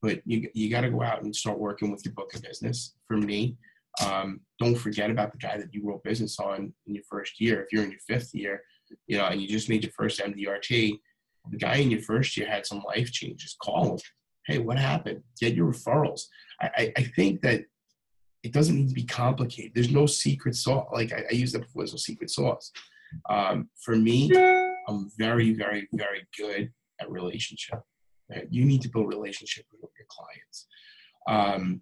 but 0.00 0.20
you 0.24 0.48
you 0.54 0.70
got 0.70 0.80
to 0.80 0.90
go 0.90 1.02
out 1.02 1.22
and 1.22 1.34
start 1.34 1.58
working 1.58 1.90
with 1.90 2.04
your 2.04 2.14
book 2.14 2.34
of 2.34 2.42
business. 2.42 2.94
For 3.06 3.16
me, 3.16 3.56
um, 4.04 4.40
don't 4.58 4.74
forget 4.74 5.10
about 5.10 5.32
the 5.32 5.38
guy 5.38 5.58
that 5.58 5.72
you 5.72 5.82
wrote 5.84 6.02
business 6.02 6.38
on 6.38 6.72
in 6.86 6.94
your 6.94 7.04
first 7.10 7.40
year. 7.40 7.62
If 7.62 7.72
you're 7.72 7.84
in 7.84 7.90
your 7.90 8.00
fifth 8.06 8.34
year, 8.34 8.62
you 9.06 9.18
know, 9.18 9.26
and 9.26 9.40
you 9.40 9.48
just 9.48 9.68
made 9.68 9.82
your 9.82 9.92
first 9.92 10.20
MDRT, 10.20 10.98
the 11.50 11.56
guy 11.56 11.76
in 11.76 11.90
your 11.90 12.02
first 12.02 12.36
year 12.36 12.48
had 12.48 12.66
some 12.66 12.82
life 12.86 13.10
changes. 13.10 13.56
Call 13.60 13.92
him 13.92 13.98
hey, 14.46 14.58
what 14.58 14.78
happened? 14.78 15.22
Get 15.40 15.54
your 15.54 15.72
referrals. 15.72 16.22
I, 16.60 16.92
I, 16.96 17.02
think 17.16 17.42
that 17.42 17.64
it 18.42 18.52
doesn't 18.52 18.74
need 18.74 18.88
to 18.88 18.94
be 18.94 19.04
complicated. 19.04 19.72
There's 19.74 19.90
no 19.90 20.06
secret 20.06 20.56
sauce. 20.56 20.88
Like 20.92 21.12
I, 21.12 21.24
I 21.30 21.34
used 21.34 21.54
that 21.54 21.60
before, 21.60 21.82
there's 21.82 21.92
no 21.92 21.98
secret 21.98 22.30
sauce. 22.30 22.72
Um, 23.28 23.68
for 23.80 23.96
me, 23.96 24.30
I'm 24.88 25.10
very, 25.18 25.54
very, 25.54 25.88
very 25.92 26.26
good 26.36 26.72
at 27.00 27.10
relationship. 27.10 27.80
Right? 28.30 28.46
You 28.50 28.64
need 28.64 28.82
to 28.82 28.88
build 28.88 29.08
relationship 29.08 29.66
with 29.72 29.90
your 29.96 30.06
clients. 30.08 30.66
Um, 31.28 31.80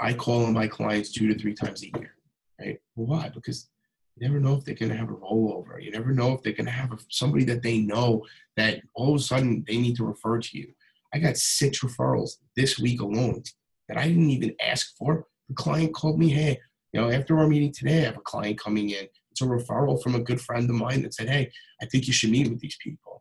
I 0.00 0.14
call 0.14 0.44
on 0.44 0.52
my 0.52 0.66
clients 0.66 1.12
two 1.12 1.28
to 1.28 1.38
three 1.38 1.54
times 1.54 1.82
a 1.82 1.98
year. 1.98 2.14
Right? 2.60 2.80
Well, 2.96 3.18
why? 3.18 3.28
Because 3.28 3.68
you 4.16 4.26
never 4.26 4.40
know 4.40 4.54
if 4.54 4.64
they're 4.64 4.74
going 4.74 4.90
to 4.90 4.96
have 4.96 5.10
a 5.10 5.14
rollover. 5.14 5.82
You 5.82 5.90
never 5.90 6.12
know 6.12 6.32
if 6.32 6.42
they're 6.42 6.52
going 6.52 6.66
to 6.66 6.72
have 6.72 6.92
a, 6.92 6.98
somebody 7.08 7.44
that 7.44 7.62
they 7.62 7.78
know 7.78 8.24
that 8.56 8.82
all 8.94 9.14
of 9.14 9.20
a 9.20 9.22
sudden 9.22 9.64
they 9.66 9.78
need 9.78 9.96
to 9.96 10.04
refer 10.04 10.38
to 10.38 10.58
you. 10.58 10.72
I 11.14 11.18
got 11.18 11.36
six 11.36 11.80
referrals 11.80 12.36
this 12.56 12.78
week 12.78 13.00
alone 13.00 13.42
that 13.88 13.98
I 13.98 14.08
didn't 14.08 14.30
even 14.30 14.54
ask 14.60 14.96
for. 14.96 15.26
The 15.48 15.54
client 15.54 15.94
called 15.94 16.18
me, 16.18 16.30
hey, 16.30 16.58
you 16.92 17.00
know, 17.00 17.10
after 17.10 17.38
our 17.38 17.46
meeting 17.46 17.72
today, 17.72 18.02
I 18.02 18.06
have 18.06 18.16
a 18.16 18.22
client 18.22 18.58
coming 18.58 18.90
in. 18.90 19.06
It's 19.30 19.42
a 19.42 19.44
referral 19.44 20.02
from 20.02 20.14
a 20.14 20.20
good 20.20 20.40
friend 20.40 20.68
of 20.68 20.76
mine 20.76 21.02
that 21.02 21.14
said, 21.14 21.28
hey, 21.28 21.50
I 21.80 21.86
think 21.86 22.06
you 22.06 22.12
should 22.12 22.30
meet 22.30 22.48
with 22.48 22.60
these 22.60 22.76
people. 22.82 23.11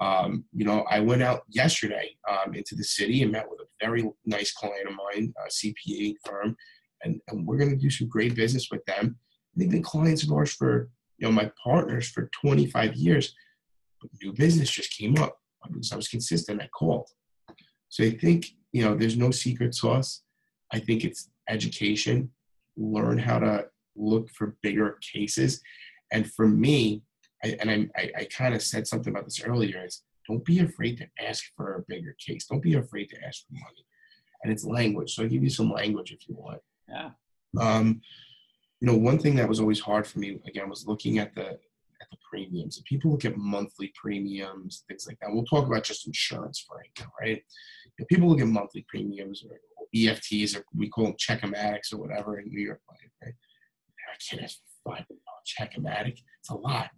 Um, 0.00 0.44
you 0.52 0.64
know, 0.64 0.84
I 0.90 1.00
went 1.00 1.22
out 1.22 1.42
yesterday 1.48 2.16
um, 2.28 2.54
into 2.54 2.74
the 2.76 2.84
city 2.84 3.22
and 3.22 3.32
met 3.32 3.48
with 3.50 3.60
a 3.60 3.84
very 3.84 4.08
nice 4.24 4.52
client 4.52 4.88
of 4.88 4.94
mine, 4.94 5.32
a 5.44 5.48
CPA 5.48 6.14
firm, 6.24 6.56
and, 7.02 7.20
and 7.28 7.46
we're 7.46 7.58
going 7.58 7.70
to 7.70 7.76
do 7.76 7.90
some 7.90 8.08
great 8.08 8.34
business 8.34 8.68
with 8.70 8.84
them. 8.84 9.16
They've 9.56 9.70
been 9.70 9.82
clients 9.82 10.22
of 10.22 10.32
ours 10.32 10.52
for, 10.52 10.88
you 11.18 11.26
know, 11.26 11.32
my 11.32 11.50
partners 11.62 12.08
for 12.08 12.30
25 12.40 12.94
years. 12.94 13.34
But 14.00 14.10
new 14.22 14.32
business 14.32 14.70
just 14.70 14.96
came 14.96 15.18
up 15.18 15.36
because 15.66 15.92
I 15.92 15.96
was 15.96 16.08
consistent. 16.08 16.62
I 16.62 16.68
called. 16.68 17.08
So 17.88 18.04
I 18.04 18.10
think, 18.10 18.46
you 18.72 18.84
know, 18.84 18.94
there's 18.94 19.16
no 19.16 19.30
secret 19.32 19.74
sauce. 19.74 20.22
I 20.72 20.78
think 20.78 21.04
it's 21.04 21.30
education, 21.48 22.30
learn 22.76 23.18
how 23.18 23.38
to 23.40 23.66
look 23.96 24.30
for 24.30 24.56
bigger 24.62 24.98
cases. 25.12 25.60
And 26.12 26.30
for 26.32 26.46
me, 26.46 27.02
I, 27.44 27.56
and 27.60 27.90
I, 27.96 28.10
I, 28.18 28.24
kind 28.24 28.54
of 28.54 28.62
said 28.62 28.86
something 28.86 29.12
about 29.12 29.24
this 29.24 29.42
earlier, 29.42 29.84
is 29.84 30.02
don't 30.26 30.44
be 30.44 30.60
afraid 30.60 30.98
to 30.98 31.06
ask 31.24 31.44
for 31.56 31.76
a 31.76 31.84
bigger 31.88 32.16
case. 32.24 32.46
Don't 32.46 32.62
be 32.62 32.74
afraid 32.74 33.08
to 33.10 33.16
ask 33.24 33.46
for 33.46 33.54
money. 33.54 33.86
And 34.42 34.52
it's 34.52 34.64
language. 34.64 35.14
So 35.14 35.22
I'll 35.22 35.28
give 35.28 35.42
you 35.42 35.50
some 35.50 35.70
language 35.70 36.12
if 36.12 36.28
you 36.28 36.34
want. 36.36 36.60
Yeah. 36.88 37.10
Um, 37.60 38.00
you 38.80 38.86
know, 38.86 38.96
one 38.96 39.18
thing 39.18 39.36
that 39.36 39.48
was 39.48 39.60
always 39.60 39.80
hard 39.80 40.06
for 40.06 40.18
me, 40.18 40.38
again, 40.46 40.68
was 40.68 40.86
looking 40.86 41.18
at 41.18 41.34
the 41.34 41.58
at 42.00 42.08
the 42.10 42.16
premiums. 42.30 42.80
People 42.84 43.10
look 43.10 43.24
at 43.24 43.36
monthly 43.36 43.92
premiums, 44.00 44.84
things 44.86 45.06
like 45.06 45.18
that. 45.20 45.32
We'll 45.32 45.44
talk 45.44 45.66
about 45.66 45.82
just 45.82 46.06
insurance 46.06 46.60
for 46.60 46.76
right 46.76 46.90
now, 47.00 47.10
right? 47.20 47.42
If 47.98 48.06
people 48.06 48.28
look 48.28 48.40
at 48.40 48.46
monthly 48.46 48.86
premiums 48.88 49.44
or 49.44 49.58
EFTs, 49.94 50.56
or 50.56 50.64
we 50.76 50.88
call 50.88 51.04
them 51.04 51.14
check-o-matics 51.18 51.92
or 51.92 51.96
whatever 51.96 52.38
in 52.38 52.48
New 52.48 52.60
York, 52.60 52.80
right? 52.88 53.34
I 54.08 54.16
can't 54.28 54.42
ask 54.42 54.58
for 54.84 54.94
five 54.94 55.06
check-o-matic. 55.44 56.20
It's 56.40 56.50
a 56.50 56.54
lot. 56.54 56.90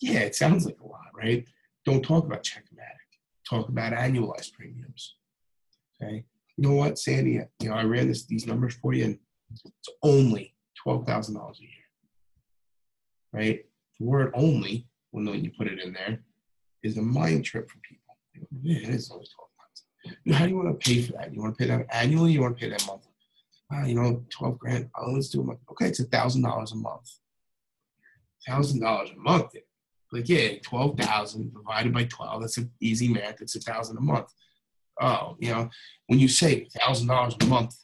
Yeah, 0.00 0.20
it 0.20 0.34
sounds 0.34 0.64
like 0.64 0.78
a 0.80 0.86
lot, 0.86 1.10
right? 1.14 1.46
Don't 1.84 2.02
talk 2.02 2.24
about 2.24 2.42
check-o-matic. 2.42 2.84
Talk 3.48 3.68
about 3.68 3.92
annualized 3.92 4.52
premiums. 4.52 5.16
Okay. 6.02 6.24
You 6.56 6.68
know 6.68 6.74
what, 6.74 6.98
Sandy? 6.98 7.40
You 7.60 7.68
know, 7.68 7.74
I 7.74 7.84
ran 7.84 8.08
this 8.08 8.26
these 8.26 8.46
numbers 8.46 8.74
for 8.74 8.92
you, 8.92 9.04
and 9.04 9.18
it's 9.50 9.88
only 10.02 10.54
twelve 10.82 11.06
thousand 11.06 11.34
dollars 11.34 11.58
a 11.58 11.62
year. 11.62 11.70
Right? 13.32 13.64
The 13.98 14.06
word 14.06 14.32
only, 14.34 14.86
when 15.10 15.26
you 15.26 15.50
put 15.56 15.66
it 15.66 15.80
in 15.80 15.92
there, 15.92 16.22
is 16.82 16.96
a 16.96 17.02
mind 17.02 17.44
trip 17.44 17.70
for 17.70 17.78
people. 17.78 18.16
Yeah, 18.62 18.78
it 18.78 18.88
is 18.88 19.10
only 19.10 19.26
12 19.26 19.50
months. 19.58 20.38
how 20.38 20.44
do 20.46 20.50
you 20.50 20.56
want 20.56 20.80
to 20.80 20.86
pay 20.88 21.02
for 21.02 21.12
that? 21.12 21.32
You 21.32 21.40
want 21.42 21.56
to 21.56 21.58
pay 21.58 21.68
that 21.68 21.86
annually? 21.92 22.32
You 22.32 22.40
want 22.40 22.58
to 22.58 22.60
pay 22.60 22.70
that 22.70 22.86
monthly? 22.86 23.12
Ah, 23.72 23.84
you 23.84 23.94
know, 23.94 24.24
12 24.30 24.58
grand. 24.58 24.90
Oh, 24.98 25.12
let's 25.12 25.28
do 25.28 25.42
a 25.42 25.44
month. 25.44 25.60
Okay, 25.70 25.86
it's 25.86 26.00
a 26.00 26.04
thousand 26.04 26.42
dollars 26.42 26.72
a 26.72 26.76
month. 26.76 27.08
Thousand 28.46 28.80
dollars 28.80 29.10
a 29.10 29.20
month. 29.20 29.52
Like, 30.12 30.28
yeah, 30.28 30.58
12,000 30.62 31.54
divided 31.54 31.94
by 31.94 32.04
12. 32.04 32.40
That's 32.40 32.58
an 32.58 32.70
easy 32.80 33.08
math. 33.08 33.40
It's 33.40 33.54
a 33.56 33.60
thousand 33.60 33.96
a 33.96 34.00
month. 34.00 34.32
Oh, 35.00 35.36
you 35.38 35.50
know, 35.50 35.70
when 36.08 36.18
you 36.18 36.28
say 36.28 36.68
thousand 36.78 37.08
dollars 37.08 37.34
a 37.40 37.46
month, 37.46 37.74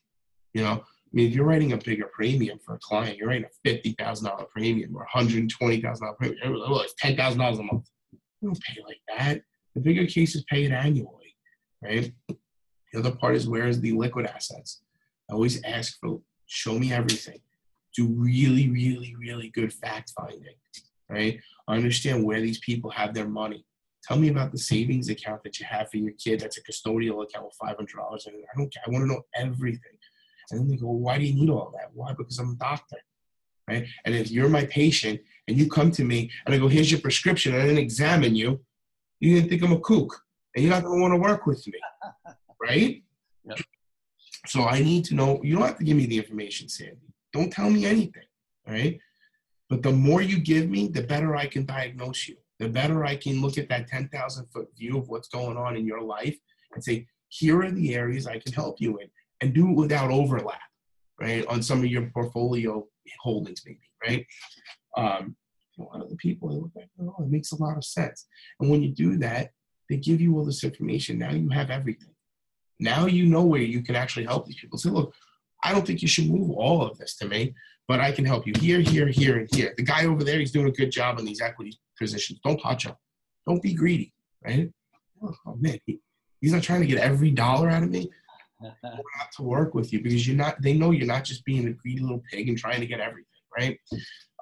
you 0.53 0.63
know, 0.63 0.73
I 0.73 1.09
mean, 1.13 1.29
if 1.29 1.35
you're 1.35 1.47
writing 1.47 1.73
a 1.73 1.79
bigger 1.79 2.11
premium 2.13 2.59
for 2.59 2.75
a 2.75 2.79
client, 2.79 3.17
you're 3.17 3.29
writing 3.29 3.47
a 3.47 3.69
fifty 3.69 3.93
thousand 3.99 4.27
dollar 4.27 4.45
premium 4.45 4.95
or 4.95 5.07
hundred 5.11 5.49
twenty 5.49 5.81
thousand 5.81 6.05
dollar 6.05 6.17
premium. 6.17 6.63
Oh, 6.67 6.81
it's 6.81 6.95
ten 6.99 7.17
thousand 7.17 7.41
dollars 7.41 7.59
a 7.59 7.63
month. 7.63 7.89
You 8.13 8.49
don't 8.49 8.61
pay 8.61 8.83
like 8.87 9.01
that. 9.17 9.41
The 9.75 9.81
bigger 9.81 10.07
cases 10.07 10.45
pay 10.51 10.65
it 10.65 10.73
annually, 10.73 11.37
right? 11.83 12.13
The 12.29 12.99
other 12.99 13.13
part 13.13 13.35
is 13.35 13.49
where 13.49 13.67
is 13.67 13.81
the 13.81 13.93
liquid 13.93 14.27
assets? 14.27 14.83
I 15.31 15.35
always 15.35 15.63
ask 15.65 15.99
for 16.01 16.21
show 16.47 16.79
me 16.79 16.93
everything. 16.93 17.41
Do 17.95 18.09
really, 18.09 18.69
really, 18.69 19.15
really 19.19 19.49
good 19.51 19.73
fact 19.73 20.13
finding, 20.19 20.57
right? 21.09 21.41
I 21.69 21.77
understand 21.77 22.25
where 22.25 22.41
these 22.41 22.59
people 22.61 22.91
have 22.91 23.15
their 23.15 23.29
money. 23.29 23.65
Tell 24.05 24.19
me 24.19 24.29
about 24.29 24.53
the 24.53 24.59
savings 24.59 25.09
account 25.09 25.43
that 25.43 25.59
you 25.59 25.67
have 25.67 25.91
for 25.91 25.97
your 25.97 26.13
kid 26.13 26.41
that's 26.41 26.59
a 26.59 26.63
custodial 26.63 27.25
account 27.25 27.47
with 27.47 27.59
$500 27.61 28.29
in 28.29 28.35
it. 28.35 28.45
I 28.53 28.57
don't 28.57 28.73
care. 28.73 28.83
I 28.87 28.91
want 28.91 29.03
to 29.03 29.09
know 29.09 29.23
everything. 29.35 29.99
And 30.51 30.61
then 30.61 30.69
they 30.69 30.77
go, 30.77 30.91
why 30.91 31.19
do 31.19 31.25
you 31.25 31.35
need 31.35 31.51
all 31.51 31.73
that? 31.77 31.91
Why? 31.93 32.13
Because 32.13 32.39
I'm 32.39 32.51
a 32.51 32.55
doctor, 32.55 32.99
right? 33.69 33.85
And 34.05 34.15
if 34.15 34.31
you're 34.31 34.49
my 34.49 34.65
patient 34.67 35.21
and 35.49 35.57
you 35.57 35.69
come 35.69 35.91
to 35.93 36.05
me 36.05 36.31
and 36.45 36.55
I 36.55 36.59
go, 36.59 36.69
here's 36.69 36.91
your 36.91 37.01
prescription, 37.01 37.53
and 37.53 37.63
I 37.63 37.67
didn't 37.67 37.83
examine 37.83 38.37
you, 38.37 38.61
you 39.19 39.35
didn't 39.35 39.49
think 39.51 39.63
I'm 39.63 39.73
a 39.73 39.81
kook 39.81 40.23
and 40.55 40.65
you're 40.65 40.73
not 40.73 40.85
going 40.85 40.99
to 40.99 41.03
want 41.03 41.15
to 41.15 41.19
work 41.19 41.47
with 41.47 41.67
me, 41.67 41.81
right? 42.63 43.03
Yep. 43.45 43.59
So 44.47 44.65
I 44.65 44.81
need 44.81 45.05
to 45.07 45.15
know. 45.15 45.41
You 45.43 45.57
don't 45.57 45.67
have 45.67 45.79
to 45.79 45.85
give 45.85 45.97
me 45.97 46.07
the 46.07 46.19
information, 46.19 46.69
Sandy. 46.69 47.13
Don't 47.33 47.53
tell 47.53 47.69
me 47.69 47.85
anything, 47.87 48.23
right? 48.69 48.99
But 49.69 49.83
the 49.83 49.93
more 49.93 50.23
you 50.23 50.39
give 50.39 50.69
me, 50.69 50.89
the 50.89 51.03
better 51.03 51.37
I 51.37 51.47
can 51.47 51.67
diagnose 51.67 52.29
you. 52.29 52.37
The 52.59 52.69
better 52.69 53.05
I 53.05 53.17
can 53.17 53.43
look 53.43 53.59
at 53.59 53.69
that 53.69 53.89
10,000 53.89 54.47
foot 54.47 54.69
view 54.77 54.99
of 54.99 55.09
what's 55.09 55.29
going 55.29 55.57
on 55.57 55.77
in 55.77 55.87
your 55.87 56.01
life 56.01 56.37
and 56.73 56.83
say, 56.83 57.07
here 57.29 57.63
are 57.63 57.71
the 57.71 57.95
areas 57.95 58.27
I 58.27 58.39
can 58.39 58.53
help 58.53 58.81
you 58.81 58.99
in 58.99 59.09
and 59.41 59.53
do 59.53 59.71
it 59.71 59.75
without 59.75 60.11
overlap, 60.11 60.61
right? 61.21 61.45
On 61.47 61.63
some 61.63 61.81
of 61.81 61.87
your 61.87 62.11
portfolio 62.11 62.87
holdings, 63.21 63.63
maybe, 63.67 63.81
right? 64.07 64.27
Um, 64.97 65.37
a 65.79 65.83
lot 65.83 66.03
of 66.03 66.09
the 66.09 66.17
people, 66.17 66.49
they 66.49 66.57
look 66.57 66.71
like, 66.75 66.89
oh, 67.01 67.25
it 67.25 67.31
makes 67.31 67.53
a 67.53 67.63
lot 67.63 67.77
of 67.77 67.85
sense. 67.85 68.27
And 68.61 68.71
when 68.71 68.83
you 68.83 68.91
do 68.91 69.19
that, 69.19 69.51
they 69.91 69.97
give 69.97 70.21
you 70.21 70.37
all 70.37 70.45
this 70.45 70.65
information. 70.65 71.19
Now 71.19 71.33
you 71.33 71.49
have 71.51 71.71
everything. 71.71 72.15
Now 72.81 73.07
you 73.07 73.27
know 73.27 73.45
where 73.45 73.61
you 73.61 73.83
can 73.83 73.97
actually 73.97 74.25
help 74.25 74.47
these 74.47 74.59
people. 74.59 74.79
Say, 74.79 74.91
look, 74.91 75.15
I 75.63 75.73
don't 75.73 75.87
think 75.87 76.03
you 76.03 76.09
should 76.09 76.31
move 76.31 76.51
all 76.51 76.83
of 76.83 76.99
this 76.99 77.17
to 77.17 77.29
me, 77.29 77.55
but 77.89 78.01
I 78.01 78.13
can 78.13 78.25
help 78.25 78.47
you 78.47 78.53
here, 78.59 78.81
here, 78.81 79.09
here, 79.09 79.39
and 79.39 79.55
here. 79.55 79.73
The 79.77 79.83
guy 79.83 80.07
over 80.07 80.25
there, 80.25 80.39
he's 80.39 80.53
doing 80.53 80.69
a 80.69 80.73
good 80.73 80.91
job 80.91 81.19
in 81.19 81.25
these 81.25 81.41
equity 81.41 81.79
positions. 81.99 82.41
Don't 82.45 82.59
touch 82.59 82.87
him. 82.87 82.95
Don't 83.47 83.63
be 83.63 83.75
greedy, 83.75 84.13
right? 84.45 84.71
Oh 85.23 85.57
man, 85.59 85.79
he, 85.87 86.01
he's 86.41 86.53
not 86.53 86.63
trying 86.63 86.81
to 86.81 86.87
get 86.87 86.99
every 86.99 87.31
dollar 87.31 87.71
out 87.71 87.83
of 87.83 87.91
me. 87.91 88.11
not 88.63 89.31
to 89.37 89.43
work 89.43 89.75
with 89.75 89.93
you 89.93 90.03
because 90.03 90.27
you're 90.27 90.37
not. 90.37 90.61
They 90.63 90.73
know 90.73 90.91
you're 90.91 91.07
not 91.07 91.25
just 91.25 91.45
being 91.45 91.69
a 91.69 91.73
greedy 91.73 92.01
little 92.01 92.23
pig 92.31 92.49
and 92.49 92.57
trying 92.57 92.81
to 92.81 92.87
get 92.87 93.01
everything, 93.01 93.27
right? 93.57 93.79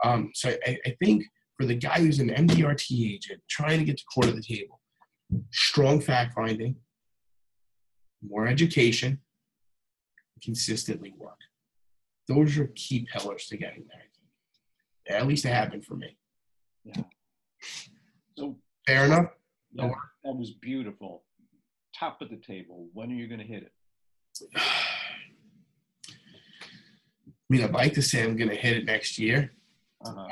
Um, 0.05 0.30
so 0.34 0.51
I, 0.66 0.78
I 0.86 0.97
think 1.03 1.24
for 1.57 1.66
the 1.66 1.74
guy 1.74 1.99
who's 2.01 2.20
an 2.20 2.30
MDRT 2.30 3.14
agent 3.14 3.40
trying 3.49 3.78
to 3.80 3.84
get 3.84 3.99
to 3.99 4.05
court 4.12 4.28
of 4.28 4.36
the 4.36 4.42
table, 4.42 4.80
strong 5.51 6.01
fact 6.01 6.34
finding, 6.34 6.76
more 8.22 8.47
education, 8.47 9.20
consistently 10.42 11.14
work. 11.18 11.38
Those 12.29 12.57
are 12.59 12.70
key 12.75 13.07
pillars 13.12 13.47
to 13.47 13.57
getting 13.57 13.85
there. 13.89 15.18
At 15.18 15.27
least 15.27 15.45
it 15.45 15.51
happened 15.51 15.85
for 15.85 15.97
me. 15.97 16.16
Yeah. 16.85 17.03
So 18.37 18.57
fair 18.87 19.07
enough. 19.07 19.27
Yeah, 19.72 19.91
that 20.25 20.37
was 20.37 20.53
beautiful. 20.53 21.25
Top 21.99 22.22
of 22.22 22.31
the 22.31 22.37
table. 22.37 22.89
When 22.93 23.11
are 23.11 23.14
you 23.14 23.29
going 23.29 23.41
to 23.41 23.47
hit 23.47 23.64
it? 23.64 23.72
I 26.07 26.12
mean, 27.51 27.62
I'd 27.62 27.72
like 27.72 27.95
to 27.95 28.03
say 28.03 28.22
I'm 28.22 28.37
going 28.37 28.51
to 28.51 28.57
hit 28.57 28.77
it 28.77 28.85
next 28.87 29.18
year. 29.18 29.53
Uh-huh. 30.05 30.20
Um, 30.20 30.29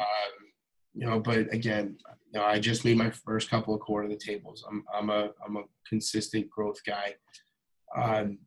you 0.94 1.06
know, 1.06 1.20
but 1.20 1.52
again, 1.52 1.98
you 2.32 2.40
know, 2.40 2.44
I 2.44 2.58
just 2.58 2.84
made 2.84 2.96
my 2.96 3.10
first 3.10 3.50
couple 3.50 3.74
of 3.74 3.80
court 3.80 4.04
of 4.04 4.10
the 4.10 4.16
tables. 4.16 4.64
I'm 4.68 4.84
I'm 4.94 5.10
a 5.10 5.30
I'm 5.46 5.56
a 5.56 5.64
consistent 5.88 6.48
growth 6.50 6.80
guy. 6.86 7.14
Um, 7.96 8.38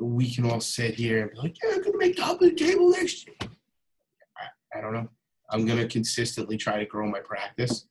we 0.00 0.32
can 0.32 0.50
all 0.50 0.60
sit 0.60 0.94
here 0.94 1.22
and 1.22 1.30
be 1.32 1.38
like, 1.38 1.56
yeah, 1.62 1.72
I'm 1.74 1.82
gonna 1.82 1.98
make 1.98 2.16
top 2.16 2.40
of 2.40 2.50
the 2.50 2.54
table 2.54 2.90
next 2.90 3.26
year. 3.26 3.36
I, 3.42 4.78
I 4.78 4.80
don't 4.80 4.92
know. 4.92 5.08
I'm 5.50 5.66
gonna 5.66 5.88
consistently 5.88 6.56
try 6.56 6.78
to 6.78 6.86
grow 6.86 7.06
my 7.06 7.20
practice 7.20 7.86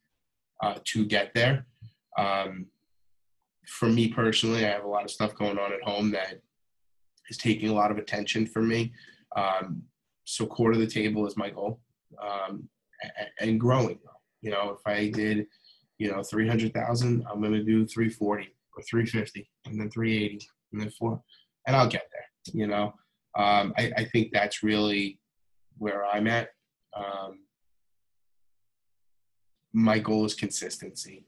uh, 0.63 0.75
to 0.85 1.05
get 1.05 1.33
there. 1.33 1.65
Um, 2.17 2.67
for 3.67 3.89
me 3.89 4.07
personally, 4.07 4.65
I 4.65 4.69
have 4.69 4.85
a 4.85 4.89
lot 4.89 5.03
of 5.03 5.11
stuff 5.11 5.35
going 5.35 5.57
on 5.57 5.73
at 5.73 5.83
home 5.83 6.11
that 6.11 6.41
is 7.29 7.37
taking 7.37 7.69
a 7.69 7.73
lot 7.73 7.91
of 7.91 7.97
attention 7.97 8.45
from 8.47 8.67
me. 8.67 8.93
Um, 9.35 9.83
so 10.23 10.45
court 10.45 10.73
of 10.73 10.79
the 10.79 10.87
table 10.87 11.27
is 11.27 11.37
my 11.37 11.49
goal 11.49 11.81
um, 12.21 12.67
and 13.39 13.59
growing. 13.59 13.99
You 14.41 14.51
know, 14.51 14.77
if 14.77 14.85
I 14.85 15.09
did, 15.09 15.47
you 15.97 16.11
know, 16.11 16.23
300,000, 16.23 17.25
I'm 17.29 17.41
going 17.41 17.53
to 17.53 17.63
do 17.63 17.85
340 17.85 18.47
or 18.75 18.83
350 18.83 19.49
and 19.65 19.79
then 19.79 19.89
380 19.89 20.47
and 20.71 20.81
then 20.81 20.89
four, 20.91 21.21
and 21.68 21.76
I'll 21.76 21.88
get 21.88 22.09
there. 22.11 22.53
You 22.53 22.68
know, 22.68 22.93
um, 23.36 23.74
I, 23.78 23.91
I, 23.97 24.05
think 24.05 24.32
that's 24.32 24.63
really 24.63 25.20
where 25.78 26.05
I'm 26.05 26.28
at. 26.28 26.49
Um, 26.95 27.39
my 29.74 29.99
goal 29.99 30.26
is 30.26 30.34
consistency. 30.34 31.26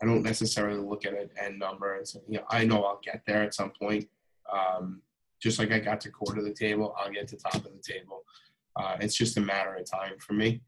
I 0.00 0.06
don't 0.06 0.22
necessarily 0.22 0.78
look 0.80 1.04
at 1.06 1.14
an 1.14 1.30
end 1.42 1.58
number 1.58 1.96
and 1.96 2.06
say, 2.06 2.20
you 2.28 2.38
know, 2.38 2.44
I 2.50 2.64
know 2.64 2.84
I'll 2.84 3.00
get 3.02 3.22
there 3.26 3.42
at 3.42 3.54
some 3.54 3.70
point. 3.70 4.06
Um, 4.52 5.02
just 5.42 5.58
like 5.58 5.72
I 5.72 5.78
got 5.78 6.00
to 6.02 6.10
court 6.10 6.38
of 6.38 6.44
the 6.44 6.54
table, 6.54 6.94
I'll 6.98 7.10
get 7.10 7.26
to 7.28 7.36
top 7.36 7.54
of 7.54 7.64
the 7.64 7.82
table. 7.82 8.22
Uh, 8.76 8.96
it's 9.00 9.16
just 9.16 9.36
a 9.38 9.40
matter 9.40 9.74
of 9.74 9.90
time 9.90 10.18
for 10.18 10.34
me. 10.34 10.62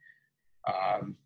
Um, 0.66 1.16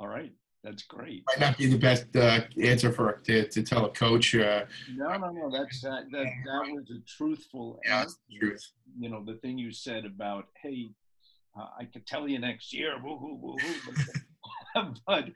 All 0.00 0.08
right, 0.08 0.32
that's 0.62 0.84
great. 0.84 1.24
Might 1.26 1.40
not 1.40 1.58
be 1.58 1.66
the 1.66 1.78
best 1.78 2.14
uh, 2.16 2.40
answer 2.62 2.92
for 2.92 3.20
to, 3.24 3.48
to 3.48 3.62
tell 3.62 3.84
a 3.86 3.90
coach. 3.90 4.34
Uh, 4.34 4.64
no, 4.94 5.16
no, 5.16 5.30
no. 5.30 5.50
That's 5.50 5.80
that. 5.80 6.04
That, 6.12 6.24
that 6.24 6.72
was 6.72 6.90
a 6.90 7.00
truthful. 7.06 7.80
Yeah, 7.84 8.02
answer. 8.02 8.16
truth. 8.38 8.64
You 8.98 9.08
know 9.08 9.24
the 9.24 9.34
thing 9.34 9.58
you 9.58 9.72
said 9.72 10.04
about 10.04 10.46
hey, 10.62 10.90
uh, 11.58 11.66
I 11.78 11.84
could 11.84 12.06
tell 12.06 12.28
you 12.28 12.38
next 12.38 12.72
year. 12.72 12.94
Woo-hoo, 13.02 13.38
woo-hoo, 13.40 14.84
but 15.06 15.30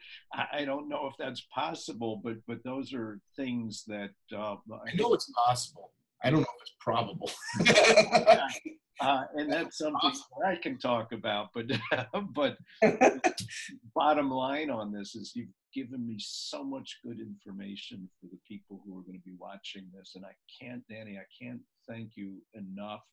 I 0.52 0.64
don't 0.64 0.88
know 0.88 1.08
if 1.08 1.14
that's 1.18 1.40
possible. 1.52 2.20
But 2.22 2.36
but 2.46 2.62
those 2.64 2.94
are 2.94 3.20
things 3.34 3.82
that 3.88 4.10
uh, 4.36 4.56
I 4.70 4.94
know 4.94 5.12
it's 5.12 5.30
possible. 5.46 5.90
I 6.26 6.30
don't 6.30 6.40
know 6.40 6.46
if 6.56 6.62
it's 6.62 6.74
probable. 6.80 7.30
uh, 9.00 9.24
and 9.36 9.52
that's 9.52 9.78
something 9.78 10.10
I 10.44 10.56
can 10.56 10.76
talk 10.76 11.12
about. 11.12 11.50
But 11.54 11.66
but 12.34 12.56
bottom 13.94 14.30
line 14.32 14.68
on 14.68 14.92
this 14.92 15.14
is 15.14 15.32
you've 15.36 15.54
given 15.72 16.04
me 16.04 16.16
so 16.18 16.64
much 16.64 16.98
good 17.04 17.20
information 17.20 18.10
for 18.20 18.26
the 18.26 18.38
people 18.48 18.82
who 18.84 18.98
are 18.98 19.02
going 19.02 19.14
to 19.14 19.24
be 19.24 19.36
watching 19.38 19.86
this, 19.96 20.14
and 20.16 20.24
I 20.24 20.34
can't, 20.60 20.82
Danny, 20.90 21.16
I 21.16 21.26
can't 21.40 21.60
thank 21.88 22.16
you 22.16 22.42
enough. 22.54 23.04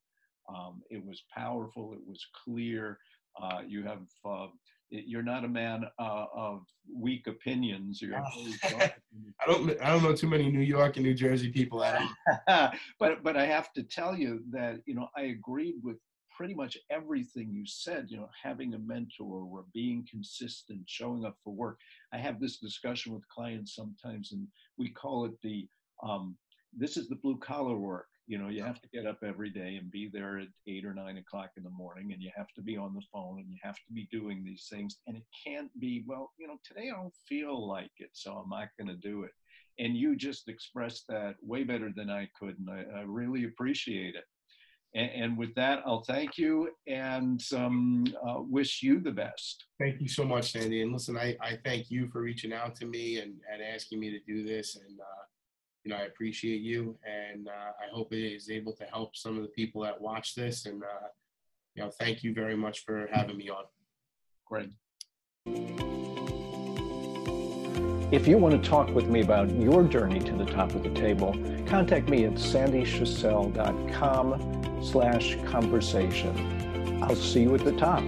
Um, 0.49 0.81
it 0.89 1.05
was 1.05 1.21
powerful. 1.31 1.93
It 1.93 2.01
was 2.07 2.25
clear. 2.43 2.97
Uh, 3.39 3.61
you 3.67 3.83
have 3.83 4.01
uh, 4.25 4.47
you're 4.89 5.23
not 5.23 5.43
a 5.43 5.47
man 5.47 5.85
uh, 5.99 6.25
of 6.35 6.65
weak 6.93 7.27
opinions. 7.27 8.01
You're 8.01 8.15
I 8.63 8.91
don't 9.45 9.81
I 9.81 9.91
don't 9.91 10.03
know 10.03 10.15
too 10.15 10.29
many 10.29 10.51
New 10.51 10.61
York 10.61 10.97
and 10.97 11.05
New 11.05 11.13
Jersey 11.13 11.51
people 11.51 11.83
at 11.83 12.01
but 12.99 13.23
but 13.23 13.37
I 13.37 13.45
have 13.45 13.73
to 13.73 13.83
tell 13.83 14.15
you 14.15 14.43
that 14.51 14.81
you 14.85 14.95
know 14.95 15.07
I 15.17 15.23
agreed 15.23 15.75
with 15.83 15.97
pretty 16.35 16.53
much 16.53 16.77
everything 16.89 17.51
you 17.51 17.65
said. 17.65 18.07
You 18.09 18.17
know, 18.17 18.29
having 18.41 18.73
a 18.73 18.79
mentor 18.79 19.43
or 19.43 19.65
being 19.73 20.07
consistent, 20.09 20.81
showing 20.85 21.25
up 21.25 21.37
for 21.43 21.53
work. 21.53 21.79
I 22.11 22.17
have 22.17 22.39
this 22.39 22.57
discussion 22.57 23.13
with 23.13 23.27
clients 23.27 23.75
sometimes, 23.75 24.31
and 24.31 24.47
we 24.77 24.89
call 24.89 25.25
it 25.25 25.33
the 25.41 25.67
um, 26.01 26.35
this 26.75 26.97
is 26.97 27.07
the 27.07 27.15
blue 27.15 27.37
collar 27.37 27.77
work 27.77 28.07
you 28.27 28.37
know 28.37 28.49
you 28.49 28.63
have 28.63 28.81
to 28.81 28.87
get 28.89 29.05
up 29.05 29.17
every 29.23 29.49
day 29.49 29.75
and 29.75 29.91
be 29.91 30.09
there 30.11 30.39
at 30.39 30.47
eight 30.67 30.85
or 30.85 30.93
nine 30.93 31.17
o'clock 31.17 31.51
in 31.57 31.63
the 31.63 31.69
morning 31.69 32.13
and 32.13 32.21
you 32.21 32.31
have 32.35 32.51
to 32.55 32.61
be 32.61 32.77
on 32.77 32.93
the 32.93 33.01
phone 33.11 33.39
and 33.39 33.49
you 33.49 33.57
have 33.61 33.75
to 33.75 33.93
be 33.93 34.07
doing 34.11 34.43
these 34.43 34.67
things 34.71 34.97
and 35.07 35.17
it 35.17 35.23
can't 35.45 35.69
be 35.79 36.03
well 36.07 36.31
you 36.37 36.47
know 36.47 36.57
today 36.65 36.89
i 36.89 36.95
don't 36.95 37.13
feel 37.27 37.67
like 37.67 37.91
it 37.97 38.09
so 38.13 38.33
i'm 38.33 38.49
not 38.49 38.69
going 38.79 38.87
to 38.87 39.07
do 39.07 39.23
it. 39.23 39.31
And 39.79 39.97
you 39.97 40.15
just 40.15 40.49
expressed 40.49 41.05
that 41.09 41.35
way 41.41 41.63
better 41.63 41.91
than 41.95 42.09
i 42.09 42.29
could 42.39 42.57
and 42.59 42.69
i, 42.69 42.99
I 42.99 43.03
really 43.05 43.45
appreciate 43.45 44.15
it. 44.15 44.23
And, 44.95 45.23
and, 45.23 45.37
with 45.37 45.53
that 45.55 45.81
i'll 45.85 46.03
thank 46.03 46.37
you 46.37 46.69
and 46.87 47.41
um, 47.55 48.05
uh, 48.27 48.41
wish 48.41 48.83
you 48.83 48.99
the 48.99 49.11
best. 49.11 49.65
Thank 49.79 49.99
you 49.99 50.07
so 50.07 50.23
much 50.23 50.51
sandy 50.51 50.81
and 50.81 50.93
listen 50.93 51.17
i, 51.17 51.35
I 51.41 51.57
thank 51.65 51.89
you 51.89 52.07
for 52.07 52.21
reaching 52.21 52.53
out 52.53 52.75
to 52.77 52.85
me 52.85 53.17
and, 53.19 53.33
and 53.51 53.61
asking 53.61 53.99
me 53.99 54.11
to 54.11 54.19
do 54.25 54.45
this 54.45 54.75
and 54.75 54.99
uh, 54.99 55.23
you 55.83 55.91
know, 55.91 55.97
I 55.97 56.03
appreciate 56.03 56.61
you, 56.61 56.97
and 57.05 57.47
uh, 57.47 57.51
I 57.51 57.91
hope 57.91 58.13
it 58.13 58.23
is 58.23 58.49
able 58.49 58.73
to 58.73 58.85
help 58.85 59.15
some 59.15 59.37
of 59.37 59.43
the 59.43 59.49
people 59.49 59.81
that 59.83 59.99
watch 59.99 60.35
this. 60.35 60.65
And 60.65 60.81
uh, 60.81 61.07
you 61.75 61.83
know, 61.83 61.91
thank 61.99 62.23
you 62.23 62.33
very 62.33 62.55
much 62.55 62.85
for 62.85 63.09
having 63.11 63.37
me 63.37 63.49
on. 63.49 63.65
Great. 64.45 64.71
If 68.13 68.27
you 68.27 68.37
want 68.37 68.61
to 68.61 68.69
talk 68.69 68.89
with 68.89 69.07
me 69.07 69.21
about 69.21 69.49
your 69.55 69.83
journey 69.83 70.19
to 70.19 70.33
the 70.33 70.45
top 70.45 70.75
of 70.75 70.83
the 70.83 70.91
table, 70.91 71.31
contact 71.65 72.09
me 72.09 72.25
at 72.25 72.33
sandyschussel.com 72.33 74.83
slash 74.83 75.35
conversation. 75.45 77.01
I'll 77.01 77.15
see 77.15 77.41
you 77.41 77.55
at 77.55 77.65
the 77.65 77.71
top. 77.71 78.03